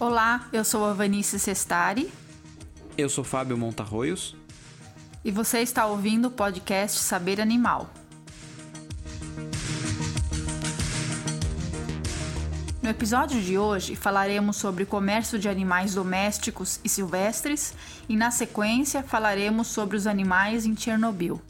Olá, 0.00 0.48
eu 0.50 0.64
sou 0.64 0.86
a 0.86 0.94
Vanice 0.94 1.38
Sestari. 1.38 2.10
Eu 2.96 3.10
sou 3.10 3.22
Fábio 3.22 3.58
Montarroios. 3.58 4.34
E 5.22 5.30
você 5.30 5.58
está 5.58 5.84
ouvindo 5.84 6.28
o 6.28 6.30
podcast 6.30 6.98
Saber 7.00 7.38
Animal. 7.38 7.90
No 12.82 12.88
episódio 12.88 13.42
de 13.42 13.58
hoje 13.58 13.94
falaremos 13.94 14.56
sobre 14.56 14.84
o 14.84 14.86
comércio 14.86 15.38
de 15.38 15.50
animais 15.50 15.92
domésticos 15.92 16.80
e 16.82 16.88
silvestres 16.88 17.74
e, 18.08 18.16
na 18.16 18.30
sequência, 18.30 19.02
falaremos 19.02 19.66
sobre 19.66 19.98
os 19.98 20.06
animais 20.06 20.64
em 20.64 20.74
Chernobyl. 20.74 21.42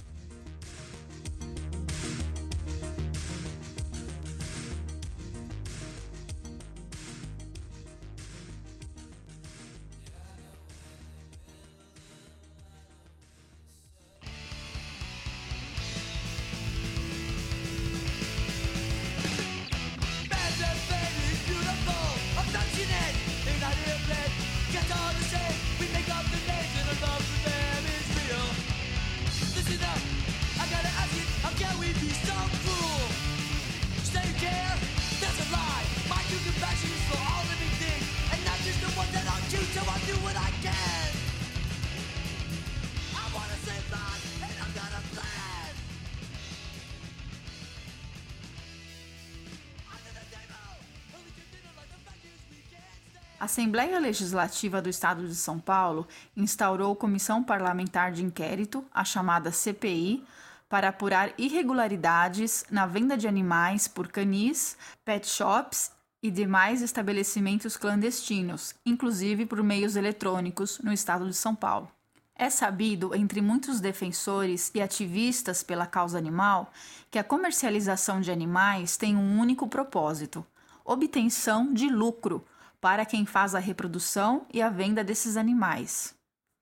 Assembleia 53.50 53.98
Legislativa 53.98 54.80
do 54.80 54.88
Estado 54.88 55.26
de 55.26 55.34
São 55.34 55.58
Paulo 55.58 56.06
instaurou 56.36 56.94
Comissão 56.94 57.42
Parlamentar 57.42 58.12
de 58.12 58.24
Inquérito, 58.24 58.84
a 58.94 59.04
chamada 59.04 59.50
CPI, 59.50 60.24
para 60.68 60.90
apurar 60.90 61.32
irregularidades 61.36 62.64
na 62.70 62.86
venda 62.86 63.16
de 63.16 63.26
animais 63.26 63.88
por 63.88 64.06
canis, 64.06 64.78
pet 65.04 65.26
shops 65.26 65.90
e 66.22 66.30
demais 66.30 66.80
estabelecimentos 66.80 67.76
clandestinos, 67.76 68.72
inclusive 68.86 69.44
por 69.44 69.60
meios 69.64 69.96
eletrônicos, 69.96 70.78
no 70.78 70.92
estado 70.92 71.28
de 71.28 71.34
São 71.34 71.52
Paulo. 71.52 71.90
É 72.36 72.48
sabido 72.48 73.16
entre 73.16 73.40
muitos 73.40 73.80
defensores 73.80 74.70
e 74.72 74.80
ativistas 74.80 75.64
pela 75.64 75.88
causa 75.88 76.16
animal 76.16 76.72
que 77.10 77.18
a 77.18 77.24
comercialização 77.24 78.20
de 78.20 78.30
animais 78.30 78.96
tem 78.96 79.16
um 79.16 79.40
único 79.40 79.66
propósito: 79.66 80.46
obtenção 80.84 81.74
de 81.74 81.88
lucro 81.88 82.44
para 82.80 83.04
quem 83.04 83.26
faz 83.26 83.54
a 83.54 83.58
reprodução 83.58 84.46
e 84.52 84.62
a 84.62 84.68
venda 84.68 85.04
desses 85.04 85.36
animais. 85.36 86.14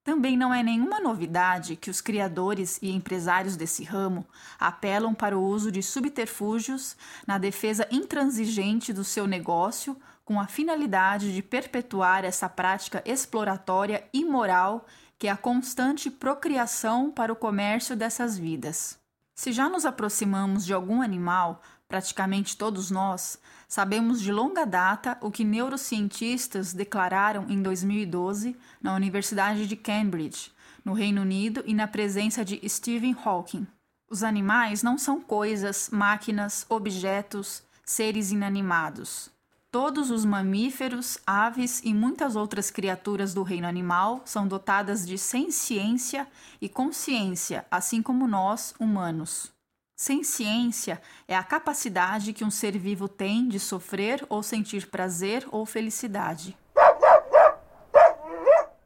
Também 0.03 0.39
não 0.39 0.55
é 0.55 0.63
nenhuma 0.63 1.01
novidade 1.01 1.77
que 1.77 1.91
os 1.91 2.01
criadores 2.01 2.79
e 2.81 2.91
empresários 2.91 3.57
desse 3.57 3.85
ramo 3.85 4.27
apelam 4.59 5.15
para 5.15 5.37
o 5.37 5.43
uso 5.43 5.71
de 5.71 5.83
subterfúgios 5.83 6.97
na 7.27 7.37
defesa 7.37 7.87
intransigente 7.91 8.91
do 8.91 9.05
seu 9.05 9.27
negócio 9.27 9.95
com 10.25 10.41
a 10.41 10.47
finalidade 10.47 11.35
de 11.35 11.43
perpetuar 11.43 12.25
essa 12.25 12.49
prática 12.49 13.03
exploratória 13.05 14.03
imoral 14.13 14.87
que 15.19 15.27
é 15.27 15.31
a 15.31 15.37
constante 15.37 16.11
procriação 16.11 17.11
para 17.11 17.33
o 17.33 17.37
comércio 17.37 17.97
dessas 17.97 18.39
vidas. 18.39 18.99
Se 19.35 19.53
já 19.53 19.69
nos 19.69 19.85
aproximamos 19.85 20.65
de 20.65 20.73
algum 20.73 21.03
animal, 21.03 21.61
praticamente 21.89 22.57
todos 22.57 22.91
nós, 22.91 23.39
sabemos 23.67 24.21
de 24.21 24.31
longa 24.31 24.67
data 24.67 25.17
o 25.23 25.31
que 25.31 25.43
neurocientistas 25.43 26.75
declararam 26.75 27.47
em 27.49 27.63
2012 27.63 28.55
na 28.81 28.95
Universidade 28.95 29.67
de 29.67 29.75
Cambridge, 29.75 30.53
no 30.85 30.93
Reino 30.93 31.23
Unido, 31.23 31.65
e 31.67 31.75
na 31.75 31.89
presença 31.89 32.45
de 32.45 32.61
Stephen 32.69 33.17
Hawking. 33.25 33.67
Os 34.11 34.23
animais 34.23 34.83
não 34.83 34.97
são 34.97 35.21
coisas, 35.21 35.91
máquinas, 35.91 36.65
objetos, 36.69 37.63
seres 37.85 38.31
inanimados. 38.31 39.31
Todos 39.71 40.11
os 40.11 40.25
mamíferos, 40.25 41.19
aves 41.27 41.83
e 41.85 41.93
muitas 41.93 42.37
outras 42.37 42.71
criaturas 42.71 43.35
do 43.35 43.43
reino 43.43 43.67
animal 43.67 44.23
são 44.25 44.49
dotadas 44.49 45.07
de 45.07 45.19
senciência 45.19 46.27
e 46.61 46.71
consciência, 46.71 47.67
assim 47.71 48.01
como 48.01 48.27
nós, 48.27 48.75
humanos. 48.81 49.53
Senciência 50.01 51.03
é 51.27 51.37
a 51.37 51.43
capacidade 51.43 52.33
que 52.33 52.45
um 52.45 52.53
ser 52.53 52.79
vivo 52.79 53.09
tem 53.09 53.49
de 53.49 53.59
sofrer 53.59 54.25
ou 54.29 54.45
sentir 54.45 54.87
prazer 54.87 55.45
ou 55.51 55.67
felicidade. 55.67 56.57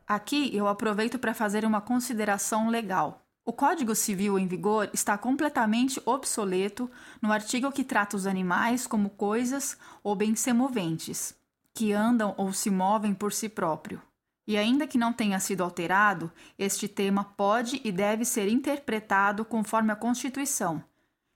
Aqui 0.08 0.56
eu 0.56 0.66
aproveito 0.66 1.18
para 1.18 1.34
fazer 1.34 1.66
uma 1.66 1.82
consideração 1.82 2.70
legal. 2.70 3.20
O 3.44 3.52
Código 3.52 3.94
Civil 3.94 4.38
em 4.38 4.46
vigor 4.46 4.88
está 4.94 5.18
completamente 5.18 6.00
obsoleto 6.06 6.90
no 7.20 7.30
artigo 7.30 7.70
que 7.70 7.84
trata 7.84 8.16
os 8.16 8.26
animais 8.26 8.86
como 8.86 9.10
coisas 9.10 9.76
ou 10.02 10.16
bens 10.16 10.40
semoventes, 10.40 11.36
que 11.74 11.92
andam 11.92 12.32
ou 12.38 12.54
se 12.54 12.70
movem 12.70 13.12
por 13.12 13.34
si 13.34 13.50
próprio. 13.50 14.00
E 14.46 14.56
ainda 14.56 14.86
que 14.86 14.96
não 14.96 15.12
tenha 15.12 15.38
sido 15.38 15.62
alterado, 15.62 16.32
este 16.58 16.88
tema 16.88 17.22
pode 17.22 17.82
e 17.84 17.92
deve 17.92 18.24
ser 18.24 18.48
interpretado 18.48 19.44
conforme 19.44 19.92
a 19.92 19.96
Constituição, 19.96 20.82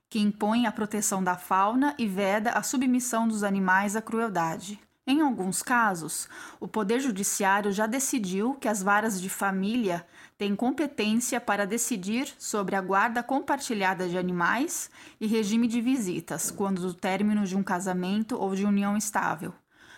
que 0.08 0.18
impõe 0.18 0.66
a 0.66 0.72
proteção 0.72 1.22
da 1.22 1.36
fauna 1.36 1.94
e 1.98 2.06
veda 2.06 2.50
a 2.50 2.62
submissão 2.62 3.26
dos 3.26 3.42
animais 3.42 3.96
à 3.96 4.02
crueldade. 4.02 4.80
Em 5.08 5.20
alguns 5.20 5.62
casos, 5.62 6.28
o 6.58 6.66
Poder 6.66 6.98
Judiciário 6.98 7.70
já 7.70 7.86
decidiu 7.86 8.54
que 8.54 8.66
as 8.66 8.82
varas 8.82 9.20
de 9.20 9.28
família 9.28 10.04
têm 10.36 10.56
competência 10.56 11.40
para 11.40 11.64
decidir 11.64 12.34
sobre 12.38 12.74
a 12.74 12.80
guarda 12.80 13.22
compartilhada 13.22 14.08
de 14.08 14.18
animais 14.18 14.90
e 15.20 15.28
regime 15.28 15.68
de 15.68 15.80
visitas, 15.80 16.50
quando 16.50 16.80
do 16.80 16.92
término 16.92 17.46
de 17.46 17.56
um 17.56 17.62
casamento 17.62 18.36
ou 18.36 18.52
de 18.56 18.64
união 18.64 18.96
estável. 18.96 19.54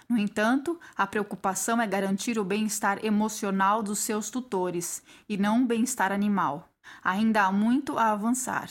No 0.07 0.19
entanto, 0.19 0.79
a 0.95 1.07
preocupação 1.07 1.81
é 1.81 1.87
garantir 1.87 2.39
o 2.39 2.45
bem-estar 2.45 3.03
emocional 3.03 3.83
dos 3.83 4.01
seus 4.01 4.29
tutores 4.29 5.03
e 5.27 5.39
não 5.39 5.63
o 5.63 5.67
bem-estar 5.67 6.13
animal. 6.13 6.69
Ainda 7.03 7.45
há 7.45 7.53
muito 7.53 7.99
a 7.99 8.13
avançar. 8.13 8.69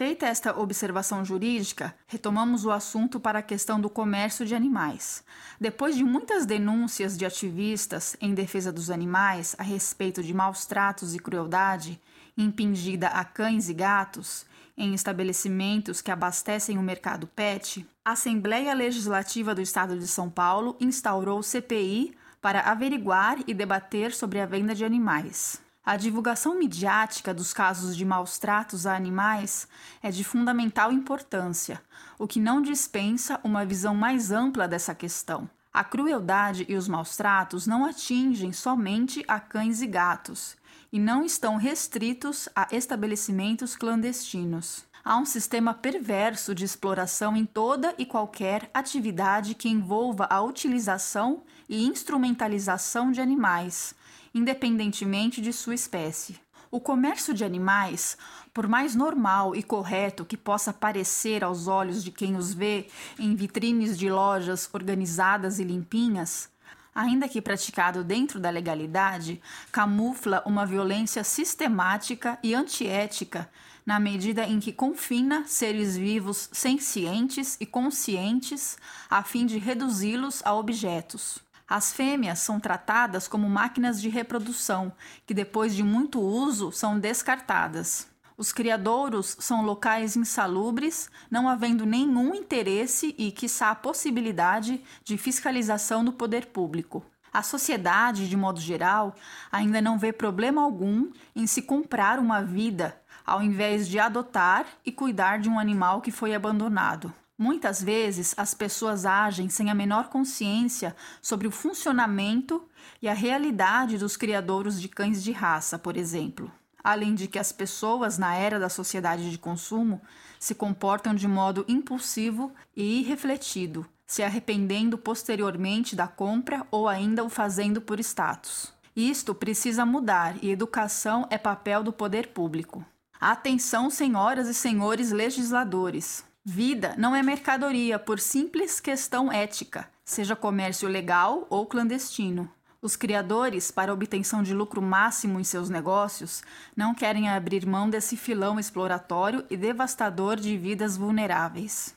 Feita 0.00 0.24
esta 0.24 0.58
observação 0.58 1.22
jurídica, 1.22 1.94
retomamos 2.06 2.64
o 2.64 2.70
assunto 2.70 3.20
para 3.20 3.40
a 3.40 3.42
questão 3.42 3.78
do 3.78 3.90
comércio 3.90 4.46
de 4.46 4.54
animais. 4.54 5.22
Depois 5.60 5.94
de 5.94 6.02
muitas 6.02 6.46
denúncias 6.46 7.18
de 7.18 7.26
ativistas 7.26 8.16
em 8.18 8.32
defesa 8.32 8.72
dos 8.72 8.88
animais 8.88 9.54
a 9.58 9.62
respeito 9.62 10.22
de 10.22 10.32
maus 10.32 10.64
tratos 10.64 11.14
e 11.14 11.18
crueldade 11.18 12.00
impingida 12.34 13.08
a 13.08 13.22
cães 13.26 13.68
e 13.68 13.74
gatos 13.74 14.46
em 14.74 14.94
estabelecimentos 14.94 16.00
que 16.00 16.10
abastecem 16.10 16.78
o 16.78 16.82
mercado 16.82 17.26
pet, 17.26 17.86
a 18.02 18.12
Assembleia 18.12 18.72
Legislativa 18.72 19.54
do 19.54 19.60
Estado 19.60 19.98
de 19.98 20.08
São 20.08 20.30
Paulo 20.30 20.78
instaurou 20.80 21.42
CPI 21.42 22.16
para 22.40 22.60
averiguar 22.60 23.36
e 23.46 23.52
debater 23.52 24.14
sobre 24.14 24.40
a 24.40 24.46
venda 24.46 24.74
de 24.74 24.82
animais. 24.82 25.60
A 25.90 25.96
divulgação 25.96 26.56
midiática 26.56 27.34
dos 27.34 27.52
casos 27.52 27.96
de 27.96 28.04
maus 28.04 28.38
tratos 28.38 28.86
a 28.86 28.94
animais 28.94 29.66
é 30.00 30.08
de 30.08 30.22
fundamental 30.22 30.92
importância, 30.92 31.82
o 32.16 32.28
que 32.28 32.38
não 32.38 32.62
dispensa 32.62 33.40
uma 33.42 33.64
visão 33.64 33.92
mais 33.92 34.30
ampla 34.30 34.68
dessa 34.68 34.94
questão. 34.94 35.50
A 35.74 35.82
crueldade 35.82 36.64
e 36.68 36.76
os 36.76 36.86
maus 36.86 37.16
tratos 37.16 37.66
não 37.66 37.84
atingem 37.84 38.52
somente 38.52 39.24
a 39.26 39.40
cães 39.40 39.82
e 39.82 39.88
gatos 39.88 40.56
e 40.92 41.00
não 41.00 41.24
estão 41.24 41.56
restritos 41.56 42.48
a 42.54 42.68
estabelecimentos 42.70 43.74
clandestinos. 43.74 44.84
Há 45.04 45.16
um 45.16 45.24
sistema 45.24 45.74
perverso 45.74 46.54
de 46.54 46.64
exploração 46.64 47.36
em 47.36 47.44
toda 47.44 47.96
e 47.98 48.06
qualquer 48.06 48.70
atividade 48.72 49.56
que 49.56 49.68
envolva 49.68 50.28
a 50.30 50.40
utilização 50.40 51.42
e 51.68 51.84
instrumentalização 51.84 53.10
de 53.10 53.20
animais, 53.20 53.92
independentemente 54.34 55.40
de 55.40 55.52
sua 55.52 55.74
espécie. 55.74 56.38
O 56.70 56.80
comércio 56.80 57.34
de 57.34 57.44
animais, 57.44 58.16
por 58.54 58.68
mais 58.68 58.94
normal 58.94 59.56
e 59.56 59.62
correto 59.62 60.24
que 60.24 60.36
possa 60.36 60.72
parecer 60.72 61.42
aos 61.42 61.66
olhos 61.66 62.04
de 62.04 62.12
quem 62.12 62.36
os 62.36 62.54
vê 62.54 62.86
em 63.18 63.34
vitrines 63.34 63.98
de 63.98 64.08
lojas 64.08 64.70
organizadas 64.72 65.58
e 65.58 65.64
limpinhas, 65.64 66.48
ainda 66.94 67.28
que 67.28 67.42
praticado 67.42 68.04
dentro 68.04 68.38
da 68.38 68.50
legalidade, 68.50 69.42
camufla 69.72 70.42
uma 70.46 70.64
violência 70.64 71.24
sistemática 71.24 72.38
e 72.42 72.54
antiética 72.54 73.50
na 73.84 73.98
medida 73.98 74.44
em 74.44 74.60
que 74.60 74.72
confina 74.72 75.44
seres 75.46 75.96
vivos 75.96 76.48
sencientes 76.52 77.56
e 77.60 77.66
conscientes 77.66 78.78
a 79.08 79.22
fim 79.22 79.44
de 79.44 79.58
reduzi-los 79.58 80.42
a 80.44 80.54
objetos. 80.54 81.38
As 81.70 81.92
fêmeas 81.92 82.40
são 82.40 82.58
tratadas 82.58 83.28
como 83.28 83.48
máquinas 83.48 84.02
de 84.02 84.08
reprodução, 84.08 84.92
que 85.24 85.32
depois 85.32 85.72
de 85.72 85.84
muito 85.84 86.20
uso 86.20 86.72
são 86.72 86.98
descartadas. 86.98 88.08
Os 88.36 88.52
criadouros 88.52 89.36
são 89.38 89.64
locais 89.64 90.16
insalubres, 90.16 91.08
não 91.30 91.48
havendo 91.48 91.86
nenhum 91.86 92.34
interesse 92.34 93.14
e, 93.16 93.30
quiçá, 93.30 93.72
possibilidade 93.72 94.82
de 95.04 95.16
fiscalização 95.16 96.04
do 96.04 96.12
poder 96.12 96.46
público. 96.46 97.04
A 97.32 97.40
sociedade, 97.40 98.28
de 98.28 98.36
modo 98.36 98.60
geral, 98.60 99.14
ainda 99.52 99.80
não 99.80 99.96
vê 99.96 100.12
problema 100.12 100.60
algum 100.60 101.12
em 101.36 101.46
se 101.46 101.62
comprar 101.62 102.18
uma 102.18 102.42
vida, 102.42 103.00
ao 103.24 103.40
invés 103.40 103.86
de 103.86 104.00
adotar 104.00 104.66
e 104.84 104.90
cuidar 104.90 105.38
de 105.38 105.48
um 105.48 105.56
animal 105.56 106.00
que 106.00 106.10
foi 106.10 106.34
abandonado. 106.34 107.14
Muitas 107.42 107.82
vezes 107.82 108.34
as 108.36 108.52
pessoas 108.52 109.06
agem 109.06 109.48
sem 109.48 109.70
a 109.70 109.74
menor 109.74 110.08
consciência 110.08 110.94
sobre 111.22 111.48
o 111.48 111.50
funcionamento 111.50 112.62
e 113.00 113.08
a 113.08 113.14
realidade 113.14 113.96
dos 113.96 114.14
criadouros 114.14 114.78
de 114.78 114.90
cães 114.90 115.24
de 115.24 115.32
raça, 115.32 115.78
por 115.78 115.96
exemplo. 115.96 116.52
Além 116.84 117.14
de 117.14 117.26
que 117.26 117.38
as 117.38 117.50
pessoas, 117.50 118.18
na 118.18 118.34
era 118.34 118.60
da 118.60 118.68
sociedade 118.68 119.30
de 119.30 119.38
consumo, 119.38 120.02
se 120.38 120.54
comportam 120.54 121.14
de 121.14 121.26
modo 121.26 121.64
impulsivo 121.66 122.52
e 122.76 123.00
irrefletido, 123.00 123.86
se 124.06 124.22
arrependendo 124.22 124.98
posteriormente 124.98 125.96
da 125.96 126.06
compra 126.06 126.66
ou 126.70 126.86
ainda 126.86 127.24
o 127.24 127.30
fazendo 127.30 127.80
por 127.80 127.98
status. 128.00 128.70
Isto 128.94 129.34
precisa 129.34 129.86
mudar 129.86 130.36
e 130.42 130.50
educação 130.50 131.26
é 131.30 131.38
papel 131.38 131.82
do 131.82 131.90
poder 131.90 132.34
público. 132.34 132.84
Atenção, 133.18 133.88
senhoras 133.88 134.46
e 134.46 134.52
senhores 134.52 135.10
legisladores. 135.10 136.28
Vida 136.44 136.94
não 136.96 137.14
é 137.14 137.22
mercadoria 137.22 137.98
por 137.98 138.18
simples 138.18 138.80
questão 138.80 139.30
ética, 139.30 139.86
seja 140.02 140.34
comércio 140.34 140.88
legal 140.88 141.46
ou 141.50 141.66
clandestino. 141.66 142.50
Os 142.80 142.96
criadores, 142.96 143.70
para 143.70 143.92
obtenção 143.92 144.42
de 144.42 144.54
lucro 144.54 144.80
máximo 144.80 145.38
em 145.38 145.44
seus 145.44 145.68
negócios, 145.68 146.42
não 146.74 146.94
querem 146.94 147.28
abrir 147.28 147.66
mão 147.66 147.90
desse 147.90 148.16
filão 148.16 148.58
exploratório 148.58 149.44
e 149.50 149.56
devastador 149.56 150.36
de 150.36 150.56
vidas 150.56 150.96
vulneráveis. 150.96 151.94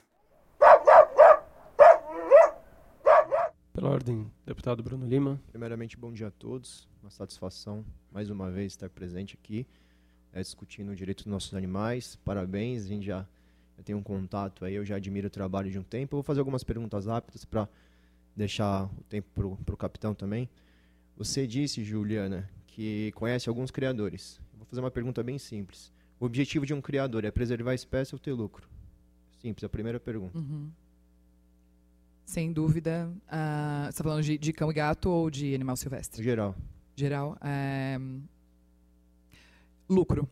Pela 3.72 3.90
ordem, 3.90 4.30
deputado 4.46 4.84
Bruno 4.84 5.08
Lima. 5.08 5.40
Primeiramente, 5.48 5.96
bom 5.96 6.12
dia 6.12 6.28
a 6.28 6.32
todos. 6.32 6.90
Uma 7.02 7.10
satisfação 7.10 7.86
mais 8.12 8.30
uma 8.30 8.52
vez 8.52 8.74
estar 8.74 8.90
presente 8.90 9.40
aqui, 9.42 9.66
é, 10.34 10.42
discutindo 10.42 10.92
o 10.92 10.96
direito 10.96 11.24
dos 11.24 11.32
nossos 11.32 11.54
animais. 11.54 12.18
Parabéns, 12.26 12.84
a 12.84 12.88
gente 12.88 13.06
já, 13.06 13.26
já 13.78 13.84
tem 13.84 13.96
um 13.96 14.04
contato 14.04 14.66
aí, 14.66 14.76
eu 14.76 14.86
já 14.86 14.96
admiro 14.96 15.28
o 15.28 15.30
trabalho 15.30 15.72
de 15.72 15.80
um 15.80 15.84
tempo. 15.84 16.16
Eu 16.16 16.18
vou 16.18 16.24
fazer 16.24 16.40
algumas 16.40 16.64
perguntas 16.64 17.06
rápidas 17.06 17.46
para 17.46 17.68
deixar 18.36 18.86
o 18.86 19.04
tempo 19.10 19.28
para 19.66 19.74
o 19.74 19.78
capitão 19.78 20.14
também. 20.14 20.50
Você 21.16 21.46
disse, 21.46 21.84
Juliana, 21.84 22.50
que 22.68 23.12
conhece 23.14 23.48
alguns 23.48 23.72
criadores. 23.72 24.40
Eu 24.54 24.60
vou 24.60 24.66
fazer 24.66 24.82
uma 24.82 24.92
pergunta 24.92 25.22
bem 25.24 25.38
simples. 25.38 25.92
O 26.20 26.26
objetivo 26.26 26.66
de 26.66 26.74
um 26.74 26.82
criador 26.82 27.26
é 27.26 27.32
preservar 27.32 27.72
a 27.72 27.76
espécie 27.76 28.16
ou 28.16 28.20
ter 28.20 28.34
lucro? 28.34 28.68
Simples, 29.42 29.64
a 29.64 29.70
primeira 29.70 30.00
pergunta. 30.00 30.38
Uhum. 30.38 30.72
Sem 32.26 32.52
dúvida. 32.52 33.12
Uh, 33.28 33.84
você 33.84 33.90
está 33.90 34.04
falando 34.04 34.24
de, 34.24 34.38
de, 34.38 34.54
cão 34.54 34.72
e 34.72 34.74
gato 34.74 35.10
ou 35.10 35.30
de 35.30 35.54
animal 35.54 35.76
silvestre? 35.76 36.24
Geral. 36.24 36.56
Geral. 36.96 37.38
É... 37.42 38.00
Lucro. 39.90 40.28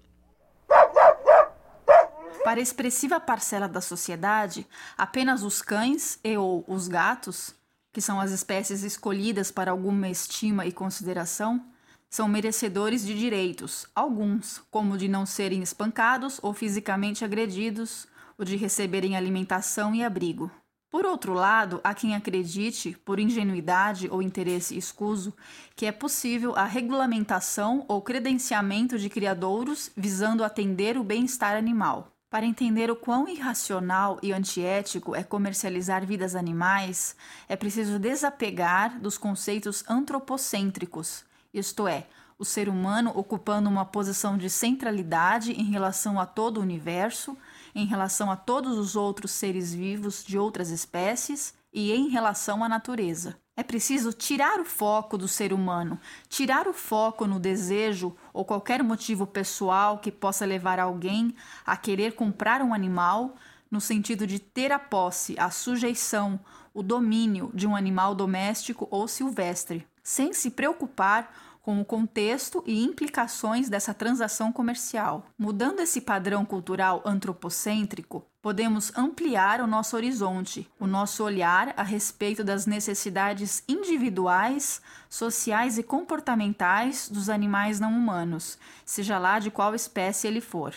Para 2.43 2.59
expressiva 2.59 3.19
parcela 3.19 3.67
da 3.67 3.81
sociedade, 3.81 4.67
apenas 4.97 5.43
os 5.43 5.61
cães 5.61 6.19
e 6.23 6.35
ou 6.35 6.65
os 6.67 6.87
gatos 6.87 7.53
que 7.93 8.01
são 8.01 8.19
as 8.19 8.31
espécies 8.31 8.83
escolhidas 8.83 9.51
para 9.51 9.71
alguma 9.71 10.09
estima 10.09 10.65
e 10.65 10.71
consideração, 10.71 11.63
são 12.09 12.27
merecedores 12.27 13.05
de 13.05 13.17
direitos, 13.17 13.85
alguns, 13.93 14.61
como 14.71 14.97
de 14.97 15.07
não 15.07 15.25
serem 15.25 15.61
espancados 15.61 16.39
ou 16.41 16.53
fisicamente 16.53 17.23
agredidos, 17.23 18.07
ou 18.37 18.45
de 18.45 18.55
receberem 18.55 19.15
alimentação 19.15 19.93
e 19.93 20.03
abrigo. 20.03 20.49
Por 20.89 21.05
outro 21.05 21.33
lado, 21.33 21.79
há 21.83 21.93
quem 21.93 22.15
acredite, 22.15 22.97
por 23.05 23.17
ingenuidade 23.17 24.09
ou 24.11 24.21
interesse 24.21 24.77
escuso, 24.77 25.33
que 25.75 25.85
é 25.85 25.91
possível 25.91 26.53
a 26.55 26.65
regulamentação 26.65 27.85
ou 27.87 28.01
credenciamento 28.01 28.97
de 28.97 29.09
criadouros 29.09 29.89
visando 29.95 30.43
atender 30.43 30.97
o 30.97 31.03
bem-estar 31.03 31.55
animal. 31.55 32.10
Para 32.31 32.45
entender 32.45 32.89
o 32.89 32.95
quão 32.95 33.27
irracional 33.27 34.17
e 34.23 34.31
antiético 34.31 35.13
é 35.13 35.21
comercializar 35.21 36.05
vidas 36.05 36.33
animais, 36.33 37.13
é 37.49 37.57
preciso 37.57 37.99
desapegar 37.99 39.01
dos 39.01 39.17
conceitos 39.17 39.83
antropocêntricos, 39.89 41.25
isto 41.53 41.89
é, 41.89 42.07
o 42.39 42.45
ser 42.45 42.69
humano 42.69 43.11
ocupando 43.13 43.67
uma 43.67 43.83
posição 43.83 44.37
de 44.37 44.49
centralidade 44.49 45.51
em 45.51 45.65
relação 45.65 46.17
a 46.21 46.25
todo 46.25 46.59
o 46.59 46.61
universo, 46.61 47.37
em 47.75 47.85
relação 47.85 48.31
a 48.31 48.37
todos 48.37 48.77
os 48.77 48.95
outros 48.95 49.31
seres 49.31 49.73
vivos 49.73 50.23
de 50.23 50.37
outras 50.37 50.69
espécies 50.69 51.53
e 51.73 51.91
em 51.91 52.07
relação 52.07 52.63
à 52.63 52.69
natureza. 52.69 53.37
É 53.61 53.63
preciso 53.63 54.11
tirar 54.11 54.59
o 54.59 54.65
foco 54.65 55.19
do 55.19 55.27
ser 55.27 55.53
humano, 55.53 55.99
tirar 56.27 56.67
o 56.67 56.73
foco 56.73 57.27
no 57.27 57.39
desejo 57.39 58.17
ou 58.33 58.43
qualquer 58.43 58.81
motivo 58.81 59.27
pessoal 59.27 59.99
que 59.99 60.11
possa 60.11 60.47
levar 60.47 60.79
alguém 60.79 61.35
a 61.63 61.77
querer 61.77 62.13
comprar 62.13 62.63
um 62.63 62.73
animal, 62.73 63.35
no 63.69 63.79
sentido 63.79 64.25
de 64.25 64.39
ter 64.39 64.71
a 64.71 64.79
posse, 64.79 65.35
a 65.37 65.51
sujeição, 65.51 66.39
o 66.73 66.81
domínio 66.81 67.51
de 67.53 67.67
um 67.67 67.75
animal 67.75 68.15
doméstico 68.15 68.87
ou 68.89 69.07
silvestre, 69.07 69.85
sem 70.01 70.33
se 70.33 70.49
preocupar 70.49 71.31
com 71.61 71.79
o 71.79 71.85
contexto 71.85 72.63
e 72.65 72.83
implicações 72.83 73.69
dessa 73.69 73.93
transação 73.93 74.51
comercial. 74.51 75.25
Mudando 75.37 75.79
esse 75.79 76.01
padrão 76.01 76.43
cultural 76.43 77.01
antropocêntrico, 77.05 78.25
podemos 78.41 78.91
ampliar 78.97 79.61
o 79.61 79.67
nosso 79.67 79.95
horizonte, 79.95 80.67
o 80.79 80.87
nosso 80.87 81.23
olhar 81.23 81.73
a 81.77 81.83
respeito 81.83 82.43
das 82.43 82.65
necessidades 82.65 83.63
individuais, 83.67 84.81
sociais 85.09 85.77
e 85.77 85.83
comportamentais 85.83 87.07
dos 87.07 87.29
animais 87.29 87.79
não 87.79 87.91
humanos, 87.91 88.57
seja 88.83 89.19
lá 89.19 89.37
de 89.37 89.51
qual 89.51 89.75
espécie 89.75 90.27
ele 90.27 90.41
for. 90.41 90.73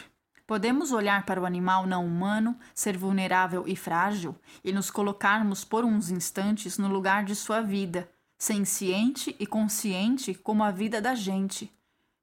Podemos 0.47 0.93
olhar 0.93 1.25
para 1.25 1.41
o 1.41 1.47
animal 1.47 1.87
não 1.87 2.05
humano, 2.05 2.55
ser 2.75 2.99
vulnerável 2.99 3.65
e 3.67 3.75
frágil, 3.75 4.37
e 4.63 4.73
nos 4.73 4.91
colocarmos 4.91 5.65
por 5.65 5.87
uns 5.87 6.11
instantes 6.11 6.77
no 6.77 6.87
lugar 6.87 7.25
de 7.25 7.35
sua 7.35 7.63
vida, 7.63 8.07
senciente 8.45 9.35
e 9.41 9.47
consciente 9.47 10.35
como 10.35 10.63
a 10.63 10.71
vida 10.71 11.01
da 11.01 11.15
gente, 11.15 11.73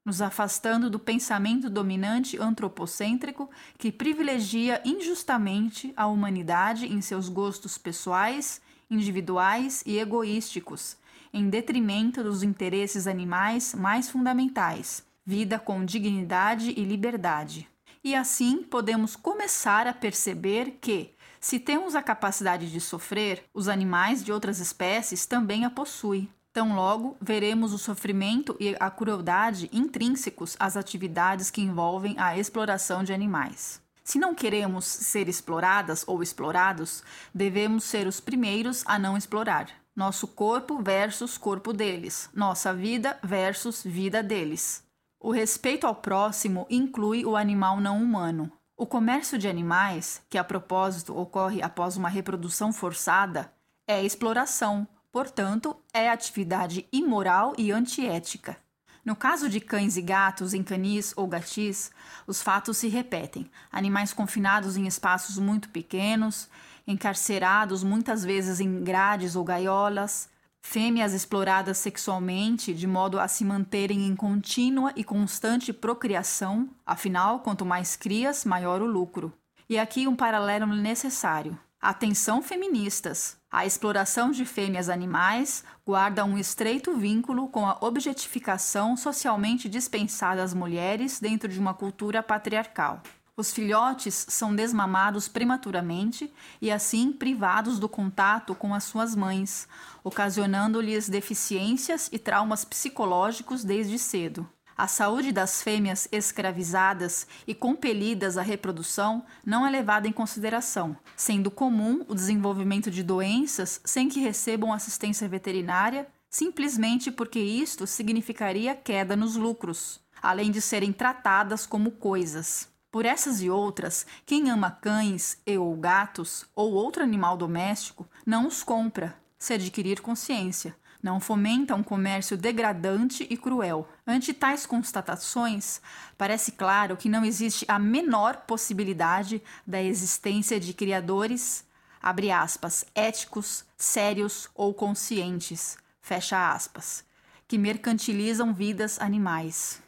nos 0.06 0.22
afastando 0.22 0.88
do 0.88 0.98
pensamento 0.98 1.68
dominante 1.68 2.40
antropocêntrico 2.40 3.50
que 3.76 3.90
privilegia 3.90 4.80
injustamente 4.84 5.92
a 5.96 6.06
humanidade 6.06 6.86
em 6.86 7.00
seus 7.00 7.28
gostos 7.28 7.76
pessoais, 7.76 8.62
individuais 8.88 9.82
e 9.84 9.98
egoísticos, 9.98 10.96
em 11.32 11.48
detrimento 11.48 12.22
dos 12.22 12.44
interesses 12.44 13.08
animais 13.08 13.74
mais 13.74 14.08
fundamentais, 14.08 15.02
vida 15.26 15.58
com 15.58 15.84
dignidade 15.84 16.70
e 16.70 16.84
liberdade. 16.84 17.68
E 18.04 18.14
assim 18.14 18.62
podemos 18.62 19.16
começar 19.16 19.88
a 19.88 19.92
perceber 19.92 20.78
que, 20.80 21.10
se 21.42 21.58
temos 21.58 21.96
a 21.96 22.00
capacidade 22.00 22.70
de 22.70 22.80
sofrer, 22.80 23.44
os 23.52 23.66
animais 23.66 24.24
de 24.24 24.30
outras 24.30 24.60
espécies 24.60 25.26
também 25.26 25.64
a 25.64 25.70
possuem. 25.70 26.30
Tão 26.52 26.76
logo 26.76 27.16
veremos 27.20 27.72
o 27.72 27.78
sofrimento 27.78 28.56
e 28.60 28.76
a 28.78 28.88
crueldade 28.88 29.68
intrínsecos 29.72 30.56
às 30.60 30.76
atividades 30.76 31.50
que 31.50 31.60
envolvem 31.60 32.14
a 32.16 32.38
exploração 32.38 33.02
de 33.02 33.12
animais. 33.12 33.82
Se 34.04 34.20
não 34.20 34.36
queremos 34.36 34.84
ser 34.84 35.28
exploradas 35.28 36.04
ou 36.06 36.22
explorados, 36.22 37.02
devemos 37.34 37.82
ser 37.82 38.06
os 38.06 38.20
primeiros 38.20 38.84
a 38.86 38.96
não 38.96 39.16
explorar. 39.16 39.68
Nosso 39.96 40.28
corpo 40.28 40.80
versus 40.80 41.36
corpo 41.36 41.72
deles, 41.72 42.30
nossa 42.32 42.72
vida 42.72 43.18
versus 43.20 43.82
vida 43.82 44.22
deles. 44.22 44.84
O 45.18 45.32
respeito 45.32 45.88
ao 45.88 45.96
próximo 45.96 46.68
inclui 46.70 47.24
o 47.24 47.36
animal 47.36 47.80
não 47.80 48.00
humano. 48.00 48.50
O 48.82 48.86
comércio 48.86 49.38
de 49.38 49.46
animais, 49.46 50.20
que 50.28 50.36
a 50.36 50.42
propósito 50.42 51.16
ocorre 51.16 51.62
após 51.62 51.96
uma 51.96 52.08
reprodução 52.08 52.72
forçada, 52.72 53.48
é 53.86 54.02
exploração, 54.02 54.88
portanto, 55.12 55.76
é 55.94 56.10
atividade 56.10 56.84
imoral 56.92 57.54
e 57.56 57.70
antiética. 57.70 58.56
No 59.04 59.14
caso 59.14 59.48
de 59.48 59.60
cães 59.60 59.96
e 59.96 60.02
gatos 60.02 60.52
em 60.52 60.64
canis 60.64 61.12
ou 61.16 61.28
gatis, 61.28 61.92
os 62.26 62.42
fatos 62.42 62.78
se 62.78 62.88
repetem. 62.88 63.48
Animais 63.70 64.12
confinados 64.12 64.76
em 64.76 64.88
espaços 64.88 65.38
muito 65.38 65.68
pequenos, 65.68 66.48
encarcerados 66.84 67.84
muitas 67.84 68.24
vezes 68.24 68.58
em 68.58 68.82
grades 68.82 69.36
ou 69.36 69.44
gaiolas, 69.44 70.28
Fêmeas 70.62 71.12
exploradas 71.12 71.76
sexualmente 71.76 72.72
de 72.72 72.86
modo 72.86 73.20
a 73.20 73.28
se 73.28 73.44
manterem 73.44 74.06
em 74.06 74.16
contínua 74.16 74.92
e 74.96 75.04
constante 75.04 75.72
procriação, 75.72 76.70
afinal, 76.86 77.40
quanto 77.40 77.66
mais 77.66 77.94
crias, 77.96 78.44
maior 78.44 78.80
o 78.80 78.86
lucro. 78.86 79.32
E 79.68 79.78
aqui 79.78 80.08
um 80.08 80.16
paralelo 80.16 80.66
necessário. 80.66 81.58
Atenção 81.80 82.40
feministas! 82.40 83.36
A 83.50 83.66
exploração 83.66 84.30
de 84.30 84.46
fêmeas 84.46 84.88
animais 84.88 85.62
guarda 85.84 86.24
um 86.24 86.38
estreito 86.38 86.96
vínculo 86.96 87.48
com 87.48 87.66
a 87.66 87.76
objetificação 87.82 88.96
socialmente 88.96 89.68
dispensada 89.68 90.42
às 90.42 90.54
mulheres 90.54 91.20
dentro 91.20 91.48
de 91.48 91.58
uma 91.58 91.74
cultura 91.74 92.22
patriarcal. 92.22 93.02
Os 93.34 93.50
filhotes 93.50 94.26
são 94.28 94.54
desmamados 94.54 95.26
prematuramente 95.26 96.30
e, 96.60 96.70
assim, 96.70 97.12
privados 97.12 97.78
do 97.78 97.88
contato 97.88 98.54
com 98.54 98.74
as 98.74 98.84
suas 98.84 99.16
mães, 99.16 99.66
ocasionando-lhes 100.04 101.08
deficiências 101.08 102.10
e 102.12 102.18
traumas 102.18 102.62
psicológicos 102.62 103.64
desde 103.64 103.98
cedo. 103.98 104.46
A 104.76 104.86
saúde 104.86 105.32
das 105.32 105.62
fêmeas 105.62 106.06
escravizadas 106.12 107.26
e 107.46 107.54
compelidas 107.54 108.36
à 108.36 108.42
reprodução 108.42 109.24
não 109.46 109.66
é 109.66 109.70
levada 109.70 110.06
em 110.06 110.12
consideração, 110.12 110.94
sendo 111.16 111.50
comum 111.50 112.04
o 112.08 112.14
desenvolvimento 112.14 112.90
de 112.90 113.02
doenças 113.02 113.80
sem 113.82 114.10
que 114.10 114.20
recebam 114.20 114.72
assistência 114.74 115.26
veterinária, 115.26 116.06
simplesmente 116.28 117.10
porque 117.10 117.38
isto 117.38 117.86
significaria 117.86 118.74
queda 118.74 119.16
nos 119.16 119.36
lucros, 119.36 120.00
além 120.20 120.50
de 120.50 120.60
serem 120.60 120.92
tratadas 120.92 121.64
como 121.64 121.92
coisas. 121.92 122.71
Por 122.92 123.06
essas 123.06 123.40
e 123.40 123.48
outras, 123.48 124.06
quem 124.26 124.50
ama 124.50 124.70
cães 124.70 125.38
e 125.46 125.56
ou 125.56 125.74
gatos 125.74 126.44
ou 126.54 126.74
outro 126.74 127.02
animal 127.02 127.38
doméstico 127.38 128.06
não 128.24 128.46
os 128.46 128.62
compra, 128.62 129.16
se 129.38 129.54
adquirir 129.54 130.02
consciência, 130.02 130.76
não 131.02 131.18
fomenta 131.18 131.74
um 131.74 131.82
comércio 131.82 132.36
degradante 132.36 133.26
e 133.30 133.36
cruel. 133.36 133.88
Ante 134.06 134.34
tais 134.34 134.66
constatações, 134.66 135.80
parece 136.18 136.52
claro 136.52 136.94
que 136.94 137.08
não 137.08 137.24
existe 137.24 137.64
a 137.66 137.78
menor 137.78 138.42
possibilidade 138.46 139.42
da 139.66 139.82
existência 139.82 140.60
de 140.60 140.74
criadores, 140.74 141.64
abre 142.00 142.30
aspas, 142.30 142.84
éticos, 142.94 143.64
sérios 143.74 144.50
ou 144.54 144.74
conscientes, 144.74 145.78
fecha 146.02 146.52
aspas, 146.52 147.02
que 147.48 147.56
mercantilizam 147.56 148.52
vidas 148.52 149.00
animais. 149.00 149.81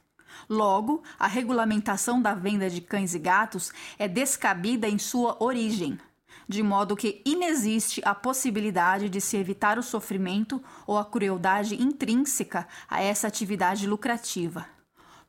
Logo, 0.49 1.03
a 1.19 1.27
regulamentação 1.27 2.21
da 2.21 2.35
venda 2.35 2.69
de 2.69 2.81
cães 2.81 3.15
e 3.15 3.19
gatos 3.19 3.73
é 3.99 4.07
descabida 4.07 4.89
em 4.89 4.99
sua 4.99 5.37
origem, 5.43 5.99
de 6.49 6.63
modo 6.63 6.97
que 6.97 7.23
inexiste 7.25 8.03
a 8.05 8.15
possibilidade 8.15 9.09
de 9.09 9.21
se 9.21 9.37
evitar 9.37 9.79
o 9.79 9.83
sofrimento 9.83 10.63
ou 10.87 10.99
a 10.99 11.05
crueldade 11.05 11.81
intrínseca 11.83 12.67
a 12.89 13.03
essa 13.03 13.27
atividade 13.27 13.87
lucrativa. 13.87 14.67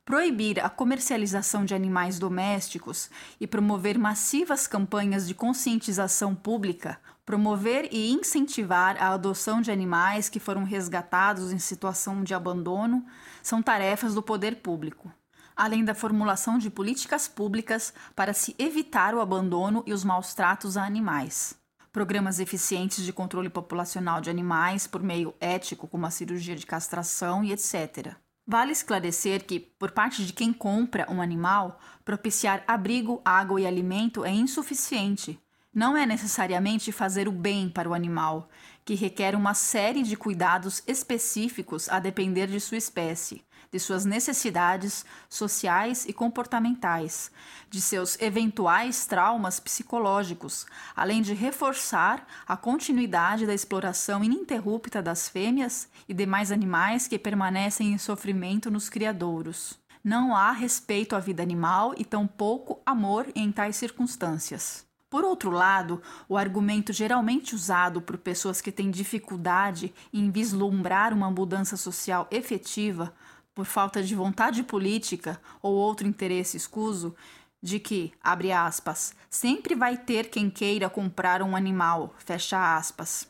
Proibir 0.03 0.63
a 0.63 0.69
comercialização 0.69 1.65
de 1.65 1.73
animais 1.73 2.19
domésticos 2.19 3.09
e 3.41 3.47
promover 3.47 3.97
massivas 3.97 4.67
campanhas 4.67 5.27
de 5.27 5.33
conscientização 5.33 6.35
pública, 6.35 6.99
promover 7.25 7.89
e 7.91 8.11
incentivar 8.11 9.01
a 9.01 9.13
adoção 9.13 9.61
de 9.61 9.71
animais 9.71 10.29
que 10.29 10.39
foram 10.39 10.63
resgatados 10.63 11.51
em 11.51 11.57
situação 11.57 12.23
de 12.23 12.35
abandono, 12.35 13.03
são 13.47 13.61
tarefas 13.61 14.13
do 14.13 14.21
poder 14.21 14.57
público 14.57 15.11
além 15.55 15.85
da 15.85 15.95
formulação 15.95 16.57
de 16.57 16.69
políticas 16.69 17.27
públicas 17.27 17.93
para 18.15 18.33
se 18.33 18.53
evitar 18.59 19.15
o 19.15 19.21
abandono 19.21 19.83
e 19.85 19.93
os 19.93 20.03
maus 20.03 20.33
tratos 20.33 20.75
a 20.75 20.83
animais. 20.83 21.55
Programas 21.91 22.39
eficientes 22.39 23.05
de 23.05 23.13
controle 23.13 23.49
populacional 23.49 24.19
de 24.19 24.29
animais 24.29 24.85
por 24.85 25.01
meio 25.01 25.33
ético, 25.39 25.87
como 25.87 26.05
a 26.05 26.11
cirurgia 26.11 26.55
de 26.55 26.65
castração 26.65 27.41
e 27.41 27.53
etc. 27.53 28.15
Vale 28.45 28.73
esclarecer 28.73 29.45
que, 29.45 29.59
por 29.59 29.91
parte 29.91 30.25
de 30.25 30.33
quem 30.33 30.51
compra 30.51 31.09
um 31.09 31.21
animal, 31.21 31.79
propiciar 32.03 32.63
abrigo, 32.67 33.21
água 33.23 33.61
e 33.61 33.65
alimento 33.65 34.25
é 34.25 34.31
insuficiente. 34.31 35.39
Não 35.73 35.95
é 35.95 36.05
necessariamente 36.05 36.91
fazer 36.91 37.27
o 37.27 37.31
bem 37.31 37.69
para 37.69 37.89
o 37.89 37.93
animal, 37.93 38.49
que 38.85 38.93
requer 38.93 39.35
uma 39.35 39.55
série 39.55 40.03
de 40.03 40.15
cuidados 40.15 40.83
específicos 40.85 41.89
a 41.89 41.99
depender 41.99 42.45
de 42.45 42.59
sua 42.59 42.77
espécie, 42.77 43.43
de 43.71 43.79
suas 43.79 44.05
necessidades 44.05 45.03
sociais 45.27 46.05
e 46.05 46.13
comportamentais, 46.13 47.31
de 47.67 47.81
seus 47.81 48.21
eventuais 48.21 49.07
traumas 49.07 49.59
psicológicos, 49.59 50.67
além 50.95 51.23
de 51.23 51.33
reforçar 51.33 52.25
a 52.47 52.55
continuidade 52.55 53.47
da 53.47 53.55
exploração 53.55 54.23
ininterrupta 54.23 55.01
das 55.01 55.27
fêmeas 55.27 55.89
e 56.07 56.13
demais 56.13 56.51
animais 56.51 57.07
que 57.07 57.17
permanecem 57.17 57.91
em 57.91 57.97
sofrimento 57.97 58.69
nos 58.69 58.87
criadouros. 58.87 59.79
Não 60.03 60.35
há 60.35 60.51
respeito 60.51 61.15
à 61.15 61.19
vida 61.19 61.41
animal 61.41 61.95
e 61.97 62.05
tampouco 62.05 62.79
amor 62.85 63.25
em 63.33 63.51
tais 63.51 63.75
circunstâncias. 63.75 64.84
Por 65.15 65.23
outro 65.23 65.49
lado, 65.49 66.01
o 66.27 66.35
argumento 66.35 66.91
geralmente 66.91 67.55
usado 67.55 68.01
por 68.01 68.17
pessoas 68.17 68.59
que 68.59 68.69
têm 68.69 68.91
dificuldade 68.91 69.93
em 70.11 70.29
vislumbrar 70.29 71.13
uma 71.13 71.31
mudança 71.31 71.77
social 71.77 72.27
efetiva 72.29 73.13
por 73.53 73.65
falta 73.65 74.03
de 74.03 74.13
vontade 74.13 74.61
política 74.61 75.39
ou 75.61 75.73
outro 75.73 76.05
interesse 76.05 76.57
escuso, 76.57 77.15
de 77.61 77.79
que, 77.79 78.11
abre 78.21 78.51
aspas, 78.51 79.15
sempre 79.29 79.73
vai 79.73 79.95
ter 79.95 80.29
quem 80.29 80.49
queira 80.49 80.89
comprar 80.89 81.41
um 81.41 81.55
animal, 81.55 82.13
fecha 82.17 82.75
aspas. 82.75 83.25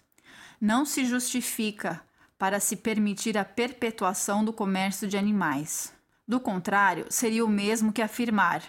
Não 0.60 0.86
se 0.86 1.06
justifica 1.06 2.02
para 2.36 2.60
se 2.60 2.78
permitir 2.78 3.38
a 3.38 3.46
perpetuação 3.46 4.44
do 4.44 4.52
comércio 4.52 5.08
de 5.08 5.20
animais. 5.20 5.94
Do 6.28 6.40
contrário, 6.40 7.06
seria 7.12 7.46
o 7.46 7.48
mesmo 7.48 7.94
que 7.94 8.02
afirmar: 8.02 8.64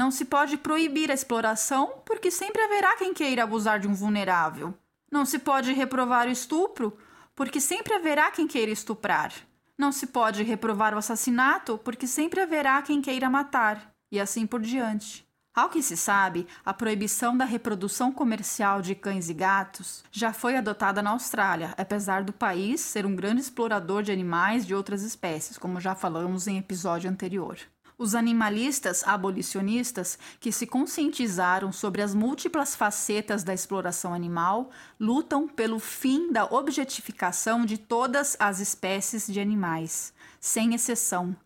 não 0.00 0.10
se 0.10 0.24
pode 0.24 0.56
proibir 0.56 1.10
a 1.10 1.14
exploração, 1.14 2.00
porque 2.06 2.30
sempre 2.30 2.62
haverá 2.62 2.96
quem 2.96 3.12
queira 3.12 3.42
abusar 3.42 3.78
de 3.78 3.86
um 3.86 3.92
vulnerável. 3.92 4.72
Não 5.12 5.26
se 5.26 5.38
pode 5.38 5.74
reprovar 5.74 6.26
o 6.26 6.30
estupro, 6.30 6.96
porque 7.36 7.60
sempre 7.60 7.92
haverá 7.92 8.30
quem 8.30 8.46
queira 8.46 8.70
estuprar. 8.72 9.30
Não 9.76 9.92
se 9.92 10.06
pode 10.06 10.42
reprovar 10.42 10.94
o 10.94 10.96
assassinato, 10.96 11.76
porque 11.84 12.06
sempre 12.06 12.40
haverá 12.40 12.80
quem 12.80 13.02
queira 13.02 13.28
matar, 13.28 13.92
e 14.10 14.18
assim 14.18 14.46
por 14.46 14.62
diante. 14.62 15.28
Ao 15.54 15.68
que 15.68 15.82
se 15.82 15.98
sabe, 15.98 16.46
a 16.64 16.72
proibição 16.72 17.36
da 17.36 17.44
reprodução 17.44 18.10
comercial 18.10 18.80
de 18.80 18.94
cães 18.94 19.28
e 19.28 19.34
gatos 19.34 20.02
já 20.10 20.32
foi 20.32 20.56
adotada 20.56 21.02
na 21.02 21.10
Austrália, 21.10 21.74
apesar 21.76 22.24
do 22.24 22.32
país 22.32 22.80
ser 22.80 23.04
um 23.04 23.14
grande 23.14 23.42
explorador 23.42 24.02
de 24.02 24.12
animais 24.12 24.64
de 24.64 24.74
outras 24.74 25.02
espécies, 25.02 25.58
como 25.58 25.78
já 25.78 25.94
falamos 25.94 26.46
em 26.46 26.56
episódio 26.56 27.10
anterior. 27.10 27.58
Os 28.00 28.14
animalistas 28.14 29.06
abolicionistas, 29.06 30.18
que 30.40 30.50
se 30.50 30.66
conscientizaram 30.66 31.70
sobre 31.70 32.00
as 32.00 32.14
múltiplas 32.14 32.74
facetas 32.74 33.44
da 33.44 33.52
exploração 33.52 34.14
animal, 34.14 34.70
lutam 34.98 35.46
pelo 35.46 35.78
fim 35.78 36.32
da 36.32 36.46
objetificação 36.46 37.66
de 37.66 37.76
todas 37.76 38.38
as 38.40 38.58
espécies 38.58 39.26
de 39.26 39.38
animais, 39.38 40.14
sem 40.40 40.72
exceção, 40.72 41.36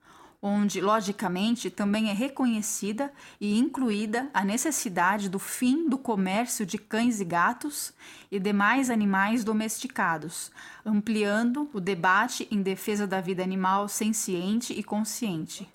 onde, 0.40 0.80
logicamente, 0.80 1.70
também 1.70 2.08
é 2.08 2.12
reconhecida 2.12 3.12
e 3.40 3.58
incluída 3.58 4.30
a 4.32 4.44
necessidade 4.44 5.28
do 5.28 5.40
fim 5.40 5.88
do 5.88 5.98
comércio 5.98 6.64
de 6.64 6.78
cães 6.78 7.20
e 7.20 7.24
gatos 7.24 7.92
e 8.30 8.38
demais 8.38 8.90
animais 8.90 9.42
domesticados, 9.42 10.52
ampliando 10.86 11.68
o 11.72 11.80
debate 11.80 12.46
em 12.48 12.62
defesa 12.62 13.08
da 13.08 13.20
vida 13.20 13.42
animal 13.42 13.88
senciente 13.88 14.72
e 14.72 14.84
consciente. 14.84 15.68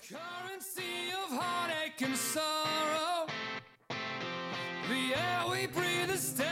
And 2.02 2.16
sorrow. 2.16 3.26
The 4.88 5.14
air 5.14 5.44
we 5.50 5.66
breathe 5.66 6.10
is 6.10 6.20
stale 6.20 6.49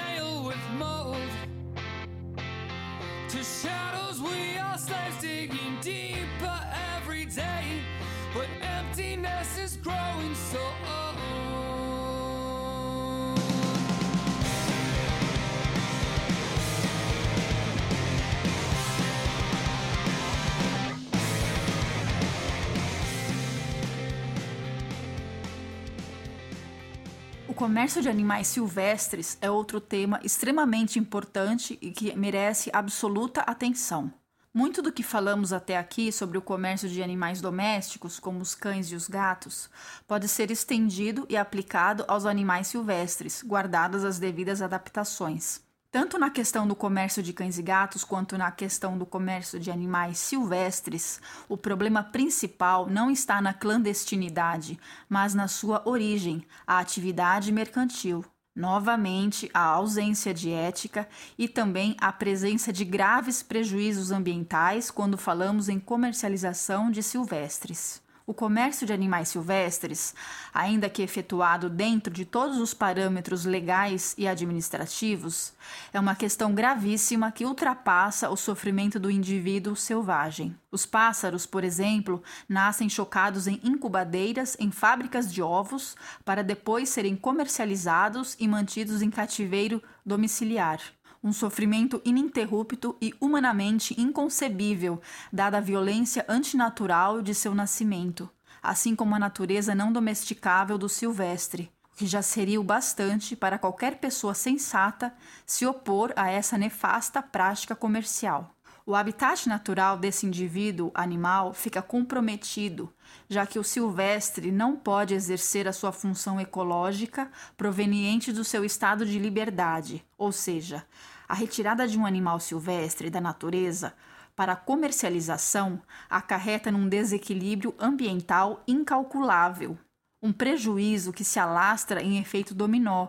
comércio 27.58 28.00
de 28.00 28.08
animais 28.08 28.46
silvestres 28.46 29.36
é 29.40 29.50
outro 29.50 29.80
tema 29.80 30.20
extremamente 30.22 30.96
importante 30.96 31.76
e 31.82 31.90
que 31.90 32.14
merece 32.14 32.70
absoluta 32.72 33.40
atenção. 33.40 34.12
Muito 34.54 34.80
do 34.80 34.92
que 34.92 35.02
falamos 35.02 35.52
até 35.52 35.76
aqui 35.76 36.12
sobre 36.12 36.38
o 36.38 36.42
comércio 36.42 36.88
de 36.88 37.02
animais 37.02 37.40
domésticos, 37.40 38.20
como 38.20 38.40
os 38.40 38.54
cães 38.54 38.92
e 38.92 38.94
os 38.94 39.08
gatos, 39.08 39.68
pode 40.06 40.28
ser 40.28 40.52
estendido 40.52 41.26
e 41.28 41.36
aplicado 41.36 42.04
aos 42.06 42.26
animais 42.26 42.68
silvestres, 42.68 43.42
guardadas 43.42 44.04
as 44.04 44.20
devidas 44.20 44.62
adaptações. 44.62 45.60
Tanto 45.90 46.18
na 46.18 46.28
questão 46.28 46.68
do 46.68 46.76
comércio 46.76 47.22
de 47.22 47.32
cães 47.32 47.58
e 47.58 47.62
gatos 47.62 48.04
quanto 48.04 48.36
na 48.36 48.50
questão 48.50 48.98
do 48.98 49.06
comércio 49.06 49.58
de 49.58 49.70
animais 49.70 50.18
silvestres, 50.18 51.18
o 51.48 51.56
problema 51.56 52.02
principal 52.02 52.86
não 52.86 53.10
está 53.10 53.40
na 53.40 53.54
clandestinidade, 53.54 54.78
mas 55.08 55.32
na 55.32 55.48
sua 55.48 55.82
origem, 55.88 56.44
a 56.66 56.78
atividade 56.78 57.50
mercantil. 57.50 58.22
Novamente, 58.54 59.50
a 59.54 59.62
ausência 59.62 60.34
de 60.34 60.50
ética 60.50 61.08
e 61.38 61.48
também 61.48 61.96
a 61.98 62.12
presença 62.12 62.70
de 62.70 62.84
graves 62.84 63.42
prejuízos 63.42 64.10
ambientais 64.10 64.90
quando 64.90 65.16
falamos 65.16 65.70
em 65.70 65.80
comercialização 65.80 66.90
de 66.90 67.02
silvestres. 67.02 68.02
O 68.28 68.34
comércio 68.34 68.86
de 68.86 68.92
animais 68.92 69.30
silvestres, 69.30 70.14
ainda 70.52 70.90
que 70.90 71.00
efetuado 71.00 71.70
dentro 71.70 72.12
de 72.12 72.26
todos 72.26 72.58
os 72.58 72.74
parâmetros 72.74 73.46
legais 73.46 74.14
e 74.18 74.28
administrativos, 74.28 75.54
é 75.94 75.98
uma 75.98 76.14
questão 76.14 76.52
gravíssima 76.52 77.32
que 77.32 77.46
ultrapassa 77.46 78.28
o 78.28 78.36
sofrimento 78.36 79.00
do 79.00 79.10
indivíduo 79.10 79.74
selvagem. 79.74 80.54
Os 80.70 80.84
pássaros, 80.84 81.46
por 81.46 81.64
exemplo, 81.64 82.22
nascem 82.46 82.86
chocados 82.86 83.46
em 83.46 83.58
incubadeiras 83.64 84.58
em 84.60 84.70
fábricas 84.70 85.32
de 85.32 85.40
ovos 85.40 85.96
para 86.22 86.44
depois 86.44 86.90
serem 86.90 87.16
comercializados 87.16 88.36
e 88.38 88.46
mantidos 88.46 89.00
em 89.00 89.08
cativeiro 89.08 89.82
domiciliar 90.04 90.82
um 91.22 91.32
sofrimento 91.32 92.00
ininterrupto 92.04 92.96
e 93.00 93.14
humanamente 93.20 94.00
inconcebível, 94.00 95.00
dada 95.32 95.58
a 95.58 95.60
violência 95.60 96.24
antinatural 96.28 97.22
de 97.22 97.34
seu 97.34 97.54
nascimento, 97.54 98.28
assim 98.62 98.94
como 98.94 99.14
a 99.14 99.18
natureza 99.18 99.74
não 99.74 99.92
domesticável 99.92 100.78
do 100.78 100.88
silvestre, 100.88 101.70
que 101.96 102.06
já 102.06 102.22
seria 102.22 102.60
o 102.60 102.64
bastante 102.64 103.34
para 103.34 103.58
qualquer 103.58 103.96
pessoa 103.96 104.34
sensata 104.34 105.12
se 105.44 105.66
opor 105.66 106.12
a 106.14 106.30
essa 106.30 106.56
nefasta 106.56 107.20
prática 107.20 107.74
comercial. 107.74 108.54
O 108.88 108.94
habitat 108.94 109.46
natural 109.46 109.98
desse 109.98 110.24
indivíduo 110.24 110.90
animal 110.94 111.52
fica 111.52 111.82
comprometido, 111.82 112.90
já 113.28 113.46
que 113.46 113.58
o 113.58 113.62
silvestre 113.62 114.50
não 114.50 114.76
pode 114.76 115.12
exercer 115.12 115.68
a 115.68 115.74
sua 115.74 115.92
função 115.92 116.40
ecológica 116.40 117.30
proveniente 117.54 118.32
do 118.32 118.42
seu 118.42 118.64
estado 118.64 119.04
de 119.04 119.18
liberdade, 119.18 120.02
ou 120.16 120.32
seja, 120.32 120.86
a 121.28 121.34
retirada 121.34 121.86
de 121.86 121.98
um 121.98 122.06
animal 122.06 122.40
silvestre 122.40 123.10
da 123.10 123.20
natureza 123.20 123.92
para 124.34 124.56
comercialização 124.56 125.82
acarreta 126.08 126.72
num 126.72 126.88
desequilíbrio 126.88 127.74
ambiental 127.78 128.62
incalculável, 128.66 129.76
um 130.22 130.32
prejuízo 130.32 131.12
que 131.12 131.24
se 131.24 131.38
alastra 131.38 132.02
em 132.02 132.18
efeito 132.18 132.54
dominó, 132.54 133.08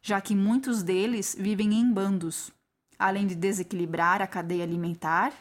já 0.00 0.22
que 0.22 0.34
muitos 0.34 0.82
deles 0.82 1.36
vivem 1.38 1.74
em 1.74 1.92
bandos 1.92 2.50
além 2.98 3.26
de 3.26 3.34
desequilibrar 3.34 4.20
a 4.20 4.26
cadeia 4.26 4.64
alimentar 4.64 5.32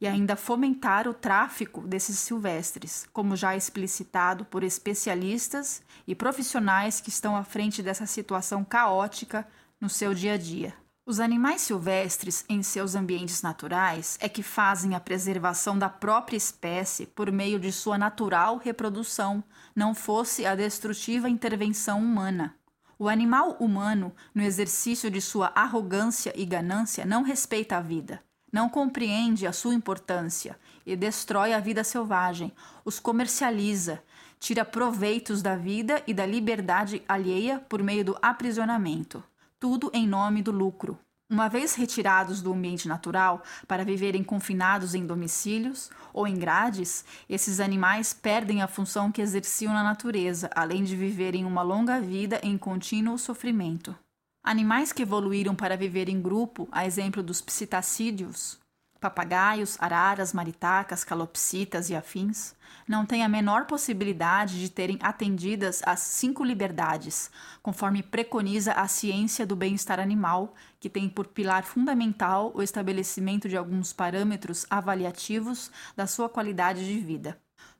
e 0.00 0.06
ainda 0.06 0.34
fomentar 0.34 1.06
o 1.06 1.14
tráfico 1.14 1.86
desses 1.86 2.18
silvestres, 2.18 3.06
como 3.12 3.36
já 3.36 3.54
explicitado 3.54 4.44
por 4.44 4.64
especialistas 4.64 5.82
e 6.06 6.14
profissionais 6.14 7.00
que 7.00 7.08
estão 7.08 7.36
à 7.36 7.44
frente 7.44 7.82
dessa 7.82 8.04
situação 8.06 8.64
caótica 8.64 9.46
no 9.80 9.88
seu 9.88 10.12
dia 10.12 10.34
a 10.34 10.36
dia. 10.36 10.74
Os 11.04 11.18
animais 11.18 11.62
silvestres 11.62 12.44
em 12.48 12.62
seus 12.62 12.94
ambientes 12.94 13.42
naturais 13.42 14.16
é 14.20 14.28
que 14.28 14.42
fazem 14.42 14.94
a 14.94 15.00
preservação 15.00 15.76
da 15.76 15.88
própria 15.88 16.36
espécie 16.36 17.06
por 17.06 17.30
meio 17.30 17.58
de 17.58 17.72
sua 17.72 17.98
natural 17.98 18.56
reprodução, 18.56 19.42
não 19.74 19.94
fosse 19.94 20.46
a 20.46 20.54
destrutiva 20.54 21.28
intervenção 21.28 22.00
humana. 22.00 22.56
O 23.02 23.08
animal 23.08 23.56
humano, 23.58 24.14
no 24.32 24.44
exercício 24.44 25.10
de 25.10 25.20
sua 25.20 25.50
arrogância 25.56 26.32
e 26.36 26.44
ganância, 26.44 27.04
não 27.04 27.24
respeita 27.24 27.76
a 27.76 27.80
vida, 27.80 28.22
não 28.52 28.68
compreende 28.68 29.44
a 29.44 29.52
sua 29.52 29.74
importância 29.74 30.56
e 30.86 30.94
destrói 30.94 31.52
a 31.52 31.58
vida 31.58 31.82
selvagem, 31.82 32.52
os 32.84 33.00
comercializa, 33.00 34.00
tira 34.38 34.64
proveitos 34.64 35.42
da 35.42 35.56
vida 35.56 36.00
e 36.06 36.14
da 36.14 36.24
liberdade 36.24 37.02
alheia 37.08 37.58
por 37.68 37.82
meio 37.82 38.04
do 38.04 38.16
aprisionamento. 38.22 39.20
Tudo 39.58 39.90
em 39.92 40.06
nome 40.06 40.40
do 40.40 40.52
lucro. 40.52 40.96
Uma 41.32 41.48
vez 41.48 41.74
retirados 41.74 42.42
do 42.42 42.52
ambiente 42.52 42.86
natural 42.86 43.42
para 43.66 43.86
viverem 43.86 44.22
confinados 44.22 44.94
em 44.94 45.06
domicílios 45.06 45.90
ou 46.12 46.28
em 46.28 46.34
grades, 46.34 47.06
esses 47.26 47.58
animais 47.58 48.12
perdem 48.12 48.60
a 48.60 48.68
função 48.68 49.10
que 49.10 49.22
exerciam 49.22 49.72
na 49.72 49.82
natureza, 49.82 50.50
além 50.54 50.84
de 50.84 50.94
viverem 50.94 51.46
uma 51.46 51.62
longa 51.62 51.98
vida 52.02 52.38
em 52.42 52.58
contínuo 52.58 53.16
sofrimento. 53.16 53.96
Animais 54.44 54.92
que 54.92 55.00
evoluíram 55.00 55.54
para 55.54 55.74
viver 55.74 56.10
em 56.10 56.20
grupo, 56.20 56.68
a 56.70 56.84
exemplo 56.84 57.22
dos 57.22 57.40
psitacídeos, 57.40 58.58
papagaios, 59.02 59.76
araras, 59.80 60.32
maritacas, 60.32 61.02
calopsitas 61.02 61.90
e 61.90 61.96
afins, 61.96 62.54
não 62.86 63.04
têm 63.04 63.24
a 63.24 63.28
menor 63.28 63.66
possibilidade 63.66 64.60
de 64.60 64.70
terem 64.70 64.96
atendidas 65.02 65.82
as 65.84 65.98
cinco 65.98 66.44
liberdades, 66.44 67.28
conforme 67.60 68.00
preconiza 68.00 68.72
a 68.74 68.86
ciência 68.86 69.44
do 69.44 69.56
bem-estar 69.56 69.98
animal, 69.98 70.54
que 70.78 70.88
tem 70.88 71.08
por 71.08 71.26
pilar 71.26 71.64
fundamental 71.64 72.52
o 72.54 72.62
estabelecimento 72.62 73.48
de 73.48 73.56
alguns 73.56 73.92
parâmetros 73.92 74.64
avaliativos 74.70 75.72
da 75.96 76.06
sua 76.06 76.28
qualidade 76.28 76.86
de 76.86 77.00
vida. 77.00 77.36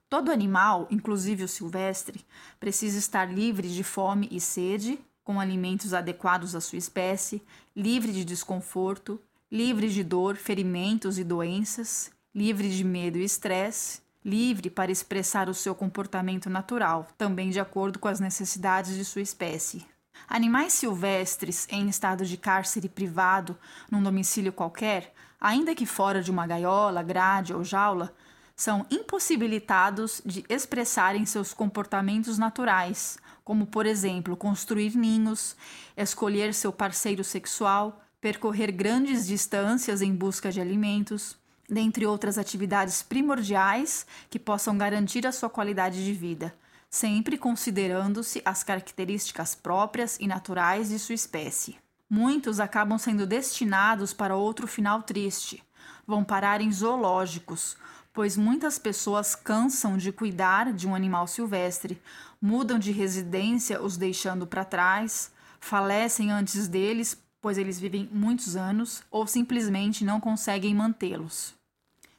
Todo 0.09 0.29
animal, 0.29 0.87
inclusive 0.91 1.45
o 1.45 1.47
silvestre, 1.47 2.25
precisa 2.59 2.99
estar 2.99 3.33
livre 3.33 3.69
de 3.69 3.83
fome 3.83 4.27
e 4.29 4.41
sede, 4.41 4.99
com 5.23 5.39
alimentos 5.39 5.93
adequados 5.93 6.53
à 6.53 6.59
sua 6.59 6.77
espécie, 6.77 7.41
livre 7.73 8.11
de 8.11 8.25
desconforto, 8.25 9.21
livre 9.53 9.87
de 9.87 10.03
dor, 10.03 10.35
ferimentos 10.35 11.19
e 11.19 11.23
doenças, 11.23 12.09
livre 12.33 12.75
de 12.75 12.83
medo 12.83 13.19
e 13.19 13.23
estresse, 13.23 14.01
livre 14.25 14.67
para 14.67 14.91
expressar 14.91 15.47
o 15.47 15.53
seu 15.53 15.75
comportamento 15.75 16.49
natural, 16.49 17.05
também 17.19 17.51
de 17.51 17.59
acordo 17.59 17.99
com 17.99 18.07
as 18.07 18.19
necessidades 18.19 18.95
de 18.95 19.05
sua 19.05 19.21
espécie. 19.21 19.85
Animais 20.27 20.73
silvestres 20.73 21.67
em 21.69 21.87
estado 21.87 22.25
de 22.25 22.35
cárcere 22.35 22.89
privado, 22.89 23.55
num 23.91 24.01
domicílio 24.01 24.51
qualquer, 24.51 25.13
ainda 25.39 25.75
que 25.75 25.85
fora 25.85 26.23
de 26.23 26.31
uma 26.31 26.47
gaiola, 26.47 27.03
grade 27.03 27.53
ou 27.53 27.63
jaula, 27.63 28.11
são 28.55 28.87
impossibilitados 28.89 30.19
de 30.25 30.43
expressarem 30.49 31.27
seus 31.27 31.53
comportamentos 31.53 32.39
naturais, 32.39 33.19
como, 33.43 33.67
por 33.67 33.85
exemplo, 33.85 34.35
construir 34.35 34.95
ninhos, 34.95 35.55
escolher 35.95 36.55
seu 36.55 36.73
parceiro 36.73 37.23
sexual, 37.23 38.02
percorrer 38.23 38.71
grandes 38.71 39.27
distâncias 39.27 40.01
em 40.01 40.15
busca 40.15 40.49
de 40.49 40.61
alimentos, 40.61 41.35
dentre 41.69 42.05
outras 42.05 42.37
atividades 42.37 43.03
primordiais 43.03 44.07
que 44.29 44.39
possam 44.39 44.77
garantir 44.77 45.27
a 45.27 45.31
sua 45.33 45.49
qualidade 45.49 46.05
de 46.05 46.13
vida, 46.13 46.55
sempre 46.89 47.37
considerando-se 47.37 48.41
as 48.45 48.63
características 48.63 49.55
próprias 49.55 50.17
e 50.21 50.25
naturais 50.25 50.87
de 50.87 50.99
sua 50.99 51.15
espécie. 51.15 51.75
Muitos 52.09 52.61
acabam 52.61 52.97
sendo 52.97 53.27
destinados 53.27 54.13
para 54.13 54.37
outro 54.37 54.67
final 54.67 55.03
triste. 55.03 55.61
Vão 56.07 56.23
parar 56.23 56.61
em 56.61 56.71
zoológicos, 56.71 57.75
pois 58.13 58.37
muitas 58.37 58.79
pessoas 58.79 59.35
cansam 59.35 59.97
de 59.97 60.13
cuidar 60.13 60.71
de 60.71 60.87
um 60.87 60.95
animal 60.95 61.27
silvestre, 61.27 62.01
mudam 62.41 62.79
de 62.79 62.93
residência 62.93 63.81
os 63.81 63.97
deixando 63.97 64.47
para 64.47 64.63
trás, 64.63 65.29
falecem 65.59 66.31
antes 66.31 66.69
deles 66.69 67.17
pois 67.43 67.57
eles 67.57 67.77
vivem 67.77 68.09
muitos 68.09 68.55
anos 68.55 69.03
ou 69.11 69.27
simplesmente 69.27 70.05
não 70.05 70.21
conseguem 70.21 70.73
mantê-los. 70.73 71.53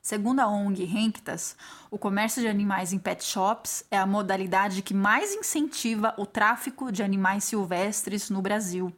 Segundo 0.03 0.41
a 0.41 0.47
ONG 0.47 0.85
Renktas, 0.85 1.57
o 1.91 1.97
comércio 1.97 2.43
de 2.43 2.47
animais 2.47 2.93
em 2.93 2.99
pet 2.99 3.25
shops 3.25 3.87
é 3.91 3.97
a 3.97 4.05
modalidade 4.05 4.83
que 4.83 4.93
mais 4.93 5.35
incentiva 5.35 6.13
o 6.19 6.27
tráfico 6.27 6.93
de 6.93 7.03
animais 7.03 7.45
silvestres 7.45 8.29
no 8.29 8.43
Brasil, 8.43 8.93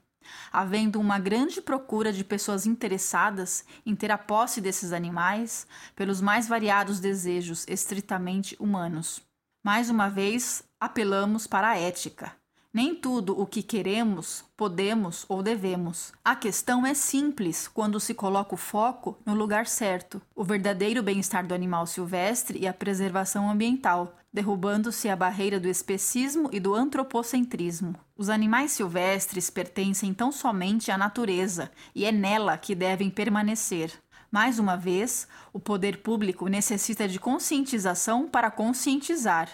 havendo 0.52 0.98
uma 0.98 1.20
grande 1.20 1.62
procura 1.62 2.12
de 2.12 2.24
pessoas 2.24 2.66
interessadas 2.66 3.64
em 3.86 3.94
ter 3.94 4.10
a 4.10 4.18
posse 4.18 4.60
desses 4.60 4.92
animais 4.92 5.64
pelos 5.94 6.20
mais 6.20 6.48
variados 6.48 6.98
desejos 6.98 7.64
estritamente 7.68 8.56
humanos. 8.58 9.22
Mais 9.64 9.88
uma 9.88 10.10
vez, 10.10 10.64
apelamos 10.80 11.46
para 11.46 11.68
a 11.68 11.78
ética. 11.78 12.35
Nem 12.76 12.94
tudo 12.94 13.40
o 13.40 13.46
que 13.46 13.62
queremos, 13.62 14.44
podemos 14.54 15.24
ou 15.30 15.42
devemos. 15.42 16.12
A 16.22 16.36
questão 16.36 16.84
é 16.84 16.92
simples 16.92 17.66
quando 17.66 17.98
se 17.98 18.12
coloca 18.12 18.54
o 18.54 18.58
foco 18.58 19.16
no 19.24 19.34
lugar 19.34 19.66
certo: 19.66 20.20
o 20.34 20.44
verdadeiro 20.44 21.02
bem-estar 21.02 21.46
do 21.46 21.54
animal 21.54 21.86
silvestre 21.86 22.58
e 22.58 22.68
a 22.68 22.74
preservação 22.74 23.48
ambiental, 23.48 24.14
derrubando-se 24.30 25.08
a 25.08 25.16
barreira 25.16 25.58
do 25.58 25.68
especismo 25.68 26.50
e 26.52 26.60
do 26.60 26.74
antropocentrismo. 26.74 27.94
Os 28.14 28.28
animais 28.28 28.72
silvestres 28.72 29.48
pertencem 29.48 30.12
tão 30.12 30.30
somente 30.30 30.90
à 30.90 30.98
natureza 30.98 31.70
e 31.94 32.04
é 32.04 32.12
nela 32.12 32.58
que 32.58 32.74
devem 32.74 33.08
permanecer. 33.08 33.90
Mais 34.30 34.58
uma 34.58 34.76
vez, 34.76 35.26
o 35.50 35.58
poder 35.58 36.02
público 36.02 36.46
necessita 36.46 37.08
de 37.08 37.18
conscientização 37.18 38.28
para 38.28 38.50
conscientizar. 38.50 39.48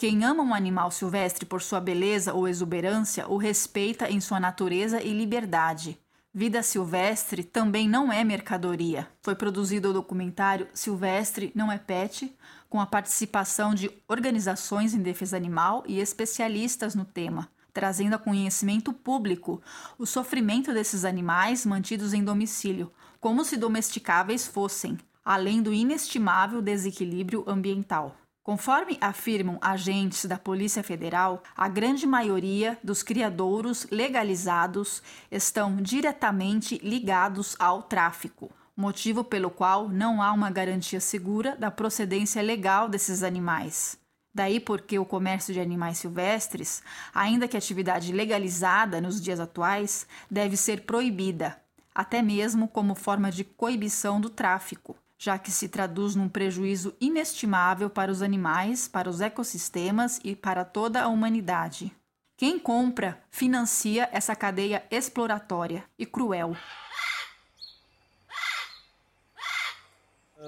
Quem 0.00 0.24
ama 0.24 0.44
um 0.44 0.54
animal 0.54 0.92
silvestre 0.92 1.44
por 1.44 1.60
sua 1.60 1.80
beleza 1.80 2.32
ou 2.32 2.46
exuberância 2.46 3.26
o 3.26 3.36
respeita 3.36 4.08
em 4.08 4.20
sua 4.20 4.38
natureza 4.38 5.02
e 5.02 5.12
liberdade. 5.12 5.98
Vida 6.32 6.62
silvestre 6.62 7.42
também 7.42 7.88
não 7.88 8.12
é 8.12 8.22
mercadoria. 8.22 9.08
Foi 9.20 9.34
produzido 9.34 9.90
o 9.90 9.92
documentário 9.92 10.68
Silvestre 10.72 11.50
Não 11.52 11.72
é 11.72 11.78
Pet, 11.78 12.32
com 12.70 12.80
a 12.80 12.86
participação 12.86 13.74
de 13.74 13.90
organizações 14.06 14.94
em 14.94 15.02
defesa 15.02 15.36
animal 15.36 15.82
e 15.84 15.98
especialistas 15.98 16.94
no 16.94 17.04
tema, 17.04 17.48
trazendo 17.72 18.14
a 18.14 18.20
conhecimento 18.20 18.92
público 18.92 19.60
o 19.98 20.06
sofrimento 20.06 20.72
desses 20.72 21.04
animais 21.04 21.66
mantidos 21.66 22.14
em 22.14 22.22
domicílio, 22.22 22.92
como 23.18 23.44
se 23.44 23.56
domesticáveis 23.56 24.46
fossem, 24.46 24.96
além 25.24 25.60
do 25.60 25.74
inestimável 25.74 26.62
desequilíbrio 26.62 27.42
ambiental. 27.48 28.14
Conforme 28.48 28.96
afirmam 28.98 29.58
agentes 29.60 30.24
da 30.24 30.38
Polícia 30.38 30.82
Federal, 30.82 31.42
a 31.54 31.68
grande 31.68 32.06
maioria 32.06 32.78
dos 32.82 33.02
criadouros 33.02 33.86
legalizados 33.90 35.02
estão 35.30 35.76
diretamente 35.76 36.78
ligados 36.82 37.54
ao 37.58 37.82
tráfico, 37.82 38.50
motivo 38.74 39.22
pelo 39.22 39.50
qual 39.50 39.86
não 39.90 40.22
há 40.22 40.32
uma 40.32 40.50
garantia 40.50 40.98
segura 40.98 41.58
da 41.58 41.70
procedência 41.70 42.40
legal 42.40 42.88
desses 42.88 43.22
animais. 43.22 43.98
Daí 44.34 44.58
porque 44.58 44.98
o 44.98 45.04
comércio 45.04 45.52
de 45.52 45.60
animais 45.60 45.98
silvestres, 45.98 46.82
ainda 47.14 47.46
que 47.46 47.54
atividade 47.54 48.14
legalizada 48.14 48.98
nos 48.98 49.20
dias 49.20 49.40
atuais, 49.40 50.06
deve 50.30 50.56
ser 50.56 50.86
proibida, 50.86 51.60
até 51.94 52.22
mesmo 52.22 52.66
como 52.66 52.94
forma 52.94 53.30
de 53.30 53.44
coibição 53.44 54.18
do 54.18 54.30
tráfico 54.30 54.96
já 55.18 55.36
que 55.36 55.50
se 55.50 55.68
traduz 55.68 56.14
num 56.14 56.28
prejuízo 56.28 56.94
inestimável 57.00 57.90
para 57.90 58.10
os 58.10 58.22
animais, 58.22 58.86
para 58.86 59.10
os 59.10 59.20
ecossistemas 59.20 60.20
e 60.22 60.36
para 60.36 60.64
toda 60.64 61.02
a 61.02 61.08
humanidade. 61.08 61.92
Quem 62.36 62.56
compra 62.56 63.20
financia 63.28 64.08
essa 64.12 64.36
cadeia 64.36 64.84
exploratória 64.92 65.82
e 65.98 66.06
cruel. 66.06 66.56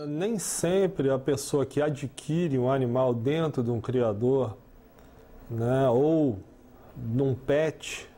Nem 0.06 0.38
sempre 0.38 1.10
a 1.10 1.18
pessoa 1.18 1.66
que 1.66 1.82
adquire 1.82 2.56
um 2.56 2.70
animal 2.70 3.12
dentro 3.12 3.64
de 3.64 3.72
um 3.72 3.80
criador, 3.80 4.56
né, 5.50 5.88
ou 5.88 6.38
num 6.96 7.34
pet, 7.34 8.08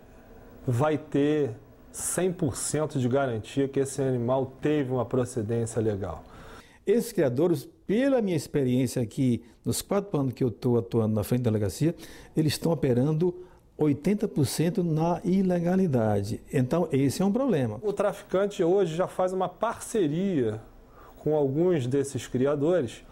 vai 0.67 0.99
ter 0.99 1.57
100% 1.95 2.99
de 2.99 3.09
garantia 3.09 3.67
que 3.67 3.81
esse 3.81 4.03
animal 4.03 4.53
teve 4.61 4.93
uma 4.93 5.07
procedência 5.07 5.81
legal. 5.81 6.23
Esses 6.87 7.13
criadores, 7.13 7.69
pela 7.87 8.21
minha 8.21 8.37
experiência 8.37 9.01
aqui, 9.01 9.43
nos 9.65 9.81
quatro 9.83 10.19
anos 10.19 10.33
que 10.33 10.43
eu 10.43 10.49
estou 10.49 10.79
atuando 10.79 11.15
na 11.15 11.23
frente 11.23 11.43
da 11.43 11.51
delegacia, 11.51 11.95
eles 12.37 12.55
estão 12.55 12.73
operando 12.73 13.35
80% 13.79 14.79
na 14.79 15.21
ilegalidade. 15.25 16.43
Então, 16.53 16.89
esse 16.91 17.23
é 17.23 17.25
um 17.25 17.33
problema. 17.33 17.79
O 17.83 17.93
traficante 17.93 18.63
hoje 18.63 18.95
já 18.95 19.07
faz 19.07 19.33
uma 19.33 19.49
parceria 19.49 20.61
com 21.19 21.37
alguns 21.37 21.87
desses 21.87 22.27
criadores 22.27 23.05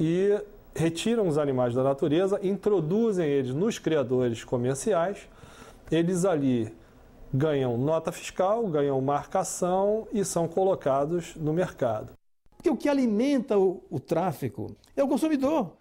e 0.00 0.40
retiram 0.74 1.28
os 1.28 1.38
animais 1.38 1.74
da 1.74 1.82
natureza, 1.82 2.40
introduzem 2.42 3.28
eles 3.28 3.54
nos 3.54 3.78
criadores 3.78 4.42
comerciais, 4.42 5.28
eles 5.90 6.24
ali 6.24 6.74
ganham 7.32 7.76
nota 7.76 8.10
fiscal, 8.10 8.66
ganham 8.66 9.00
marcação 9.00 10.08
e 10.12 10.24
são 10.24 10.48
colocados 10.48 11.34
no 11.36 11.52
mercado. 11.52 12.12
Porque 12.64 12.70
o 12.70 12.76
que 12.78 12.88
alimenta 12.88 13.58
o, 13.58 13.84
o 13.90 14.00
tráfico 14.00 14.74
é 14.96 15.04
o 15.04 15.06
consumidor. 15.06 15.76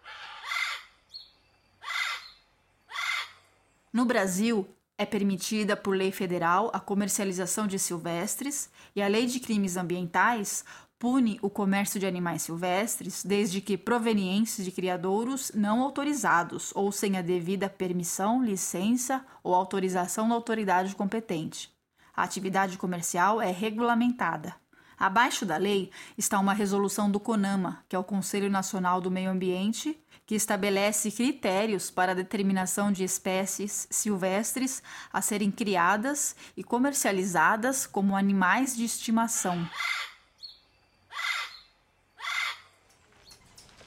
No 3.93 4.03
Brasil, 4.03 4.67
é 4.97 5.05
permitida 5.05 5.77
por 5.77 5.95
lei 5.95 6.11
federal 6.11 6.69
a 6.73 6.81
comercialização 6.81 7.67
de 7.67 7.79
silvestres 7.79 8.69
e 8.93 9.01
a 9.01 9.07
Lei 9.07 9.27
de 9.27 9.39
Crimes 9.39 9.77
Ambientais 9.77 10.65
pune 10.99 11.39
o 11.41 11.49
comércio 11.49 12.01
de 12.01 12.05
animais 12.05 12.41
silvestres 12.41 13.23
desde 13.23 13.61
que 13.61 13.77
provenientes 13.77 14.61
de 14.65 14.69
criadouros 14.69 15.53
não 15.55 15.81
autorizados 15.81 16.73
ou 16.75 16.91
sem 16.91 17.15
a 17.15 17.21
devida 17.21 17.69
permissão, 17.69 18.43
licença 18.43 19.25
ou 19.41 19.55
autorização 19.55 20.27
da 20.27 20.35
autoridade 20.35 20.93
competente. 20.97 21.71
A 22.13 22.23
atividade 22.23 22.77
comercial 22.77 23.41
é 23.41 23.51
regulamentada. 23.51 24.61
Abaixo 24.97 25.45
da 25.45 25.57
lei 25.57 25.91
está 26.17 26.39
uma 26.39 26.53
resolução 26.53 27.09
do 27.09 27.19
CONAMA, 27.19 27.83
que 27.89 27.95
é 27.95 27.99
o 27.99 28.03
Conselho 28.03 28.49
Nacional 28.49 29.01
do 29.01 29.11
Meio 29.11 29.29
Ambiente, 29.29 29.99
que 30.25 30.35
estabelece 30.35 31.11
critérios 31.11 31.91
para 31.91 32.13
a 32.13 32.15
determinação 32.15 32.91
de 32.91 33.03
espécies 33.03 33.87
silvestres 33.89 34.81
a 35.11 35.21
serem 35.21 35.51
criadas 35.51 36.35
e 36.55 36.63
comercializadas 36.63 37.85
como 37.85 38.15
animais 38.15 38.75
de 38.75 38.85
estimação. 38.85 39.67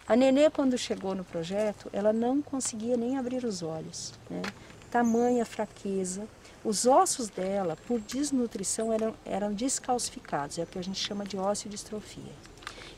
A 0.08 0.14
Nenê, 0.14 0.48
quando 0.50 0.78
chegou 0.78 1.16
no 1.16 1.24
projeto, 1.24 1.90
ela 1.92 2.12
não 2.12 2.40
conseguia 2.40 2.96
nem 2.96 3.18
abrir 3.18 3.44
os 3.44 3.60
olhos. 3.60 4.12
Né? 4.30 4.40
Tamanha 4.88 5.44
fraqueza, 5.44 6.28
os 6.66 6.85
ossos 6.85 7.29
dela, 7.29 7.79
por 7.87 8.00
desnutrição, 8.00 8.92
eram, 8.92 9.14
eram 9.24 9.55
descalcificados, 9.55 10.59
é 10.59 10.64
o 10.64 10.66
que 10.66 10.81
a 10.81 10.83
gente 10.83 10.98
chama 10.98 11.24
de 11.24 11.37
osteodistrofia. 11.37 12.33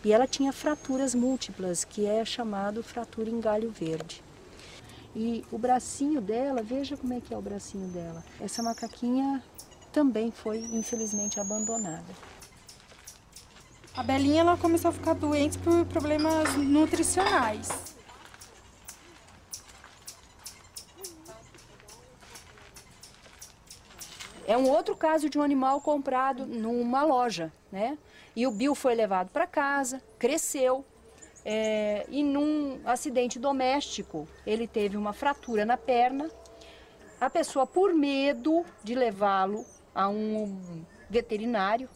E 0.02 0.10
ela 0.10 0.26
tinha 0.26 0.54
fraturas 0.54 1.14
múltiplas, 1.14 1.84
que 1.84 2.06
é 2.06 2.24
chamado 2.24 2.82
fratura 2.82 3.28
em 3.28 3.38
galho 3.38 3.70
verde. 3.70 4.24
E 5.14 5.44
o 5.52 5.58
bracinho 5.58 6.18
dela, 6.18 6.62
veja 6.62 6.96
como 6.96 7.12
é 7.12 7.20
que 7.20 7.34
é 7.34 7.36
o 7.36 7.42
bracinho 7.42 7.88
dela. 7.88 8.24
Essa 8.40 8.62
macaquinha 8.62 9.42
também 9.92 10.30
foi, 10.30 10.60
infelizmente, 10.72 11.38
abandonada. 11.38 12.14
A 13.94 14.02
Belinha 14.02 14.40
ela 14.40 14.56
começou 14.56 14.88
a 14.88 14.94
ficar 14.94 15.12
doente 15.12 15.58
por 15.58 15.84
problemas 15.84 16.56
nutricionais. 16.56 17.97
É 24.48 24.56
um 24.56 24.66
outro 24.66 24.96
caso 24.96 25.28
de 25.28 25.38
um 25.38 25.42
animal 25.42 25.78
comprado 25.82 26.46
numa 26.46 27.02
loja, 27.02 27.52
né? 27.70 27.98
E 28.34 28.46
o 28.46 28.50
Bill 28.50 28.74
foi 28.74 28.94
levado 28.94 29.28
para 29.28 29.46
casa, 29.46 30.02
cresceu, 30.18 30.86
é, 31.44 32.06
e 32.08 32.22
num 32.22 32.80
acidente 32.86 33.38
doméstico 33.38 34.26
ele 34.46 34.66
teve 34.66 34.96
uma 34.96 35.12
fratura 35.12 35.66
na 35.66 35.76
perna. 35.76 36.30
A 37.20 37.28
pessoa, 37.28 37.66
por 37.66 37.92
medo 37.92 38.64
de 38.82 38.94
levá-lo 38.94 39.66
a 39.94 40.08
um 40.08 40.82
veterinário 41.10 41.86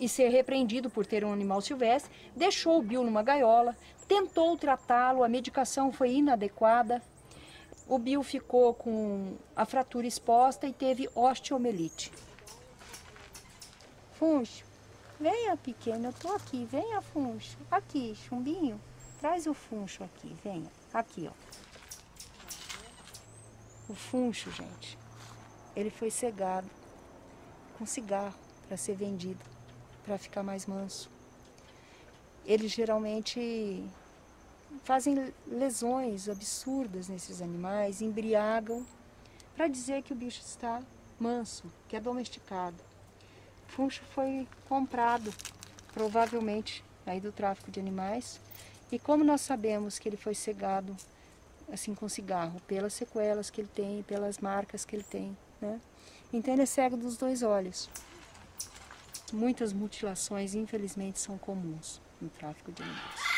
e 0.00 0.08
ser 0.08 0.30
repreendido 0.30 0.90
por 0.90 1.06
ter 1.06 1.24
um 1.24 1.32
animal 1.32 1.60
silvestre, 1.60 2.10
deixou 2.34 2.80
o 2.80 2.82
Bill 2.82 3.04
numa 3.04 3.22
gaiola, 3.22 3.76
tentou 4.08 4.56
tratá-lo, 4.56 5.22
a 5.22 5.28
medicação 5.28 5.92
foi 5.92 6.10
inadequada, 6.14 7.00
o 7.86 7.98
Bill 7.98 8.22
ficou 8.22 8.74
com 8.74 9.36
a 9.54 9.64
fratura 9.64 10.06
exposta 10.06 10.66
e 10.66 10.72
teve 10.72 11.08
osteomelite. 11.14 12.12
Funcho, 14.12 14.64
venha 15.18 15.56
pequeno, 15.56 16.08
eu 16.08 16.12
tô 16.12 16.32
aqui, 16.32 16.64
venha 16.64 17.00
Funcho. 17.00 17.58
Aqui, 17.70 18.14
chumbinho, 18.14 18.80
traz 19.18 19.46
o 19.46 19.54
Funcho 19.54 20.04
aqui, 20.04 20.36
venha. 20.44 20.70
Aqui, 20.92 21.28
ó. 21.28 21.32
O 23.90 23.94
Funcho, 23.94 24.50
gente, 24.52 24.96
ele 25.74 25.90
foi 25.90 26.10
cegado 26.10 26.70
com 27.76 27.86
cigarro 27.86 28.38
para 28.68 28.76
ser 28.76 28.94
vendido, 28.94 29.44
para 30.04 30.16
ficar 30.16 30.42
mais 30.42 30.66
manso. 30.66 31.10
Ele 32.44 32.68
geralmente 32.68 33.84
fazem 34.84 35.32
lesões 35.46 36.28
absurdas 36.28 37.08
nesses 37.08 37.40
animais, 37.40 38.00
embriagam, 38.00 38.86
para 39.54 39.68
dizer 39.68 40.02
que 40.02 40.12
o 40.12 40.16
bicho 40.16 40.40
está 40.40 40.82
manso, 41.18 41.64
que 41.88 41.96
é 41.96 42.00
domesticado. 42.00 42.76
Funcho 43.68 44.02
foi 44.14 44.48
comprado, 44.68 45.32
provavelmente, 45.92 46.84
aí 47.06 47.20
do 47.20 47.30
tráfico 47.30 47.70
de 47.70 47.78
animais. 47.78 48.40
E 48.90 48.98
como 48.98 49.22
nós 49.22 49.40
sabemos 49.42 49.98
que 49.98 50.08
ele 50.08 50.16
foi 50.16 50.34
cegado 50.34 50.96
assim 51.72 51.94
com 51.94 52.08
cigarro, 52.08 52.60
pelas 52.66 52.94
sequelas 52.94 53.48
que 53.50 53.60
ele 53.60 53.70
tem, 53.72 54.02
pelas 54.02 54.38
marcas 54.38 54.84
que 54.84 54.96
ele 54.96 55.04
tem, 55.04 55.36
né? 55.60 55.80
Então 56.32 56.54
ele 56.54 56.62
é 56.62 56.66
cego 56.66 56.96
dos 56.96 57.16
dois 57.16 57.42
olhos. 57.42 57.88
Muitas 59.32 59.72
mutilações, 59.72 60.54
infelizmente, 60.54 61.20
são 61.20 61.38
comuns 61.38 62.00
no 62.20 62.28
tráfico 62.28 62.72
de 62.72 62.82
animais. 62.82 63.29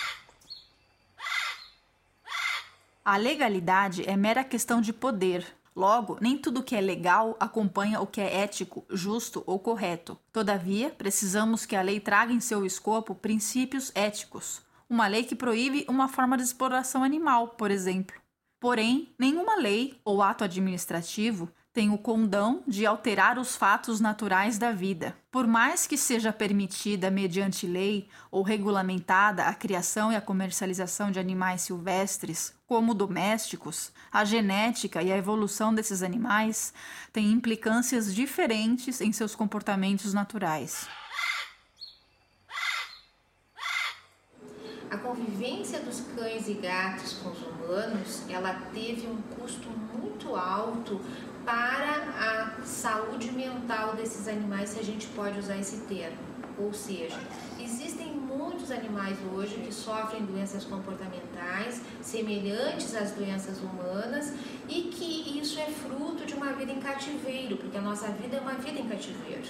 A 3.05 3.17
legalidade 3.17 4.09
é 4.09 4.17
mera 4.17 4.45
questão 4.45 4.81
de 4.81 4.93
poder. 4.93 5.45
Logo, 5.75 6.19
nem 6.21 6.39
tudo 6.39 6.63
que 6.63 6.77
é 6.77 6.81
legal 6.81 7.37
acompanha 7.41 8.01
o 8.01 8.07
que 8.07 8.21
é 8.21 8.43
ético, 8.43 8.85
justo 8.89 9.43
ou 9.45 9.59
correto. 9.59 10.17
Todavia, 10.33 10.89
precisamos 10.91 11.67
que 11.67 11.75
a 11.75 11.83
lei 11.83 11.99
traga 11.99 12.33
em 12.33 12.39
seu 12.39 12.65
escopo 12.65 13.13
princípios 13.13 13.91
éticos. 13.97 14.63
Uma 14.89 15.09
lei 15.09 15.25
que 15.25 15.35
proíbe 15.35 15.85
uma 15.89 16.07
forma 16.07 16.37
de 16.37 16.45
exploração 16.45 17.03
animal, 17.03 17.49
por 17.49 17.73
exemplo. 17.73 18.15
Porém, 18.61 19.13
nenhuma 19.19 19.57
lei 19.57 20.01
ou 20.05 20.23
ato 20.23 20.45
administrativo 20.45 21.51
tem 21.73 21.91
o 21.91 21.97
condão 21.97 22.63
de 22.69 22.85
alterar 22.85 23.39
os 23.39 23.57
fatos 23.57 23.99
naturais 23.99 24.59
da 24.59 24.73
vida. 24.73 25.17
Por 25.31 25.47
mais 25.47 25.87
que 25.87 25.97
seja 25.97 26.31
permitida 26.31 27.11
mediante 27.11 27.67
lei 27.67 28.09
ou 28.31 28.43
regulamentada 28.43 29.45
a 29.45 29.55
criação 29.55 30.13
e 30.13 30.17
a 30.17 30.21
comercialização 30.21 31.11
de 31.11 31.19
animais 31.19 31.63
silvestres, 31.63 32.55
como 32.67 32.93
domésticos, 32.93 33.91
a 34.13 34.23
genética 34.25 35.03
e 35.03 35.11
a 35.11 35.17
evolução 35.17 35.75
desses 35.75 36.03
animais 36.03 36.75
têm 37.11 37.33
implicâncias 37.33 38.15
diferentes 38.15 39.01
em 39.01 39.11
seus 39.11 39.35
comportamentos 39.35 40.13
naturais. 40.13 40.87
A 44.91 44.99
convivência 44.99 45.81
dos 45.81 46.01
cães 46.15 46.47
e 46.49 46.53
gatos 46.53 47.15
com 47.15 47.31
os 47.31 47.41
humanos, 47.41 48.29
ela 48.29 48.53
teve 48.75 49.07
um 49.07 49.23
custo 49.23 49.71
muito 49.71 50.37
alto 50.37 51.01
para 51.45 52.55
a 52.61 52.65
saúde 52.65 53.31
mental 53.33 53.95
desses 53.95 54.29
animais, 54.29 54.71
se 54.71 54.81
a 54.81 54.83
gente 54.83 55.07
pode 55.09 55.39
usar 55.39 55.57
esse 55.57 55.79
termo. 55.83 56.17
Ou 56.59 56.73
seja, 56.73 57.19
existem 57.59 58.09
muitos 58.09 58.71
animais 58.71 59.17
hoje 59.35 59.57
que 59.57 59.73
sofrem 59.73 60.25
doenças 60.25 60.65
comportamentais 60.65 61.81
semelhantes 62.01 62.95
às 62.95 63.13
doenças 63.13 63.59
humanas 63.59 64.35
e 64.69 64.83
que 64.83 65.39
isso 65.39 65.59
é 65.59 65.67
fruto 65.67 66.25
de 66.27 66.35
uma 66.35 66.53
vida 66.53 66.71
em 66.71 66.81
cativeiro, 66.81 67.57
porque 67.57 67.77
a 67.77 67.81
nossa 67.81 68.09
vida 68.09 68.37
é 68.37 68.41
uma 68.41 68.55
vida 68.55 68.79
em 68.79 68.89
cativeiro. 68.89 69.49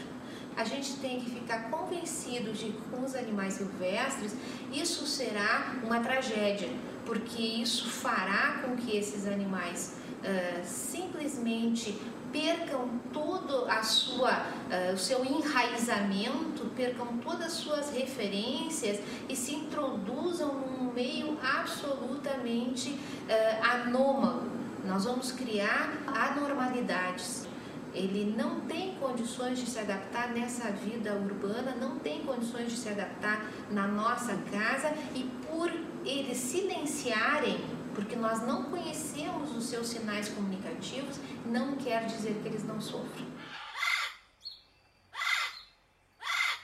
A 0.57 0.65
gente 0.65 0.97
tem 0.97 1.21
que 1.21 1.31
ficar 1.31 1.71
convencido 1.71 2.53
de 2.53 2.67
que 2.67 2.83
com 2.91 3.05
os 3.05 3.15
animais 3.15 3.55
silvestres 3.55 4.37
isso 4.73 5.07
será 5.07 5.75
uma 5.83 6.01
tragédia, 6.01 6.69
porque 7.05 7.43
isso 7.43 7.89
fará 7.89 8.63
com 8.63 8.77
que 8.77 8.97
esses 8.97 9.27
animais 9.27 10.02
uh, 10.23 10.65
simplesmente 10.65 11.99
percam 12.33 12.89
todo 13.13 13.67
a 13.69 13.83
sua, 13.83 14.31
uh, 14.31 14.95
o 14.95 14.99
seu 14.99 15.25
enraizamento, 15.25 16.65
percam 16.75 17.19
todas 17.19 17.47
as 17.47 17.53
suas 17.53 17.91
referências 17.91 19.01
e 19.29 19.37
se 19.37 19.55
introduzam 19.55 20.55
num 20.55 20.93
meio 20.93 21.39
absolutamente 21.43 22.91
uh, 22.91 23.65
anômalo. 23.71 24.51
Nós 24.85 25.05
vamos 25.05 25.31
criar 25.33 25.93
anormalidades. 26.07 27.47
Ele 27.95 28.35
não 28.37 28.61
tem 28.61 28.95
condições 28.95 29.59
de 29.59 29.69
se 29.69 29.79
adaptar 29.79 30.33
nessa 30.33 30.71
vida 30.71 31.15
urbana, 31.15 31.77
não 31.79 31.99
tem 31.99 32.23
condições 32.23 32.71
de 32.71 32.77
se 32.79 32.89
adaptar 32.89 33.45
na 33.71 33.87
nossa 33.87 34.35
casa 34.51 34.95
e 35.15 35.25
por 35.47 35.71
eles 36.05 36.39
silenciarem 36.39 37.61
porque 37.95 38.17
nós 38.17 38.41
não 38.47 38.65
conhecemos 38.65 39.55
os 39.57 39.65
seus 39.65 39.89
sinais 39.89 40.29
comunicativos, 40.29 41.19
não 41.47 41.77
quer 41.77 42.07
dizer 42.07 42.41
que 42.43 42.49
eles 42.49 42.65
não 42.65 42.81
sofrem. 42.81 43.27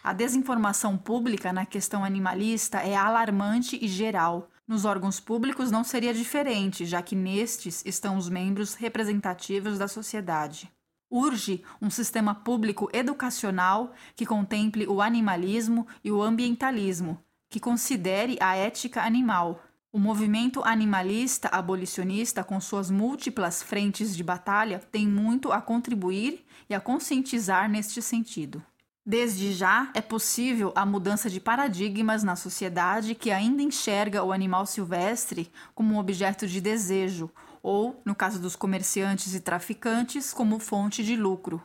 A 0.03 0.13
desinformação 0.13 0.97
pública 0.97 1.53
na 1.53 1.67
questão 1.67 2.03
animalista 2.03 2.79
é 2.79 2.97
alarmante 2.97 3.79
e 3.81 3.87
geral. 3.87 4.49
Nos 4.67 4.85
órgãos 4.85 5.21
públicos 5.21 5.71
não 5.71 5.85
seria 5.85 6.15
diferente, 6.15 6.87
já 6.87 7.03
que 7.03 7.15
nestes 7.15 7.85
estão 7.85 8.17
os 8.17 8.29
membros 8.29 8.75
representativos 8.75 9.79
da 9.79 9.89
sociedade. 9.89 10.71
Urge 11.11 11.63
um 11.81 11.91
sistema 11.91 12.35
público 12.35 12.89
educacional 12.93 13.93
que 14.15 14.27
contemple 14.27 14.87
o 14.87 15.01
animalismo 15.01 15.87
e 16.05 16.13
o 16.13 16.23
ambientalismo, 16.23 17.23
que 17.49 17.59
considere 17.59 18.37
a 18.41 18.55
ética 18.57 19.03
animal, 19.03 19.63
o 19.91 19.99
movimento 19.99 20.63
animalista 20.65 21.49
abolicionista, 21.49 22.45
com 22.45 22.61
suas 22.61 22.91
múltiplas 22.91 23.63
frentes 23.63 24.15
de 24.15 24.23
batalha, 24.23 24.81
tem 24.93 25.07
muito 25.07 25.51
a 25.51 25.63
contribuir 25.63 26.45
e 26.69 26.75
a 26.75 26.81
conscientizar 26.81 27.71
neste 27.71 28.03
sentido. 28.03 28.63
Desde 29.05 29.55
já 29.55 29.91
é 29.95 30.03
possível 30.03 30.71
a 30.77 30.85
mudança 30.85 31.31
de 31.31 31.41
paradigmas 31.41 32.23
na 32.23 32.37
sociedade 32.37 33.15
que 33.15 33.31
ainda 33.31 33.63
enxerga 33.63 34.23
o 34.23 34.33
animal 34.33 34.67
silvestre 34.67 35.51
como 35.75 35.95
um 35.95 35.99
objeto 35.99 36.47
de 36.47 36.61
desejo, 36.61 37.31
ou, 37.63 38.03
no 38.05 38.15
caso 38.15 38.39
dos 38.39 38.55
comerciantes 38.55 39.35
e 39.35 39.41
traficantes, 39.41 40.35
como 40.35 40.59
fonte 40.59 41.03
de 41.03 41.17
lucro. 41.17 41.65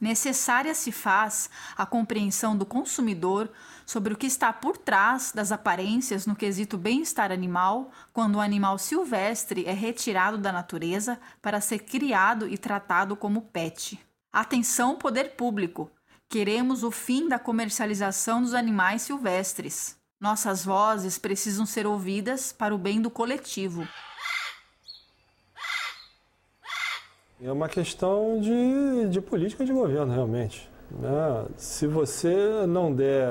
Necessária 0.00 0.74
se 0.74 0.90
faz 0.90 1.50
a 1.76 1.84
compreensão 1.84 2.56
do 2.56 2.64
consumidor 2.64 3.50
sobre 3.84 4.14
o 4.14 4.16
que 4.16 4.26
está 4.26 4.50
por 4.50 4.78
trás 4.78 5.30
das 5.30 5.52
aparências 5.52 6.24
no 6.24 6.34
quesito 6.34 6.78
bem-estar 6.78 7.30
animal, 7.30 7.90
quando 8.12 8.36
o 8.36 8.40
animal 8.40 8.78
silvestre 8.78 9.66
é 9.66 9.72
retirado 9.72 10.38
da 10.38 10.50
natureza 10.50 11.20
para 11.42 11.60
ser 11.60 11.80
criado 11.80 12.48
e 12.48 12.56
tratado 12.56 13.14
como 13.14 13.42
pet. 13.42 14.00
Atenção, 14.32 14.96
poder 14.96 15.36
público! 15.36 15.90
Queremos 16.28 16.82
o 16.82 16.90
fim 16.90 17.28
da 17.28 17.38
comercialização 17.38 18.40
dos 18.40 18.54
animais 18.54 19.02
silvestres. 19.02 19.98
Nossas 20.20 20.64
vozes 20.64 21.18
precisam 21.18 21.66
ser 21.66 21.86
ouvidas 21.86 22.52
para 22.52 22.74
o 22.74 22.78
bem 22.78 23.02
do 23.02 23.10
coletivo. 23.10 23.86
É 27.42 27.50
uma 27.50 27.70
questão 27.70 28.38
de, 28.38 29.08
de 29.08 29.18
política 29.18 29.64
de 29.64 29.72
governo, 29.72 30.12
realmente. 30.12 30.68
Né? 30.90 31.46
Se 31.56 31.86
você 31.86 32.66
não 32.68 32.94
der, 32.94 33.30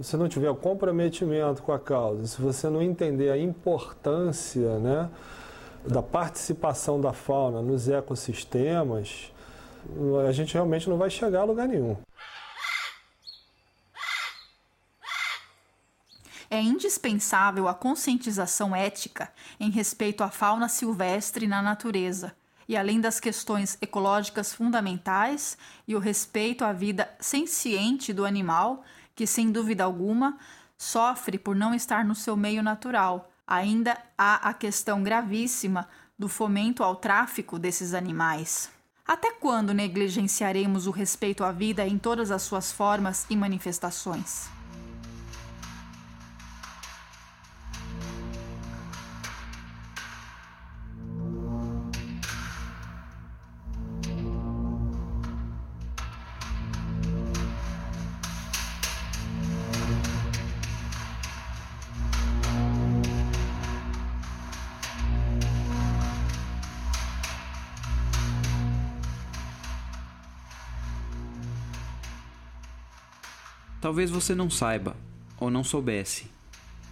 se 0.00 0.16
não 0.16 0.30
tiver 0.30 0.54
comprometimento 0.54 1.62
com 1.62 1.70
a 1.70 1.78
causa, 1.78 2.26
se 2.26 2.40
você 2.40 2.70
não 2.70 2.80
entender 2.80 3.30
a 3.30 3.36
importância 3.36 4.78
né, 4.78 5.10
da 5.86 6.02
participação 6.02 6.98
da 6.98 7.12
fauna 7.12 7.60
nos 7.60 7.86
ecossistemas, 7.86 9.30
a 10.26 10.32
gente 10.32 10.54
realmente 10.54 10.88
não 10.88 10.96
vai 10.96 11.10
chegar 11.10 11.40
a 11.40 11.44
lugar 11.44 11.68
nenhum. 11.68 11.98
É 16.48 16.62
indispensável 16.62 17.68
a 17.68 17.74
conscientização 17.74 18.74
ética 18.74 19.30
em 19.60 19.70
respeito 19.70 20.24
à 20.24 20.30
fauna 20.30 20.66
silvestre 20.66 21.46
na 21.46 21.60
natureza 21.60 22.39
e 22.70 22.76
além 22.76 23.00
das 23.00 23.18
questões 23.18 23.76
ecológicas 23.82 24.54
fundamentais 24.54 25.58
e 25.88 25.96
o 25.96 25.98
respeito 25.98 26.64
à 26.64 26.72
vida 26.72 27.10
senciente 27.18 28.12
do 28.12 28.24
animal, 28.24 28.84
que 29.12 29.26
sem 29.26 29.50
dúvida 29.50 29.82
alguma 29.82 30.38
sofre 30.78 31.36
por 31.36 31.56
não 31.56 31.74
estar 31.74 32.04
no 32.04 32.14
seu 32.14 32.36
meio 32.36 32.62
natural. 32.62 33.28
Ainda 33.44 33.98
há 34.16 34.48
a 34.48 34.54
questão 34.54 35.02
gravíssima 35.02 35.88
do 36.16 36.28
fomento 36.28 36.84
ao 36.84 36.94
tráfico 36.94 37.58
desses 37.58 37.92
animais. 37.92 38.70
Até 39.04 39.32
quando 39.32 39.74
negligenciaremos 39.74 40.86
o 40.86 40.92
respeito 40.92 41.42
à 41.42 41.50
vida 41.50 41.84
em 41.84 41.98
todas 41.98 42.30
as 42.30 42.42
suas 42.42 42.70
formas 42.70 43.26
e 43.28 43.34
manifestações? 43.34 44.48
Talvez 73.90 74.08
você 74.08 74.36
não 74.36 74.48
saiba, 74.48 74.96
ou 75.36 75.50
não 75.50 75.64
soubesse, 75.64 76.30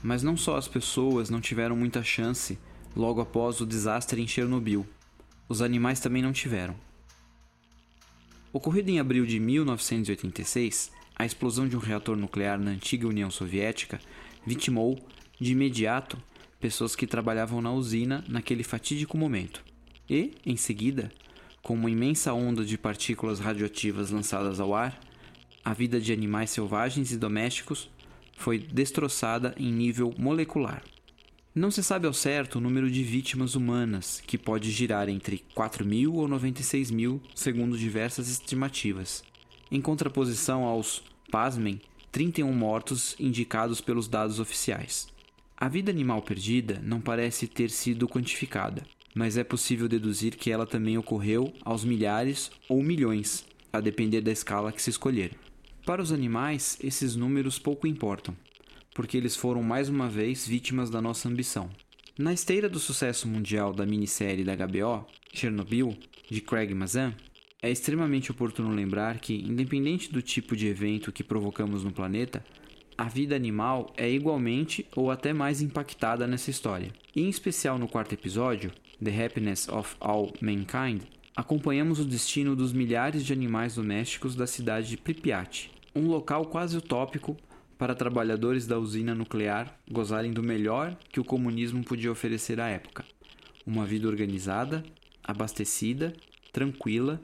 mas 0.02 0.24
não 0.24 0.37
só 0.37 0.56
as 0.56 0.66
pessoas 0.66 1.30
não 1.30 1.40
tiveram 1.40 1.76
muita 1.76 2.02
chance 2.02 2.58
logo 2.96 3.20
após 3.20 3.61
o 3.61 3.66
desastre 3.66 4.20
em 4.20 4.26
Chernobyl, 4.26 4.84
os 5.48 5.62
animais 5.62 6.00
também 6.00 6.22
não 6.22 6.32
tiveram. 6.32 6.74
Ocorrido 8.52 8.90
em 8.90 8.98
abril 8.98 9.24
de 9.24 9.38
1986, 9.38 10.90
a 11.14 11.24
explosão 11.24 11.68
de 11.68 11.76
um 11.76 11.78
reator 11.78 12.16
nuclear 12.16 12.58
na 12.58 12.72
antiga 12.72 13.06
União 13.06 13.30
Soviética 13.30 14.00
vitimou, 14.44 14.98
de 15.40 15.52
imediato, 15.52 16.20
pessoas 16.58 16.96
que 16.96 17.06
trabalhavam 17.06 17.62
na 17.62 17.70
usina 17.70 18.24
naquele 18.26 18.64
fatídico 18.64 19.16
momento. 19.16 19.64
E, 20.11 20.32
em 20.44 20.56
seguida, 20.56 21.12
com 21.62 21.74
uma 21.74 21.92
imensa 21.92 22.32
onda 22.32 22.64
de 22.64 22.76
partículas 22.76 23.38
radioativas 23.38 24.11
lançadas 24.11 24.58
ao 24.58 24.74
ar, 24.74 24.98
a 25.68 25.74
vida 25.74 26.00
de 26.00 26.14
animais 26.14 26.48
selvagens 26.48 27.12
e 27.12 27.18
domésticos 27.18 27.90
foi 28.38 28.59
destroçada 28.59 29.54
em 29.59 29.70
nível 29.70 30.14
molecular. 30.16 30.83
Não 31.54 31.70
se 31.70 31.83
sabe 31.83 32.07
ao 32.07 32.14
certo 32.14 32.57
o 32.57 32.61
número 32.61 32.90
de 32.90 33.02
vítimas 33.02 33.54
humanas, 33.54 34.22
que 34.26 34.38
pode 34.38 34.70
girar 34.70 35.11
entre 35.11 35.44
4 35.54 35.85
mil 35.85 36.14
ou 36.14 36.26
96 36.26 36.90
mil, 36.90 37.20
segundo 37.35 37.76
diversas 37.76 38.31
estimativas, 38.31 39.22
em 39.70 39.78
contraposição 39.78 40.64
aos, 40.64 41.02
pasmem, 41.31 41.83
31 42.11 42.50
mortos 42.50 43.14
indicados 43.20 43.83
pelos 43.83 44.09
dados 44.09 44.40
oficiais. 44.40 45.07
A 45.54 45.68
vida 45.68 45.90
animal 45.90 46.22
perdida 46.22 46.81
não 46.83 46.98
parece 46.98 47.46
ter 47.46 47.68
sido 47.68 48.09
quantificada, 48.09 48.87
mas 49.14 49.37
é 49.37 49.44
possível 49.44 49.87
deduzir 49.87 50.35
que 50.35 50.50
ela 50.50 50.66
também 50.66 50.96
ocorreu 50.96 51.52
aos 51.62 51.85
milhares 51.85 52.50
ou 52.70 52.83
milhões, 52.83 53.44
a 53.70 53.81
depender 53.81 54.22
da 54.22 54.33
escala 54.33 54.72
que 54.72 54.81
se 54.81 54.88
escolher. 54.88 55.37
Para 55.88 56.03
os 56.03 56.12
animais, 56.12 56.79
esses 56.83 57.16
números 57.16 57.59
pouco 57.59 57.87
importam, 57.87 58.37
porque 58.94 59.16
eles 59.16 59.35
foram 59.35 59.62
mais 59.62 59.88
uma 59.88 60.07
vez 60.07 60.46
vítimas 60.46 60.90
da 60.90 61.01
nossa 61.01 61.31
ambição. 61.31 61.70
Na 62.18 62.31
esteira 62.31 62.68
do 62.68 62.79
sucesso 62.79 63.27
mundial 63.27 63.72
da 63.72 63.87
minissérie 63.87 64.44
da 64.44 64.55
HBO, 64.55 65.07
Chernobyl, 65.33 65.96
de 66.31 66.42
Craig 66.42 66.74
Mazin, 66.74 67.14
é 67.62 67.70
extremamente 67.70 68.31
oportuno 68.31 68.68
lembrar 68.68 69.18
que, 69.18 69.35
independente 69.35 70.12
do 70.12 70.20
tipo 70.20 70.55
de 70.55 70.66
evento 70.66 71.11
que 71.11 71.24
provocamos 71.24 71.83
no 71.83 71.90
planeta, 71.90 72.44
a 72.98 73.05
vida 73.05 73.35
animal 73.35 73.90
é 73.96 74.11
igualmente 74.11 74.87
ou 74.94 75.11
até 75.11 75.33
mais 75.33 75.62
impactada 75.62 76.27
nessa 76.27 76.51
história. 76.51 76.92
Em 77.16 77.31
especial 77.31 77.79
no 77.79 77.88
quarto 77.88 78.12
episódio, 78.12 78.72
The 79.03 79.24
Happiness 79.24 79.66
of 79.70 79.96
All 80.01 80.35
Mankind, 80.42 81.05
acompanhamos 81.35 81.98
o 81.98 82.05
destino 82.05 82.55
dos 82.55 82.74
milhares 82.74 83.24
de 83.24 83.33
animais 83.33 83.77
domésticos 83.77 84.37
da 84.37 84.46
cidade 84.46 84.90
de 84.90 84.98
Pripyat, 84.98 85.77
um 85.94 86.07
local 86.09 86.46
quase 86.46 86.77
utópico 86.77 87.37
para 87.79 87.94
trabalhadores 87.94 88.66
da 88.66 88.79
usina 88.79 89.14
nuclear 89.14 89.79
gozarem 89.90 90.33
do 90.33 90.42
melhor 90.42 90.96
que 91.12 91.20
o 91.20 91.24
comunismo 91.24 91.85
podia 91.85 92.11
oferecer 92.11 92.61
à 92.61 92.68
época: 92.68 93.05
uma 93.66 93.87
vida 93.87 94.09
organizada, 94.09 94.85
abastecida, 95.22 96.12
tranquila, 96.53 97.20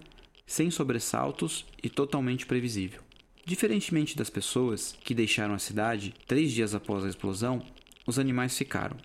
sem 0.46 0.70
sobressaltos 0.70 1.64
e 1.82 1.88
totalmente 1.88 2.46
previsível. 2.46 3.02
Diferentemente 3.46 4.16
das 4.16 4.30
pessoas 4.30 4.96
que 5.04 5.14
deixaram 5.14 5.54
a 5.54 5.58
cidade 5.58 6.14
três 6.26 6.52
dias 6.52 6.74
após 6.74 7.04
a 7.04 7.08
explosão, 7.08 7.62
os 8.06 8.18
animais 8.18 8.56
ficaram. 8.56 8.96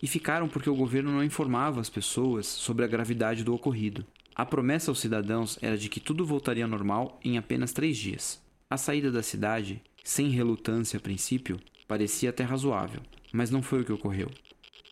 E 0.00 0.06
ficaram 0.06 0.48
porque 0.48 0.70
o 0.70 0.76
governo 0.76 1.10
não 1.10 1.24
informava 1.24 1.80
as 1.80 1.90
pessoas 1.90 2.46
sobre 2.46 2.84
a 2.84 2.88
gravidade 2.88 3.42
do 3.42 3.52
ocorrido. 3.52 4.04
A 4.32 4.46
promessa 4.46 4.92
aos 4.92 5.00
cidadãos 5.00 5.58
era 5.60 5.76
de 5.76 5.88
que 5.88 5.98
tudo 5.98 6.24
voltaria 6.24 6.64
ao 6.64 6.70
normal 6.70 7.18
em 7.24 7.36
apenas 7.36 7.72
três 7.72 7.96
dias. 7.96 8.40
A 8.70 8.76
saída 8.76 9.10
da 9.10 9.22
cidade 9.22 9.82
sem 10.08 10.30
relutância 10.30 10.96
a 10.96 11.00
princípio, 11.00 11.60
parecia 11.86 12.30
até 12.30 12.42
razoável, 12.42 13.02
mas 13.30 13.50
não 13.50 13.62
foi 13.62 13.82
o 13.82 13.84
que 13.84 13.92
ocorreu. 13.92 14.30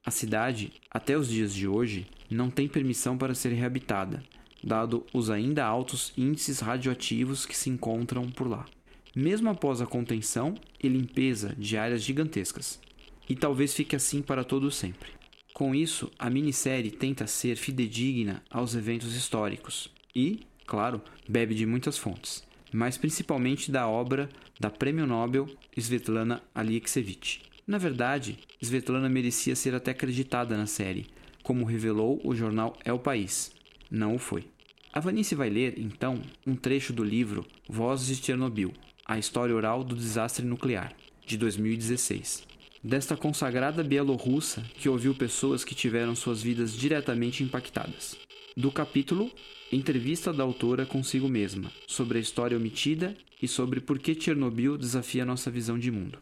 A 0.05 0.11
cidade, 0.11 0.75
até 0.91 1.17
os 1.17 1.29
dias 1.29 1.55
de 1.55 1.67
hoje, 1.67 2.07
não 2.31 2.51
tem 2.51 2.69
permissão 2.69 3.17
para 3.17 3.35
ser 3.35 3.55
reabitada, 3.55 4.23
dado 4.63 5.07
os 5.15 5.31
ainda 5.31 5.65
altos 5.65 6.13
índices 6.19 6.61
radioativos 6.61 7.47
que 7.47 7.57
se 7.57 7.71
encontram 7.71 8.31
por 8.31 8.47
lá, 8.47 8.67
mesmo 9.15 9.49
após 9.49 9.81
a 9.81 9.87
contenção 9.87 10.55
e 10.83 10.87
limpeza 10.87 11.55
de 11.57 11.79
áreas 11.79 12.03
gigantescas. 12.03 12.79
E 13.27 13.35
talvez 13.35 13.73
fique 13.73 13.97
assim 13.97 14.21
para 14.21 14.45
todo 14.45 14.71
sempre. 14.71 15.11
Com 15.55 15.75
isso, 15.75 16.11
a 16.19 16.29
minissérie 16.29 16.91
tenta 16.91 17.27
ser 17.27 17.57
fidedigna 17.57 18.43
aos 18.51 18.75
eventos 18.75 19.15
históricos 19.15 19.91
e, 20.15 20.41
claro, 20.67 21.01
bebe 21.27 21.55
de 21.55 21.65
muitas 21.65 21.97
fontes 21.97 22.46
mas 22.77 22.99
principalmente 22.99 23.73
da 23.73 23.89
obra 23.89 24.29
da 24.61 24.69
Prêmio 24.69 25.07
Nobel 25.07 25.49
Svetlana 25.75 26.43
Alexievich. 26.55 27.41
Na 27.67 27.79
verdade, 27.79 28.39
Svetlana 28.61 29.09
merecia 29.09 29.57
ser 29.57 29.75
até 29.75 29.93
acreditada 29.93 30.59
na 30.59 30.67
série, 30.67 31.07
como 31.43 31.65
revelou 31.65 32.21
o 32.23 32.35
jornal 32.35 32.77
É 32.85 32.93
o 32.93 32.99
País. 32.99 33.51
Não 33.91 34.17
o 34.17 34.19
foi. 34.19 34.45
A 34.93 35.01
Vanice 35.01 35.35
vai 35.35 35.49
ler, 35.49 35.79
então, 35.79 36.21
um 36.47 36.55
trecho 36.55 36.93
do 36.93 37.03
livro 37.03 37.47
Vozes 37.67 38.15
de 38.15 38.23
Chernobyl, 38.23 38.75
a 39.07 39.19
história 39.19 39.57
oral 39.57 39.83
do 39.83 39.97
desastre 39.97 40.45
nuclear, 40.45 40.93
de 41.25 41.39
2016. 41.39 42.47
Desta 42.85 43.17
consagrada 43.17 43.83
bielorrussa 43.83 44.63
que 44.75 44.89
ouviu 44.91 45.15
pessoas 45.15 45.65
que 45.65 45.75
tiveram 45.75 46.15
suas 46.15 46.43
vidas 46.43 46.77
diretamente 46.77 47.43
impactadas. 47.43 48.19
Do 48.55 48.71
capítulo 48.71 49.31
Entrevista 49.73 50.33
da 50.33 50.45
autora 50.45 50.87
consigo 50.87 51.29
mesma, 51.29 51.73
sobre 51.89 52.19
a 52.19 52.21
história 52.21 52.57
omitida 52.57 53.17
e 53.43 53.49
sobre 53.49 53.81
por 53.81 53.99
que 53.99 54.15
Chernobyl 54.15 54.79
desafia 54.79 55.25
nossa 55.25 55.51
visão 55.51 55.77
de 55.77 55.91
mundo. 55.91 56.19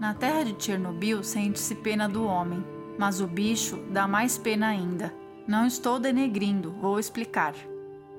Na 0.00 0.14
terra 0.14 0.42
de 0.44 0.62
Chernobyl 0.62 1.22
sente-se 1.22 1.74
pena 1.76 2.08
do 2.08 2.24
homem, 2.24 2.73
mas 2.98 3.20
o 3.20 3.26
bicho 3.26 3.76
dá 3.90 4.06
mais 4.06 4.38
pena 4.38 4.68
ainda. 4.68 5.12
Não 5.46 5.66
estou 5.66 5.98
denegrindo, 5.98 6.72
vou 6.72 6.98
explicar. 6.98 7.54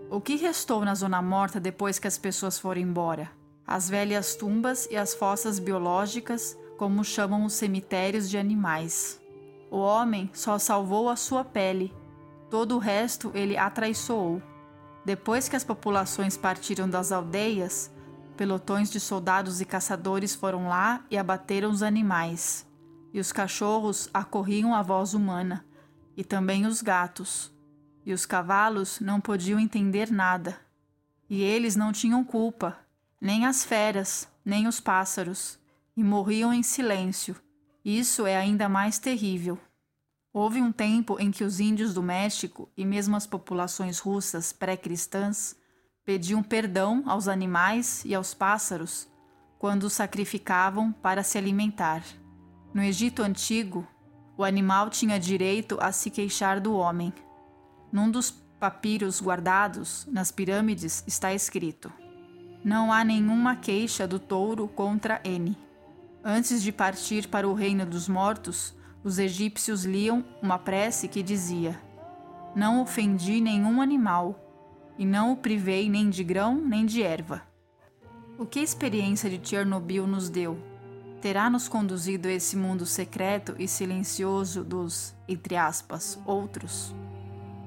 O 0.10 0.22
que 0.22 0.36
restou 0.36 0.86
na 0.86 0.94
zona 0.94 1.22
morta 1.22 1.60
depois 1.60 1.98
que 1.98 2.08
as 2.08 2.18
pessoas 2.18 2.60
foram 2.60 2.82
embora? 2.82 3.32
As 3.66 3.90
velhas 3.90 4.36
tumbas 4.36 4.88
e 4.92 4.96
as 4.96 5.16
fossas 5.16 5.58
biológicas, 5.58 6.58
como 6.78 7.04
chamam 7.04 7.46
os 7.46 7.54
cemitérios 7.54 8.30
de 8.30 8.38
animais. 8.38 9.20
O 9.72 9.78
homem 9.78 10.30
só 10.34 10.60
salvou 10.60 11.10
a 11.10 11.16
sua 11.16 11.44
pele, 11.44 11.92
todo 12.50 12.76
o 12.76 12.80
resto 12.80 13.32
ele 13.34 13.58
atraiçoou. 13.58 14.42
Depois 15.04 15.50
que 15.50 15.56
as 15.56 15.64
populações 15.64 16.38
partiram 16.38 16.88
das 16.88 17.12
aldeias, 17.12 17.92
pelotões 18.38 18.92
de 18.92 19.00
soldados 19.00 19.62
e 19.62 19.66
caçadores 19.66 20.36
foram 20.36 20.68
lá 20.68 21.04
e 21.10 21.18
abateram 21.18 21.72
os 21.72 21.82
animais 21.82 22.68
e 23.16 23.20
os 23.22 23.32
cachorros 23.32 24.10
acorriam 24.14 24.76
a 24.76 24.82
voz 24.82 25.14
humana, 25.14 25.66
e 26.18 26.24
também 26.24 26.66
os 26.66 26.82
gatos. 26.82 27.50
E 28.06 28.12
os 28.12 28.26
cavalos 28.26 29.00
não 29.00 29.22
podiam 29.22 29.58
entender 29.58 30.12
nada. 30.12 30.60
E 31.30 31.42
eles 31.42 31.78
não 31.78 31.94
tinham 31.94 32.26
culpa, 32.26 32.78
nem 33.22 33.46
as 33.46 33.64
feras, 33.64 34.28
nem 34.44 34.68
os 34.68 34.82
pássaros, 34.82 35.58
e 35.96 36.04
morriam 36.04 36.52
em 36.52 36.62
silêncio. 36.62 37.38
Isso 37.86 38.28
é 38.28 38.36
ainda 38.36 38.68
mais 38.68 39.00
terrível. 39.00 39.58
Houve 40.34 40.62
um 40.62 40.74
tempo 40.74 41.16
em 41.18 41.32
que 41.32 41.46
os 41.46 41.62
índios 41.62 41.94
do 41.94 42.04
México 42.04 42.70
e 42.76 42.84
mesmo 42.84 43.16
as 43.16 43.26
populações 43.26 43.98
russas 43.98 44.52
pré-cristãs 44.52 45.56
pediam 46.04 46.44
perdão 46.44 47.02
aos 47.06 47.30
animais 47.30 48.04
e 48.04 48.14
aos 48.14 48.34
pássaros 48.34 49.08
quando 49.58 49.84
os 49.84 49.94
sacrificavam 49.94 50.92
para 50.92 51.24
se 51.24 51.38
alimentar. 51.38 52.04
No 52.76 52.84
Egito 52.84 53.24
Antigo, 53.24 53.88
o 54.36 54.44
animal 54.44 54.90
tinha 54.90 55.18
direito 55.18 55.78
a 55.80 55.94
se 55.94 56.10
queixar 56.10 56.60
do 56.60 56.76
homem. 56.76 57.14
Num 57.90 58.12
dos 58.12 58.32
papiros 58.60 59.22
guardados 59.22 60.06
nas 60.12 60.30
pirâmides 60.30 61.02
está 61.08 61.34
escrito: 61.34 61.90
Não 62.66 62.92
há 62.92 63.02
nenhuma 63.06 63.56
queixa 63.56 64.06
do 64.06 64.20
touro 64.20 64.68
contra 64.68 65.22
N. 65.24 65.58
Antes 66.22 66.62
de 66.62 66.74
partir 66.74 67.30
para 67.30 67.48
o 67.48 67.54
reino 67.54 67.86
dos 67.86 68.10
mortos, 68.10 68.76
os 69.06 69.20
egípcios 69.20 69.86
liam 69.86 70.26
uma 70.42 70.60
prece 70.60 71.08
que 71.08 71.24
dizia: 71.24 71.82
Não 72.54 72.82
ofendi 72.82 73.40
nenhum 73.40 73.82
animal, 73.82 74.38
e 74.98 75.06
não 75.06 75.32
o 75.32 75.38
privei 75.38 75.90
nem 75.90 76.10
de 76.10 76.26
grão 76.26 76.56
nem 76.56 76.86
de 76.86 77.02
erva. 77.02 77.42
O 78.38 78.46
que 78.46 78.60
a 78.60 78.64
experiência 78.64 79.30
de 79.30 79.40
Chernobyl 79.42 80.06
nos 80.06 80.28
deu? 80.28 80.75
Terá 81.26 81.50
nos 81.50 81.68
conduzido 81.68 82.28
a 82.28 82.32
esse 82.32 82.56
mundo 82.56 82.86
secreto 82.86 83.56
e 83.58 83.68
silencioso 83.68 84.64
dos, 84.64 85.16
entre 85.28 85.56
aspas, 85.56 86.20
outros? 86.24 86.94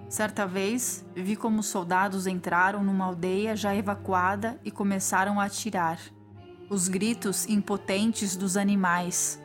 Certa 0.09 0.47
vez, 0.47 1.05
vi 1.13 1.35
como 1.35 1.61
soldados 1.61 2.29
entraram 2.29 2.85
numa 2.85 3.07
aldeia 3.07 3.57
já 3.57 3.75
evacuada 3.75 4.61
e 4.65 4.71
começaram 4.71 5.41
a 5.41 5.47
atirar. 5.47 5.99
Os 6.71 6.87
gritos 6.87 7.49
impotentes 7.49 8.37
dos 8.37 8.57
animais. 8.57 9.43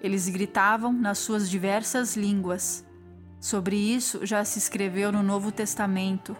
Eles 0.00 0.28
gritavam 0.28 0.92
nas 0.92 1.18
suas 1.18 1.50
diversas 1.50 2.16
línguas. 2.16 2.86
Sobre 3.40 3.74
isso 3.74 4.24
já 4.24 4.44
se 4.44 4.60
escreveu 4.60 5.10
no 5.10 5.24
Novo 5.24 5.50
Testamento. 5.50 6.36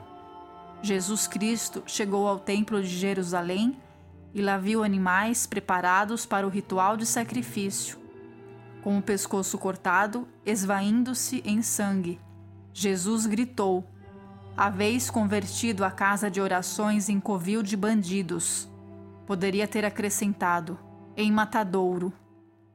Jesus 0.81 1.27
Cristo 1.27 1.83
chegou 1.89 2.29
ao 2.29 2.39
Templo 2.39 2.81
de 2.81 2.89
Jerusalém 2.89 3.77
e 4.37 4.43
lá 4.43 4.59
viu 4.59 4.85
animais 4.85 5.47
preparados 5.47 6.27
para 6.27 6.47
o 6.47 6.51
ritual 6.51 6.95
de 6.95 7.07
sacrifício, 7.07 7.99
com 8.83 8.99
o 8.99 9.03
pescoço 9.03 9.57
cortado, 9.57 10.29
esvaindo-se 10.45 11.43
em 11.43 11.63
sangue. 11.63 12.21
Jesus 12.71 13.25
gritou: 13.25 13.83
Haveis 14.55 15.09
convertido 15.09 15.83
a 15.87 15.91
casa 15.91 16.31
de 16.31 16.39
orações 16.39 17.09
em 17.09 17.19
covil 17.19 17.63
de 17.63 17.79
bandidos. 17.79 18.69
Poderia 19.27 19.67
ter 19.67 19.87
acrescentado: 19.87 20.79
em 21.17 21.33
matadouro. 21.33 22.13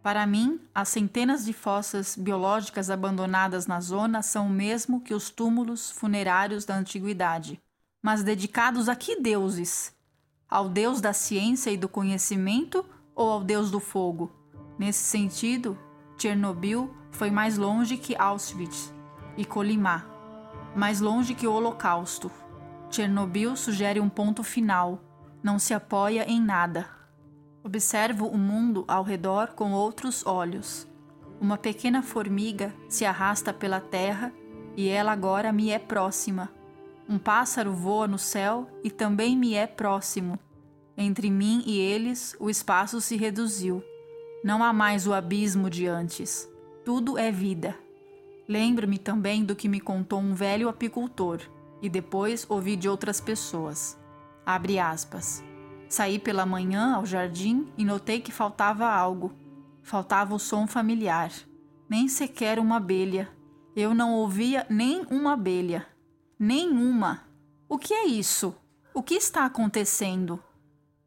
Para 0.01 0.25
mim, 0.25 0.59
as 0.73 0.89
centenas 0.89 1.45
de 1.45 1.53
fossas 1.53 2.15
biológicas 2.15 2.89
abandonadas 2.89 3.67
na 3.67 3.79
zona 3.79 4.23
são 4.23 4.47
o 4.47 4.49
mesmo 4.49 4.99
que 4.99 5.13
os 5.13 5.29
túmulos 5.29 5.91
funerários 5.91 6.65
da 6.65 6.75
antiguidade. 6.75 7.61
Mas 8.01 8.23
dedicados 8.23 8.89
a 8.89 8.95
que 8.95 9.21
deuses? 9.21 9.93
Ao 10.51 10.67
Deus 10.67 10.99
da 10.99 11.13
ciência 11.13 11.71
e 11.71 11.77
do 11.77 11.87
conhecimento 11.87 12.83
ou 13.15 13.31
ao 13.31 13.41
Deus 13.41 13.71
do 13.71 13.79
fogo? 13.79 14.29
Nesse 14.77 15.01
sentido, 15.01 15.77
Chernobyl 16.17 16.93
foi 17.09 17.31
mais 17.31 17.57
longe 17.57 17.95
que 17.95 18.17
Auschwitz 18.17 18.93
e 19.37 19.45
Kolimá, 19.45 20.05
mais 20.75 20.99
longe 20.99 21.33
que 21.33 21.47
o 21.47 21.53
Holocausto. 21.53 22.29
Chernobyl 22.89 23.55
sugere 23.55 24.01
um 24.01 24.09
ponto 24.09 24.43
final, 24.43 24.99
não 25.41 25.57
se 25.57 25.73
apoia 25.73 26.29
em 26.29 26.41
nada. 26.41 26.85
Observo 27.63 28.27
o 28.27 28.37
mundo 28.37 28.83
ao 28.89 29.05
redor 29.05 29.53
com 29.53 29.71
outros 29.71 30.25
olhos. 30.25 30.85
Uma 31.39 31.57
pequena 31.57 32.03
formiga 32.03 32.75
se 32.89 33.05
arrasta 33.05 33.53
pela 33.53 33.79
terra 33.79 34.33
e 34.75 34.89
ela 34.89 35.13
agora 35.13 35.53
me 35.53 35.69
é 35.69 35.79
próxima. 35.79 36.51
Um 37.09 37.17
pássaro 37.17 37.73
voa 37.73 38.07
no 38.07 38.17
céu 38.17 38.67
e 38.83 38.89
também 38.89 39.37
me 39.37 39.53
é 39.53 39.67
próximo. 39.67 40.39
Entre 40.97 41.29
mim 41.29 41.63
e 41.65 41.79
eles, 41.79 42.35
o 42.39 42.49
espaço 42.49 43.01
se 43.01 43.17
reduziu. 43.17 43.83
Não 44.43 44.63
há 44.63 44.71
mais 44.71 45.07
o 45.07 45.13
abismo 45.13 45.69
de 45.69 45.87
antes. 45.87 46.49
Tudo 46.85 47.17
é 47.17 47.31
vida. 47.31 47.77
Lembro-me 48.47 48.97
também 48.97 49.43
do 49.43 49.55
que 49.55 49.69
me 49.69 49.79
contou 49.79 50.19
um 50.19 50.33
velho 50.33 50.67
apicultor 50.67 51.39
e 51.81 51.89
depois 51.89 52.45
ouvi 52.49 52.75
de 52.75 52.89
outras 52.89 53.21
pessoas. 53.21 53.97
Abre 54.45 54.79
aspas. 54.79 55.43
Saí 55.87 56.17
pela 56.17 56.45
manhã 56.45 56.95
ao 56.95 57.05
jardim 57.05 57.67
e 57.77 57.83
notei 57.83 58.21
que 58.21 58.31
faltava 58.31 58.87
algo. 58.87 59.31
Faltava 59.83 60.33
o 60.33 60.39
som 60.39 60.65
familiar. 60.67 61.31
Nem 61.89 62.07
sequer 62.07 62.59
uma 62.59 62.77
abelha. 62.77 63.29
Eu 63.75 63.93
não 63.93 64.13
ouvia 64.13 64.65
nem 64.69 65.05
uma 65.09 65.33
abelha. 65.33 65.85
Nenhuma. 66.43 67.21
O 67.69 67.77
que 67.77 67.93
é 67.93 68.07
isso? 68.07 68.55
O 68.95 69.03
que 69.03 69.13
está 69.13 69.45
acontecendo? 69.45 70.43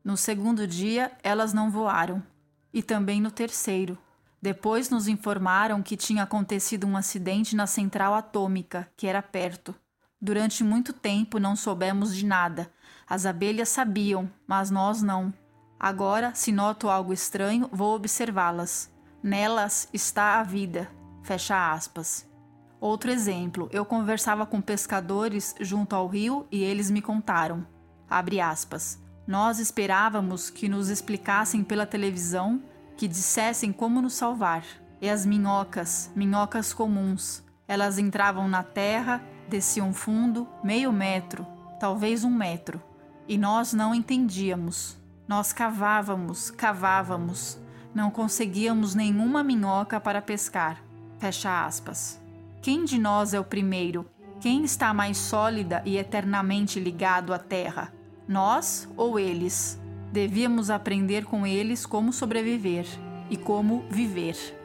No 0.04 0.16
segundo 0.16 0.64
dia, 0.64 1.10
elas 1.24 1.52
não 1.52 1.72
voaram. 1.72 2.22
E 2.72 2.80
também 2.84 3.20
no 3.20 3.32
terceiro. 3.32 3.98
Depois 4.40 4.90
nos 4.90 5.08
informaram 5.08 5.82
que 5.82 5.96
tinha 5.96 6.22
acontecido 6.22 6.86
um 6.86 6.96
acidente 6.96 7.56
na 7.56 7.66
central 7.66 8.14
atômica, 8.14 8.88
que 8.96 9.08
era 9.08 9.20
perto. 9.20 9.74
Durante 10.22 10.62
muito 10.62 10.92
tempo 10.92 11.40
não 11.40 11.56
soubemos 11.56 12.14
de 12.14 12.24
nada. 12.24 12.72
As 13.04 13.26
abelhas 13.26 13.70
sabiam, 13.70 14.30
mas 14.46 14.70
nós 14.70 15.02
não. 15.02 15.34
Agora, 15.80 16.32
se 16.32 16.52
noto 16.52 16.88
algo 16.88 17.12
estranho, 17.12 17.68
vou 17.72 17.96
observá-las. 17.96 18.88
Nelas 19.20 19.88
está 19.92 20.38
a 20.38 20.44
vida. 20.44 20.88
Fecha 21.24 21.72
aspas. 21.72 22.24
Outro 22.80 23.10
exemplo, 23.10 23.68
eu 23.72 23.84
conversava 23.84 24.44
com 24.44 24.60
pescadores 24.60 25.54
junto 25.60 25.96
ao 25.96 26.06
rio 26.06 26.46
e 26.50 26.62
eles 26.62 26.90
me 26.90 27.00
contaram. 27.00 27.66
Aspas. 28.08 28.98
Nós 29.26 29.58
esperávamos 29.58 30.50
que 30.50 30.68
nos 30.68 30.88
explicassem 30.88 31.64
pela 31.64 31.86
televisão 31.86 32.62
que 32.96 33.08
dissessem 33.08 33.72
como 33.72 34.00
nos 34.00 34.14
salvar. 34.14 34.64
E 35.00 35.08
as 35.08 35.26
minhocas, 35.26 36.10
minhocas 36.14 36.72
comuns, 36.72 37.42
elas 37.66 37.98
entravam 37.98 38.48
na 38.48 38.62
terra, 38.62 39.22
desciam 39.48 39.92
fundo, 39.92 40.46
meio 40.62 40.92
metro, 40.92 41.46
talvez 41.80 42.24
um 42.24 42.30
metro, 42.30 42.82
e 43.26 43.36
nós 43.36 43.72
não 43.72 43.94
entendíamos. 43.94 44.96
Nós 45.26 45.52
cavávamos, 45.52 46.50
cavávamos, 46.50 47.58
não 47.94 48.10
conseguíamos 48.10 48.94
nenhuma 48.94 49.42
minhoca 49.42 49.98
para 49.98 50.20
pescar. 50.20 50.82
Fecha 51.18 51.64
aspas. 51.64 52.23
Quem 52.64 52.86
de 52.86 52.98
nós 52.98 53.34
é 53.34 53.38
o 53.38 53.44
primeiro? 53.44 54.06
Quem 54.40 54.64
está 54.64 54.94
mais 54.94 55.18
sólida 55.18 55.82
e 55.84 55.98
eternamente 55.98 56.80
ligado 56.80 57.34
à 57.34 57.38
terra? 57.38 57.92
Nós 58.26 58.88
ou 58.96 59.18
eles? 59.18 59.78
Devíamos 60.10 60.70
aprender 60.70 61.26
com 61.26 61.46
eles 61.46 61.84
como 61.84 62.10
sobreviver 62.10 62.86
e 63.28 63.36
como 63.36 63.84
viver. 63.90 64.63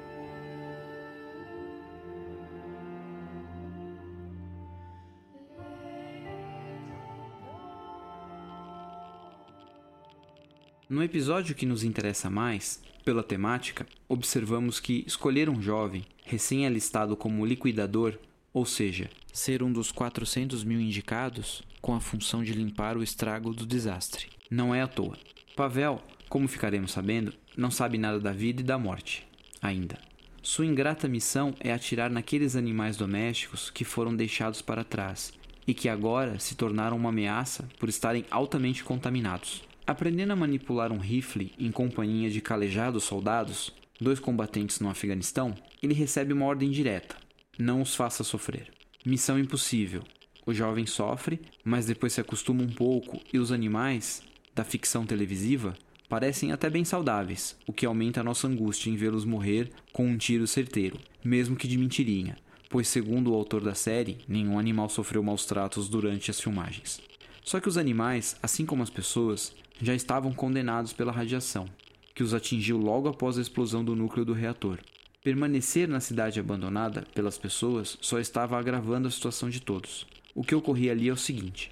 No 10.89 11.03
episódio 11.03 11.53
que 11.53 11.67
nos 11.67 11.83
interessa 11.83 12.31
mais, 12.31 12.81
pela 13.05 13.21
temática, 13.21 13.85
observamos 14.07 14.79
que 14.79 15.03
escolher 15.05 15.47
um 15.47 15.61
jovem, 15.61 16.03
recém-alistado 16.25 17.15
como 17.15 17.45
liquidador, 17.45 18.17
ou 18.51 18.65
seja, 18.65 19.07
ser 19.31 19.61
um 19.61 19.71
dos 19.71 19.91
400 19.91 20.63
mil 20.63 20.81
indicados, 20.81 21.61
com 21.79 21.93
a 21.93 21.99
função 21.99 22.43
de 22.43 22.53
limpar 22.53 22.97
o 22.97 23.03
estrago 23.03 23.53
do 23.53 23.67
desastre, 23.67 24.29
não 24.49 24.73
é 24.73 24.81
à 24.81 24.87
toa. 24.87 25.15
Pavel, 25.55 26.01
como 26.27 26.47
ficaremos 26.47 26.91
sabendo, 26.91 27.35
não 27.55 27.69
sabe 27.69 27.99
nada 27.99 28.19
da 28.19 28.31
vida 28.31 28.61
e 28.61 28.65
da 28.65 28.79
morte, 28.79 29.27
ainda. 29.61 29.95
Sua 30.41 30.65
ingrata 30.65 31.07
missão 31.07 31.53
é 31.59 31.71
atirar 31.71 32.09
naqueles 32.09 32.55
animais 32.55 32.97
domésticos 32.97 33.69
que 33.69 33.85
foram 33.85 34.15
deixados 34.15 34.59
para 34.59 34.83
trás 34.83 35.33
e 35.67 35.73
que 35.75 35.87
agora 35.87 36.39
se 36.39 36.55
tornaram 36.55 36.97
uma 36.97 37.09
ameaça 37.09 37.69
por 37.77 37.89
estarem 37.89 38.25
altamente 38.31 38.83
contaminados. 38.83 39.68
Aprendendo 39.89 40.33
a 40.33 40.35
manipular 40.35 40.91
um 40.91 40.99
rifle 40.99 41.51
em 41.57 41.71
companhia 41.71 42.29
de 42.29 42.41
calejados 42.41 43.03
soldados, 43.05 43.73
dois 43.99 44.19
combatentes 44.19 44.79
no 44.79 44.87
Afeganistão, 44.87 45.55
ele 45.81 45.95
recebe 45.95 46.31
uma 46.31 46.45
ordem 46.45 46.69
direta: 46.69 47.15
não 47.57 47.81
os 47.81 47.95
faça 47.95 48.23
sofrer. 48.23 48.67
Missão 49.03 49.39
impossível. 49.39 50.03
O 50.45 50.53
jovem 50.53 50.85
sofre, 50.85 51.39
mas 51.63 51.87
depois 51.87 52.13
se 52.13 52.21
acostuma 52.21 52.61
um 52.61 52.69
pouco 52.69 53.19
e 53.33 53.39
os 53.39 53.51
animais, 53.51 54.21
da 54.53 54.63
ficção 54.63 55.07
televisiva 55.07 55.73
parecem 56.07 56.51
até 56.51 56.69
bem 56.69 56.85
saudáveis, 56.85 57.57
o 57.65 57.73
que 57.73 57.87
aumenta 57.87 58.21
a 58.21 58.23
nossa 58.23 58.47
angústia 58.47 58.91
em 58.91 58.95
vê-los 58.95 59.25
morrer 59.25 59.71
com 59.91 60.05
um 60.05 60.19
tiro 60.19 60.45
certeiro, 60.45 60.99
mesmo 61.23 61.55
que 61.55 61.67
de 61.67 61.79
mentirinha, 61.79 62.37
pois, 62.69 62.87
segundo 62.87 63.31
o 63.31 63.35
autor 63.35 63.63
da 63.63 63.73
série, 63.73 64.19
nenhum 64.27 64.59
animal 64.59 64.87
sofreu 64.87 65.23
maus 65.23 65.47
tratos 65.47 65.89
durante 65.89 66.29
as 66.29 66.39
filmagens. 66.39 67.01
Só 67.43 67.59
que 67.59 67.67
os 67.67 67.79
animais, 67.79 68.35
assim 68.43 68.63
como 68.63 68.83
as 68.83 68.91
pessoas, 68.91 69.55
já 69.81 69.95
estavam 69.95 70.33
condenados 70.33 70.93
pela 70.93 71.11
radiação, 71.11 71.67
que 72.13 72.23
os 72.23 72.33
atingiu 72.33 72.77
logo 72.77 73.07
após 73.07 73.37
a 73.37 73.41
explosão 73.41 73.83
do 73.83 73.95
núcleo 73.95 74.25
do 74.25 74.33
reator. 74.33 74.79
Permanecer 75.23 75.87
na 75.87 75.99
cidade 75.99 76.39
abandonada 76.39 77.05
pelas 77.13 77.37
pessoas 77.37 77.97
só 78.01 78.19
estava 78.19 78.57
agravando 78.57 79.07
a 79.07 79.11
situação 79.11 79.49
de 79.49 79.61
todos. 79.61 80.05
O 80.35 80.43
que 80.43 80.55
ocorria 80.55 80.91
ali 80.91 81.09
é 81.09 81.13
o 81.13 81.17
seguinte: 81.17 81.71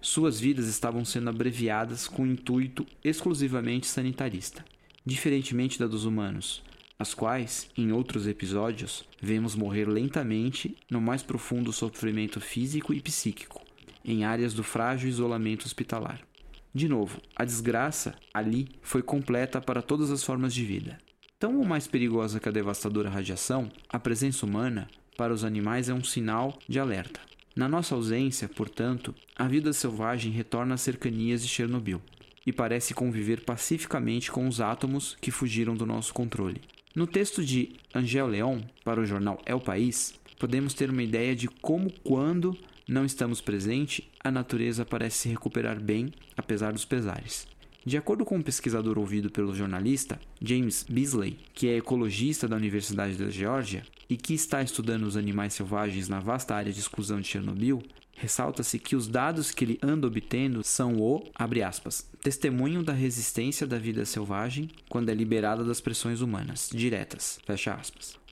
suas 0.00 0.38
vidas 0.38 0.68
estavam 0.68 1.04
sendo 1.04 1.30
abreviadas 1.30 2.06
com 2.06 2.26
intuito 2.26 2.86
exclusivamente 3.02 3.86
sanitarista, 3.86 4.64
diferentemente 5.04 5.78
da 5.78 5.86
dos 5.86 6.04
humanos, 6.04 6.62
as 6.98 7.14
quais, 7.14 7.70
em 7.76 7.92
outros 7.92 8.26
episódios, 8.26 9.04
vemos 9.22 9.54
morrer 9.54 9.88
lentamente 9.88 10.76
no 10.90 11.00
mais 11.00 11.22
profundo 11.22 11.72
sofrimento 11.72 12.40
físico 12.40 12.92
e 12.92 13.00
psíquico, 13.00 13.64
em 14.04 14.24
áreas 14.24 14.52
do 14.52 14.62
frágil 14.62 15.08
isolamento 15.08 15.64
hospitalar. 15.64 16.27
De 16.74 16.88
novo, 16.88 17.20
a 17.34 17.44
desgraça 17.44 18.14
ali 18.32 18.68
foi 18.82 19.02
completa 19.02 19.60
para 19.60 19.82
todas 19.82 20.10
as 20.10 20.22
formas 20.22 20.52
de 20.54 20.64
vida. 20.64 20.98
Tão 21.38 21.56
ou 21.56 21.64
mais 21.64 21.86
perigosa 21.86 22.40
que 22.40 22.48
a 22.48 22.52
devastadora 22.52 23.08
radiação, 23.08 23.70
a 23.88 23.98
presença 23.98 24.44
humana 24.44 24.88
para 25.16 25.32
os 25.32 25.44
animais 25.44 25.88
é 25.88 25.94
um 25.94 26.04
sinal 26.04 26.58
de 26.68 26.78
alerta. 26.78 27.20
Na 27.56 27.68
nossa 27.68 27.94
ausência, 27.94 28.48
portanto, 28.48 29.14
a 29.36 29.48
vida 29.48 29.72
selvagem 29.72 30.30
retorna 30.30 30.74
às 30.74 30.80
cercanias 30.80 31.42
de 31.42 31.48
Chernobyl 31.48 32.00
e 32.46 32.52
parece 32.52 32.94
conviver 32.94 33.44
pacificamente 33.44 34.30
com 34.30 34.46
os 34.46 34.60
átomos 34.60 35.16
que 35.20 35.30
fugiram 35.30 35.74
do 35.74 35.84
nosso 35.84 36.14
controle. 36.14 36.60
No 36.94 37.06
texto 37.06 37.44
de 37.44 37.76
Angel 37.94 38.26
Leon, 38.26 38.60
para 38.84 39.00
o 39.00 39.04
jornal 39.04 39.40
El 39.44 39.60
País, 39.60 40.14
podemos 40.38 40.72
ter 40.72 40.88
uma 40.88 41.02
ideia 41.02 41.34
de 41.34 41.48
como, 41.48 41.92
quando 42.02 42.56
não 42.88 43.04
estamos 43.04 43.42
presentes, 43.42 44.04
a 44.24 44.30
natureza 44.30 44.84
parece 44.84 45.18
se 45.18 45.28
recuperar 45.28 45.78
bem, 45.78 46.10
apesar 46.36 46.72
dos 46.72 46.86
pesares. 46.86 47.46
De 47.84 47.96
acordo 47.96 48.24
com 48.24 48.36
um 48.36 48.42
pesquisador 48.42 48.98
ouvido 48.98 49.30
pelo 49.30 49.54
jornalista 49.54 50.18
James 50.42 50.84
Beasley, 50.88 51.38
que 51.54 51.68
é 51.68 51.76
ecologista 51.76 52.48
da 52.48 52.56
Universidade 52.56 53.16
da 53.16 53.30
Geórgia 53.30 53.82
e 54.08 54.16
que 54.16 54.34
está 54.34 54.62
estudando 54.62 55.04
os 55.04 55.16
animais 55.16 55.54
selvagens 55.54 56.08
na 56.08 56.18
vasta 56.18 56.54
área 56.54 56.72
de 56.72 56.80
exclusão 56.80 57.20
de 57.20 57.28
Chernobyl, 57.28 57.82
ressalta-se 58.16 58.78
que 58.78 58.96
os 58.96 59.06
dados 59.06 59.50
que 59.50 59.64
ele 59.64 59.78
anda 59.82 60.06
obtendo 60.06 60.64
são 60.64 60.96
o, 60.96 61.22
aspas, 61.66 62.10
testemunho 62.22 62.82
da 62.82 62.92
resistência 62.92 63.66
da 63.66 63.78
vida 63.78 64.04
selvagem 64.04 64.68
quando 64.88 65.10
é 65.10 65.14
liberada 65.14 65.64
das 65.64 65.80
pressões 65.80 66.20
humanas, 66.20 66.68
diretas. 66.72 67.38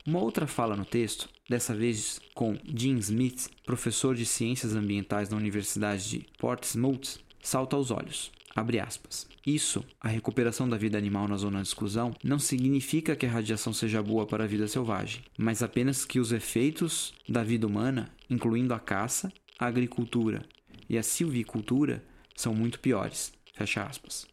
Uma 0.07 0.21
outra 0.21 0.47
fala 0.47 0.77
no 0.77 0.85
texto, 0.85 1.29
dessa 1.51 1.75
vez 1.75 2.21
com 2.33 2.57
Jim 2.65 2.97
Smith, 2.99 3.49
professor 3.65 4.15
de 4.15 4.25
ciências 4.25 4.73
ambientais 4.73 5.29
na 5.31 5.37
Universidade 5.37 6.09
de 6.09 6.27
Portsmouth, 6.39 7.19
salta 7.43 7.75
aos 7.75 7.91
olhos. 7.91 8.31
Abre 8.55 8.79
aspas. 8.79 9.27
Isso, 9.45 9.85
a 10.01 10.07
recuperação 10.07 10.69
da 10.69 10.77
vida 10.77 10.97
animal 10.97 11.27
na 11.27 11.37
zona 11.37 11.61
de 11.61 11.67
exclusão, 11.67 12.15
não 12.23 12.39
significa 12.39 13.17
que 13.17 13.27
a 13.27 13.29
radiação 13.29 13.73
seja 13.73 14.01
boa 14.01 14.25
para 14.25 14.45
a 14.45 14.47
vida 14.47 14.69
selvagem, 14.69 15.25
mas 15.37 15.61
apenas 15.61 16.05
que 16.05 16.21
os 16.21 16.31
efeitos 16.31 17.13
da 17.29 17.43
vida 17.43 17.67
humana, 17.67 18.09
incluindo 18.31 18.75
a 18.75 18.79
caça, 18.79 19.33
a 19.59 19.67
agricultura 19.67 20.47
e 20.89 20.97
a 20.97 21.03
silvicultura, 21.03 22.01
são 22.37 22.55
muito 22.55 22.79
piores. 22.79 23.33
Fecha 23.55 23.83
aspas. 23.83 24.25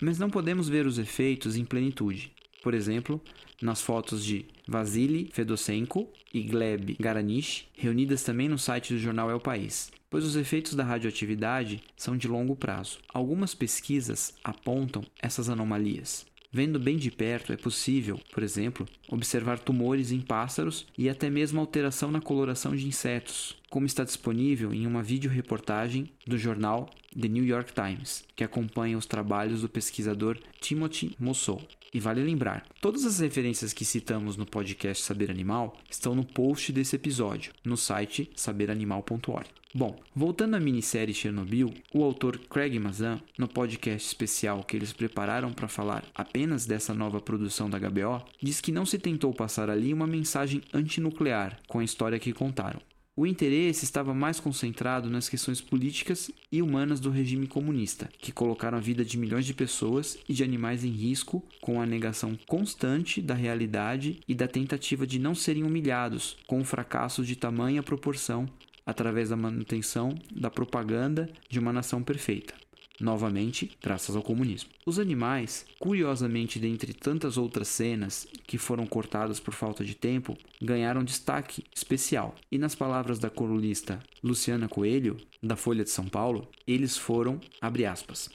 Mas 0.00 0.18
não 0.18 0.30
podemos 0.30 0.66
ver 0.66 0.86
os 0.86 0.98
efeitos 0.98 1.56
em 1.56 1.64
plenitude. 1.66 2.32
Por 2.62 2.74
exemplo, 2.74 3.20
nas 3.60 3.80
fotos 3.80 4.24
de 4.24 4.46
Vasily 4.66 5.30
Fedosenko 5.32 6.08
e 6.32 6.42
Gleb 6.42 6.96
Garanich, 7.00 7.68
reunidas 7.74 8.22
também 8.22 8.48
no 8.48 8.58
site 8.58 8.92
do 8.92 8.98
jornal 8.98 9.30
É 9.30 9.34
o 9.34 9.40
País, 9.40 9.90
pois 10.08 10.24
os 10.24 10.36
efeitos 10.36 10.74
da 10.74 10.84
radioatividade 10.84 11.82
são 11.96 12.16
de 12.16 12.28
longo 12.28 12.56
prazo. 12.56 12.98
Algumas 13.12 13.54
pesquisas 13.54 14.34
apontam 14.44 15.02
essas 15.20 15.48
anomalias. 15.48 16.26
Vendo 16.52 16.80
bem 16.80 16.96
de 16.96 17.12
perto, 17.12 17.52
é 17.52 17.56
possível, 17.56 18.18
por 18.32 18.42
exemplo, 18.42 18.84
observar 19.08 19.60
tumores 19.60 20.10
em 20.10 20.20
pássaros 20.20 20.84
e 20.98 21.08
até 21.08 21.30
mesmo 21.30 21.60
alteração 21.60 22.10
na 22.10 22.20
coloração 22.20 22.74
de 22.74 22.88
insetos, 22.88 23.56
como 23.70 23.86
está 23.86 24.02
disponível 24.02 24.74
em 24.74 24.86
uma 24.86 25.02
videoreportagem 25.02 26.10
do 26.26 26.36
jornal 26.36 26.90
The 27.18 27.28
New 27.28 27.44
York 27.44 27.72
Times, 27.72 28.24
que 28.34 28.44
acompanha 28.44 28.98
os 28.98 29.06
trabalhos 29.06 29.62
do 29.62 29.68
pesquisador 29.68 30.36
Timothy 30.60 31.16
Mossou. 31.18 31.62
E 31.92 31.98
vale 31.98 32.22
lembrar, 32.22 32.64
todas 32.80 33.04
as 33.04 33.18
referências 33.18 33.72
que 33.72 33.84
citamos 33.84 34.36
no 34.36 34.46
podcast 34.46 35.02
Saber 35.02 35.30
Animal 35.30 35.76
estão 35.90 36.14
no 36.14 36.24
post 36.24 36.72
desse 36.72 36.94
episódio, 36.94 37.52
no 37.64 37.76
site 37.76 38.30
saberanimal.org. 38.36 39.48
Bom, 39.72 39.96
voltando 40.14 40.56
à 40.56 40.60
minissérie 40.60 41.14
Chernobyl, 41.14 41.72
o 41.94 42.02
autor 42.02 42.38
Craig 42.38 42.76
Mazan, 42.78 43.20
no 43.38 43.46
podcast 43.46 44.06
especial 44.06 44.64
que 44.64 44.76
eles 44.76 44.92
prepararam 44.92 45.52
para 45.52 45.68
falar 45.68 46.04
apenas 46.12 46.66
dessa 46.66 46.92
nova 46.92 47.20
produção 47.20 47.70
da 47.70 47.78
HBO, 47.78 48.24
diz 48.42 48.60
que 48.60 48.72
não 48.72 48.84
se 48.84 48.98
tentou 48.98 49.32
passar 49.32 49.70
ali 49.70 49.92
uma 49.92 50.08
mensagem 50.08 50.60
antinuclear 50.74 51.58
com 51.68 51.78
a 51.78 51.84
história 51.84 52.18
que 52.18 52.32
contaram. 52.32 52.80
O 53.16 53.26
interesse 53.26 53.84
estava 53.84 54.14
mais 54.14 54.38
concentrado 54.38 55.10
nas 55.10 55.28
questões 55.28 55.60
políticas 55.60 56.30
e 56.50 56.62
humanas 56.62 57.00
do 57.00 57.10
regime 57.10 57.46
comunista, 57.46 58.08
que 58.18 58.32
colocaram 58.32 58.78
a 58.78 58.80
vida 58.80 59.04
de 59.04 59.18
milhões 59.18 59.44
de 59.44 59.52
pessoas 59.52 60.16
e 60.28 60.32
de 60.32 60.44
animais 60.44 60.84
em 60.84 60.90
risco 60.90 61.44
com 61.60 61.80
a 61.80 61.86
negação 61.86 62.38
constante 62.46 63.20
da 63.20 63.34
realidade 63.34 64.20
e 64.26 64.34
da 64.34 64.46
tentativa 64.46 65.06
de 65.06 65.18
não 65.18 65.34
serem 65.34 65.64
humilhados 65.64 66.36
com 66.46 66.60
o 66.60 66.64
fracasso 66.64 67.24
de 67.24 67.36
tamanha 67.36 67.82
proporção 67.82 68.48
através 68.86 69.28
da 69.28 69.36
manutenção 69.36 70.14
da 70.34 70.50
propaganda 70.50 71.28
de 71.48 71.58
uma 71.58 71.72
nação 71.72 72.02
perfeita 72.02 72.54
novamente 73.00 73.70
graças 73.82 74.14
ao 74.14 74.22
comunismo. 74.22 74.70
Os 74.84 74.98
animais, 74.98 75.66
curiosamente 75.78 76.58
dentre 76.58 76.92
tantas 76.92 77.36
outras 77.36 77.68
cenas 77.68 78.26
que 78.46 78.58
foram 78.58 78.86
cortadas 78.86 79.40
por 79.40 79.54
falta 79.54 79.84
de 79.84 79.94
tempo, 79.94 80.36
ganharam 80.60 81.02
destaque 81.02 81.64
especial. 81.74 82.34
E 82.50 82.58
nas 82.58 82.74
palavras 82.74 83.18
da 83.18 83.30
colunista 83.30 84.00
Luciana 84.22 84.68
Coelho, 84.68 85.16
da 85.42 85.56
Folha 85.56 85.84
de 85.84 85.90
São 85.90 86.06
Paulo, 86.06 86.48
eles 86.66 86.96
foram, 86.96 87.40
abre 87.60 87.86
aspas, 87.86 88.30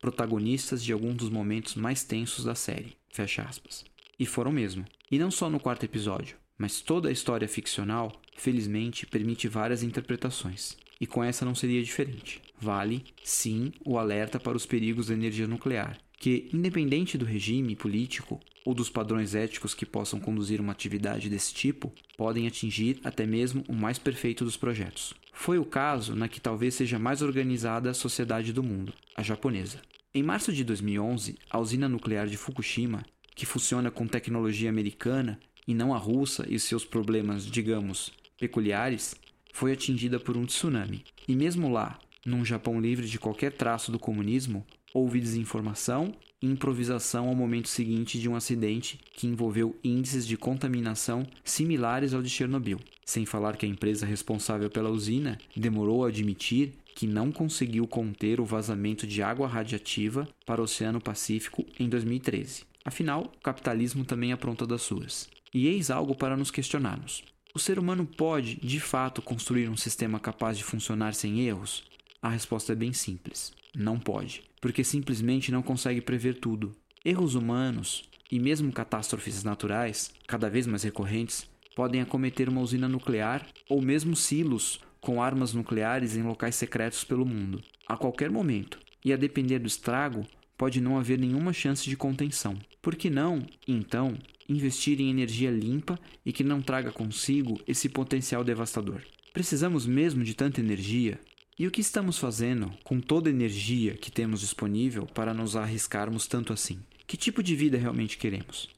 protagonistas 0.00 0.82
de 0.82 0.92
alguns 0.92 1.16
dos 1.16 1.30
momentos 1.30 1.74
mais 1.74 2.02
tensos 2.02 2.44
da 2.44 2.54
série, 2.54 2.96
fecha 3.10 3.42
aspas. 3.42 3.84
E 4.18 4.26
foram 4.26 4.52
mesmo. 4.52 4.84
E 5.10 5.18
não 5.18 5.30
só 5.30 5.48
no 5.48 5.60
quarto 5.60 5.84
episódio, 5.84 6.36
mas 6.58 6.80
toda 6.80 7.08
a 7.08 7.12
história 7.12 7.48
ficcional, 7.48 8.12
felizmente, 8.36 9.06
permite 9.06 9.48
várias 9.48 9.82
interpretações. 9.82 10.76
E 11.00 11.06
com 11.06 11.24
essa 11.24 11.44
não 11.44 11.54
seria 11.54 11.82
diferente 11.82 12.42
vale, 12.60 13.02
sim, 13.24 13.72
o 13.84 13.98
alerta 13.98 14.38
para 14.38 14.56
os 14.56 14.66
perigos 14.66 15.06
da 15.06 15.14
energia 15.14 15.48
nuclear, 15.48 15.98
que, 16.18 16.48
independente 16.52 17.16
do 17.16 17.24
regime 17.24 17.74
político 17.74 18.38
ou 18.64 18.74
dos 18.74 18.90
padrões 18.90 19.34
éticos 19.34 19.72
que 19.72 19.86
possam 19.86 20.20
conduzir 20.20 20.60
uma 20.60 20.72
atividade 20.72 21.30
desse 21.30 21.54
tipo, 21.54 21.92
podem 22.16 22.46
atingir 22.46 23.00
até 23.02 23.24
mesmo 23.24 23.64
o 23.66 23.72
mais 23.72 23.98
perfeito 23.98 24.44
dos 24.44 24.58
projetos. 24.58 25.14
Foi 25.32 25.58
o 25.58 25.64
caso 25.64 26.14
na 26.14 26.28
que 26.28 26.40
talvez 26.40 26.74
seja 26.74 26.98
mais 26.98 27.22
organizada 27.22 27.90
a 27.90 27.94
sociedade 27.94 28.52
do 28.52 28.62
mundo, 28.62 28.92
a 29.16 29.22
japonesa. 29.22 29.80
Em 30.12 30.22
março 30.22 30.52
de 30.52 30.62
2011, 30.62 31.38
a 31.48 31.58
usina 31.58 31.88
nuclear 31.88 32.26
de 32.26 32.36
Fukushima, 32.36 33.02
que 33.34 33.46
funciona 33.46 33.90
com 33.90 34.06
tecnologia 34.06 34.68
americana 34.68 35.40
e 35.66 35.72
não 35.72 35.94
a 35.94 35.98
russa 35.98 36.44
e 36.48 36.58
seus 36.58 36.84
problemas, 36.84 37.46
digamos, 37.46 38.12
peculiares, 38.38 39.14
foi 39.52 39.72
atingida 39.72 40.18
por 40.18 40.36
um 40.36 40.46
tsunami. 40.46 41.04
E 41.26 41.34
mesmo 41.34 41.68
lá, 41.68 41.98
num 42.24 42.44
Japão 42.44 42.80
livre 42.80 43.06
de 43.06 43.18
qualquer 43.18 43.52
traço 43.52 43.90
do 43.90 43.98
comunismo, 43.98 44.64
houve 44.92 45.20
desinformação 45.20 46.14
e 46.42 46.46
improvisação 46.46 47.28
ao 47.28 47.34
momento 47.34 47.68
seguinte 47.68 48.18
de 48.18 48.28
um 48.28 48.34
acidente 48.34 48.98
que 49.12 49.26
envolveu 49.26 49.76
índices 49.84 50.26
de 50.26 50.36
contaminação 50.36 51.26
similares 51.44 52.14
ao 52.14 52.22
de 52.22 52.30
Chernobyl. 52.30 52.80
Sem 53.04 53.26
falar 53.26 53.56
que 53.56 53.66
a 53.66 53.68
empresa 53.68 54.06
responsável 54.06 54.70
pela 54.70 54.90
usina 54.90 55.38
demorou 55.56 56.04
a 56.04 56.08
admitir 56.08 56.74
que 56.94 57.06
não 57.06 57.32
conseguiu 57.32 57.86
conter 57.86 58.40
o 58.40 58.44
vazamento 58.44 59.06
de 59.06 59.22
água 59.22 59.46
radiativa 59.46 60.28
para 60.44 60.60
o 60.60 60.64
Oceano 60.64 61.00
Pacífico 61.00 61.64
em 61.78 61.88
2013. 61.88 62.64
Afinal, 62.84 63.32
o 63.36 63.42
capitalismo 63.42 64.04
também 64.04 64.32
apronta 64.32 64.66
das 64.66 64.82
suas. 64.82 65.28
E 65.52 65.66
eis 65.66 65.90
algo 65.90 66.14
para 66.14 66.36
nos 66.36 66.50
questionarmos. 66.50 67.22
O 67.52 67.58
ser 67.58 67.80
humano 67.80 68.06
pode, 68.06 68.54
de 68.56 68.78
fato, 68.78 69.20
construir 69.20 69.68
um 69.68 69.76
sistema 69.76 70.20
capaz 70.20 70.56
de 70.56 70.62
funcionar 70.62 71.14
sem 71.14 71.40
erros? 71.40 71.82
A 72.22 72.28
resposta 72.28 72.72
é 72.72 72.76
bem 72.76 72.92
simples: 72.92 73.52
não 73.74 73.98
pode, 73.98 74.42
porque 74.60 74.84
simplesmente 74.84 75.50
não 75.50 75.60
consegue 75.60 76.00
prever 76.00 76.34
tudo. 76.34 76.76
Erros 77.04 77.34
humanos 77.34 78.08
e 78.30 78.38
mesmo 78.38 78.70
catástrofes 78.72 79.42
naturais, 79.42 80.12
cada 80.28 80.48
vez 80.48 80.64
mais 80.66 80.84
recorrentes, 80.84 81.48
podem 81.74 82.00
acometer 82.00 82.48
uma 82.48 82.60
usina 82.60 82.88
nuclear 82.88 83.44
ou 83.68 83.82
mesmo 83.82 84.14
silos 84.14 84.78
com 85.00 85.20
armas 85.20 85.52
nucleares 85.52 86.16
em 86.16 86.22
locais 86.22 86.54
secretos 86.54 87.02
pelo 87.02 87.26
mundo, 87.26 87.60
a 87.84 87.96
qualquer 87.96 88.30
momento. 88.30 88.78
E 89.04 89.12
a 89.12 89.16
depender 89.16 89.58
do 89.58 89.66
estrago, 89.66 90.24
pode 90.60 90.78
não 90.78 90.98
haver 90.98 91.18
nenhuma 91.18 91.54
chance 91.54 91.88
de 91.88 91.96
contenção. 91.96 92.54
Por 92.82 92.94
que 92.94 93.08
não, 93.08 93.42
então, 93.66 94.14
investir 94.46 95.00
em 95.00 95.08
energia 95.08 95.50
limpa 95.50 95.98
e 96.22 96.34
que 96.34 96.44
não 96.44 96.60
traga 96.60 96.92
consigo 96.92 97.58
esse 97.66 97.88
potencial 97.88 98.44
devastador? 98.44 99.00
Precisamos 99.32 99.86
mesmo 99.86 100.22
de 100.22 100.34
tanta 100.34 100.60
energia? 100.60 101.18
E 101.58 101.66
o 101.66 101.70
que 101.70 101.80
estamos 101.80 102.18
fazendo 102.18 102.70
com 102.84 103.00
toda 103.00 103.30
a 103.30 103.32
energia 103.32 103.94
que 103.94 104.10
temos 104.10 104.40
disponível 104.40 105.06
para 105.06 105.32
nos 105.32 105.56
arriscarmos 105.56 106.26
tanto 106.26 106.52
assim? 106.52 106.78
Que 107.06 107.16
tipo 107.16 107.42
de 107.42 107.56
vida 107.56 107.78
realmente 107.78 108.18
queremos? 108.18 108.68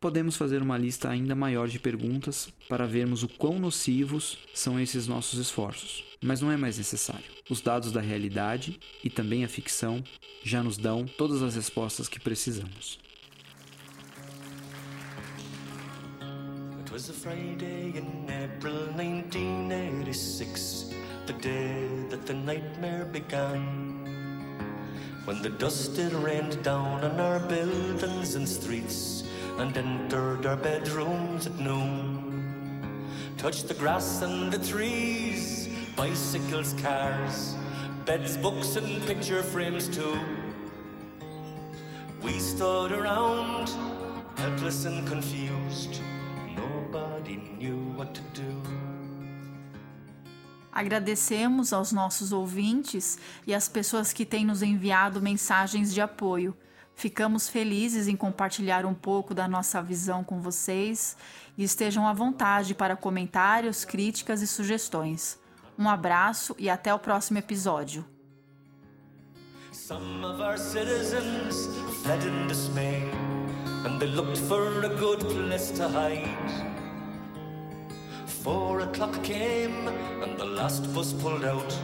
Podemos 0.00 0.36
fazer 0.36 0.62
uma 0.62 0.76
lista 0.76 1.08
ainda 1.08 1.34
maior 1.34 1.68
de 1.68 1.78
perguntas 1.78 2.48
para 2.68 2.86
vermos 2.86 3.22
o 3.22 3.28
quão 3.28 3.58
nocivos 3.58 4.38
são 4.54 4.78
esses 4.78 5.06
nossos 5.06 5.38
esforços, 5.38 6.04
mas 6.22 6.40
não 6.40 6.52
é 6.52 6.56
mais 6.56 6.78
necessário. 6.78 7.24
Os 7.48 7.60
dados 7.60 7.92
da 7.92 8.00
realidade 8.00 8.78
e 9.02 9.10
também 9.10 9.44
a 9.44 9.48
ficção 9.48 10.02
já 10.42 10.62
nos 10.62 10.76
dão 10.76 11.06
todas 11.06 11.42
as 11.42 11.54
respostas 11.54 12.08
que 12.08 12.20
precisamos. 12.20 12.98
It 16.80 16.92
was 16.92 17.10
a 17.10 17.12
Friday 17.12 17.92
in 17.96 18.26
April 18.30 18.92
1986. 18.94 20.96
the 21.26 21.32
day 21.32 21.88
that 22.08 22.24
the 22.24 22.34
nightmare 22.34 23.04
began. 23.04 24.04
When 25.24 25.42
the 25.42 25.50
dust 25.50 25.98
it 25.98 26.12
rained 26.12 26.62
down 26.62 27.02
on 27.02 27.18
our 27.18 27.40
buildings 27.40 28.36
and 28.36 28.48
streets 28.48 29.24
and 29.58 29.76
entered 29.76 30.46
our 30.46 30.56
bedrooms 30.56 31.46
at 31.46 31.58
noon. 31.58 32.96
Touched 33.38 33.68
the 33.68 33.74
grass 33.74 34.22
and 34.22 34.52
the 34.52 34.58
trees, 34.58 35.68
bicycles, 35.96 36.74
cars, 36.82 37.54
beds, 38.04 38.36
books, 38.36 38.76
and 38.76 39.04
picture 39.06 39.42
frames 39.42 39.88
too. 39.88 40.18
We 42.22 42.38
stood 42.38 42.92
around, 42.92 43.70
helpless 44.36 44.84
and 44.84 45.06
confused. 45.06 46.00
Nobody 46.56 47.36
knew 47.58 47.78
what 47.96 48.14
to 48.14 48.22
do. 48.34 48.62
Agradecemos 50.72 51.72
aos 51.72 51.90
nossos 51.90 52.32
ouvintes 52.32 53.18
e 53.46 53.54
às 53.54 53.66
pessoas 53.66 54.12
que 54.12 54.26
têm 54.26 54.44
nos 54.44 54.60
enviado 54.60 55.22
mensagens 55.22 55.94
de 55.94 56.02
apoio. 56.02 56.54
Ficamos 56.96 57.46
felizes 57.46 58.08
em 58.08 58.16
compartilhar 58.16 58.86
um 58.86 58.94
pouco 58.94 59.34
da 59.34 59.46
nossa 59.46 59.82
visão 59.82 60.24
com 60.24 60.40
vocês 60.40 61.14
e 61.56 61.62
estejam 61.62 62.08
à 62.08 62.14
vontade 62.14 62.74
para 62.74 62.96
comentários, 62.96 63.84
críticas 63.84 64.40
e 64.40 64.46
sugestões. 64.46 65.38
Um 65.78 65.90
abraço 65.90 66.56
e 66.58 66.70
até 66.70 66.94
o 66.94 66.98
próximo 66.98 67.38
episódio. 67.38 68.02
Some 69.72 70.24
of 70.24 70.40
our 70.40 70.56
citizens 70.56 71.68
fled 72.02 72.26
in 72.26 72.48
dismay 72.48 73.02
and 73.84 73.98
they 73.98 74.08
looked 74.08 74.38
for 74.48 74.82
a 74.82 74.88
good 74.88 75.22
place 75.22 75.70
to 75.72 75.86
hide. 75.86 76.26
Four 78.42 78.80
o'clock 78.80 79.22
came 79.22 79.86
and 80.24 80.38
the 80.38 80.46
last 80.46 80.82
bus 80.94 81.12
pulled 81.12 81.44
out. 81.44 81.78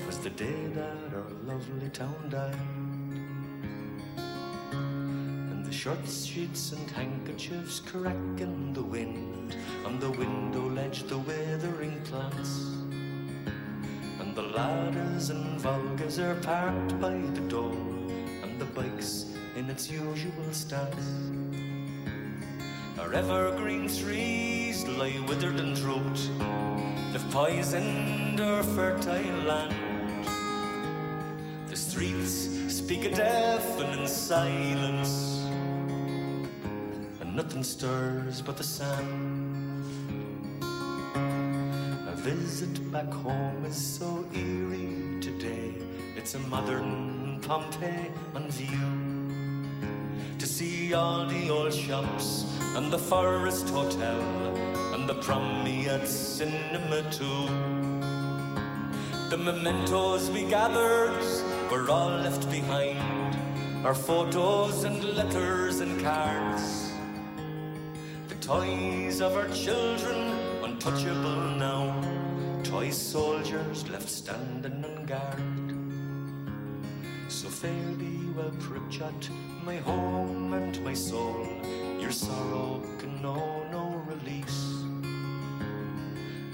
It 0.00 0.06
was 0.06 0.16
the 0.16 0.30
day 0.30 0.70
that 0.74 1.14
our 1.14 1.30
lovely 1.44 1.90
town 1.90 2.30
died. 2.30 2.85
The 5.66 5.72
shirt 5.72 6.08
sheets 6.08 6.70
and 6.70 6.88
handkerchiefs 6.92 7.80
crack 7.80 8.14
in 8.38 8.72
the 8.72 8.84
wind. 8.84 9.56
On 9.84 9.98
the 9.98 10.12
window 10.12 10.68
ledge, 10.68 11.02
the 11.08 11.18
weathering 11.18 12.00
plants. 12.02 12.70
And 14.20 14.32
the 14.36 14.42
ladders 14.42 15.30
and 15.30 15.60
Volgas 15.60 16.20
are 16.20 16.36
parked 16.36 17.00
by 17.00 17.18
the 17.34 17.40
door. 17.48 17.72
And 18.44 18.60
the 18.60 18.66
bike's 18.66 19.34
in 19.56 19.68
its 19.68 19.90
usual 19.90 20.52
stance. 20.52 21.32
Our 23.00 23.12
evergreen 23.12 23.88
trees 23.88 24.86
lie 24.86 25.18
withered 25.26 25.58
and 25.58 25.74
drooped. 25.74 26.30
They've 27.12 27.30
poisoned 27.32 28.40
our 28.40 28.62
fertile 28.62 29.42
land. 29.42 29.74
The 31.66 31.76
streets 31.76 32.48
speak 32.72 33.04
a 33.04 33.10
deafening 33.10 34.06
silence, 34.06 35.35
nothing 37.36 37.62
stirs 37.62 38.40
but 38.40 38.56
the 38.56 38.64
sand. 38.64 39.84
A 42.08 42.16
visit 42.16 42.90
back 42.90 43.12
home 43.12 43.62
is 43.66 43.76
so 43.76 44.24
eerie 44.32 45.20
today. 45.20 45.74
It's 46.16 46.34
a 46.34 46.38
modern 46.38 47.38
Pompeii 47.42 48.10
on 48.34 48.50
view. 48.50 48.88
To 50.38 50.46
see 50.46 50.94
all 50.94 51.26
the 51.26 51.50
old 51.50 51.74
shops 51.74 52.46
and 52.74 52.90
the 52.90 52.98
Forest 52.98 53.68
Hotel 53.68 54.22
and 54.94 55.06
the 55.06 55.16
Promenade 55.16 56.08
Cinema 56.08 57.02
too. 57.10 57.48
The 59.28 59.36
mementos 59.36 60.30
we 60.30 60.44
gathered 60.48 61.22
were 61.70 61.90
all 61.90 62.08
left 62.08 62.50
behind. 62.50 63.36
Our 63.84 63.94
photos 63.94 64.84
and 64.84 65.04
letters 65.04 65.80
and 65.80 66.00
cards. 66.02 66.85
Toys 68.46 69.20
of 69.20 69.34
our 69.34 69.48
children 69.48 70.30
untouchable 70.62 71.58
now. 71.58 72.00
Toy 72.62 72.90
soldiers 72.90 73.88
left 73.90 74.08
standing 74.08 74.84
on 74.84 75.04
guard. 75.04 75.74
So 77.26 77.48
fare 77.48 77.92
thee 77.98 78.30
well, 78.36 78.52
Pripyat, 78.60 79.30
my 79.64 79.78
home 79.78 80.52
and 80.52 80.80
my 80.84 80.94
soul. 80.94 81.44
Your 81.98 82.12
sorrow 82.12 82.80
can 83.00 83.20
know 83.20 83.66
no 83.72 84.00
release. 84.06 84.84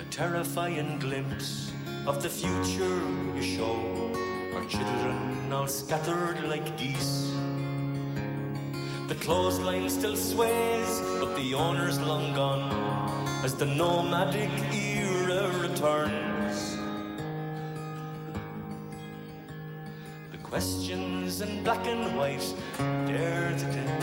A 0.00 0.04
terrifying 0.10 0.98
glimpse 0.98 1.72
of 2.06 2.22
the 2.22 2.30
future 2.30 3.02
you 3.36 3.42
show. 3.42 3.76
Our 4.54 4.64
children 4.64 5.52
all 5.52 5.66
scattered 5.66 6.42
like 6.44 6.78
geese. 6.78 7.31
The 9.12 9.18
clothesline 9.26 9.90
still 9.90 10.16
sways, 10.16 11.02
but 11.20 11.36
the 11.36 11.52
owner's 11.52 12.00
long 12.00 12.32
gone 12.32 12.72
as 13.44 13.54
the 13.54 13.66
nomadic 13.66 14.48
era 14.72 15.52
returns. 15.58 16.78
The 20.30 20.38
questions 20.38 21.42
in 21.42 21.62
black 21.62 21.86
and 21.86 22.16
white 22.16 22.54
dare 22.78 23.52
to 23.58 23.64
death, 23.66 24.02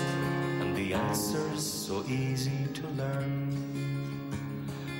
and 0.61 0.75
the 0.75 0.93
answers 0.93 1.65
so 1.65 2.03
easy 2.07 2.67
to 2.75 2.87
learn. 2.89 3.49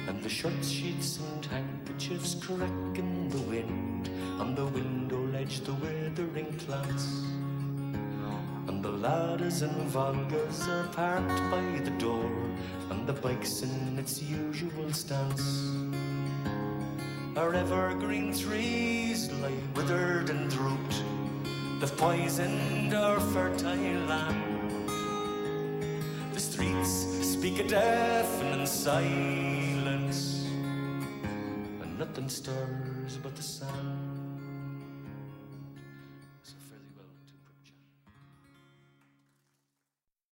And 0.08 0.24
the 0.24 0.30
shirt 0.30 0.66
sheets 0.66 1.20
and 1.20 1.46
handkerchiefs 1.46 2.34
crack 2.34 2.98
in 2.98 3.30
the 3.30 3.42
wind, 3.42 4.10
on 4.40 4.56
the 4.56 4.66
window 4.66 5.22
ledge 5.28 5.60
the 5.60 5.74
withering 5.76 6.52
plants. 6.66 7.30
And 8.70 8.84
the 8.84 8.92
ladders 8.92 9.64
and 9.64 9.92
Volgas 9.92 10.68
are 10.68 10.88
parked 10.90 11.42
by 11.50 11.80
the 11.84 11.90
door, 11.98 12.30
and 12.92 13.08
the 13.08 13.14
bike's 13.14 13.64
in 13.64 13.98
its 13.98 14.22
usual 14.22 14.94
stance. 14.94 15.74
Our 17.36 17.56
evergreen 17.56 18.32
trees 18.32 19.32
lie 19.42 19.58
withered 19.76 20.30
and 20.30 20.52
drooped, 20.52 21.02
they've 21.80 21.98
poisoned 21.98 22.94
our 22.94 23.20
fertile 23.20 24.06
land. 24.06 24.88
The 26.32 26.40
streets 26.40 27.08
speak 27.26 27.58
a 27.62 27.68
deafening 27.68 28.68
silence, 28.68 30.46
and 31.82 31.98
nothing 31.98 32.30
stirs 32.30 33.18
but 33.24 33.36
the 33.36 33.42
sand. 33.42 34.09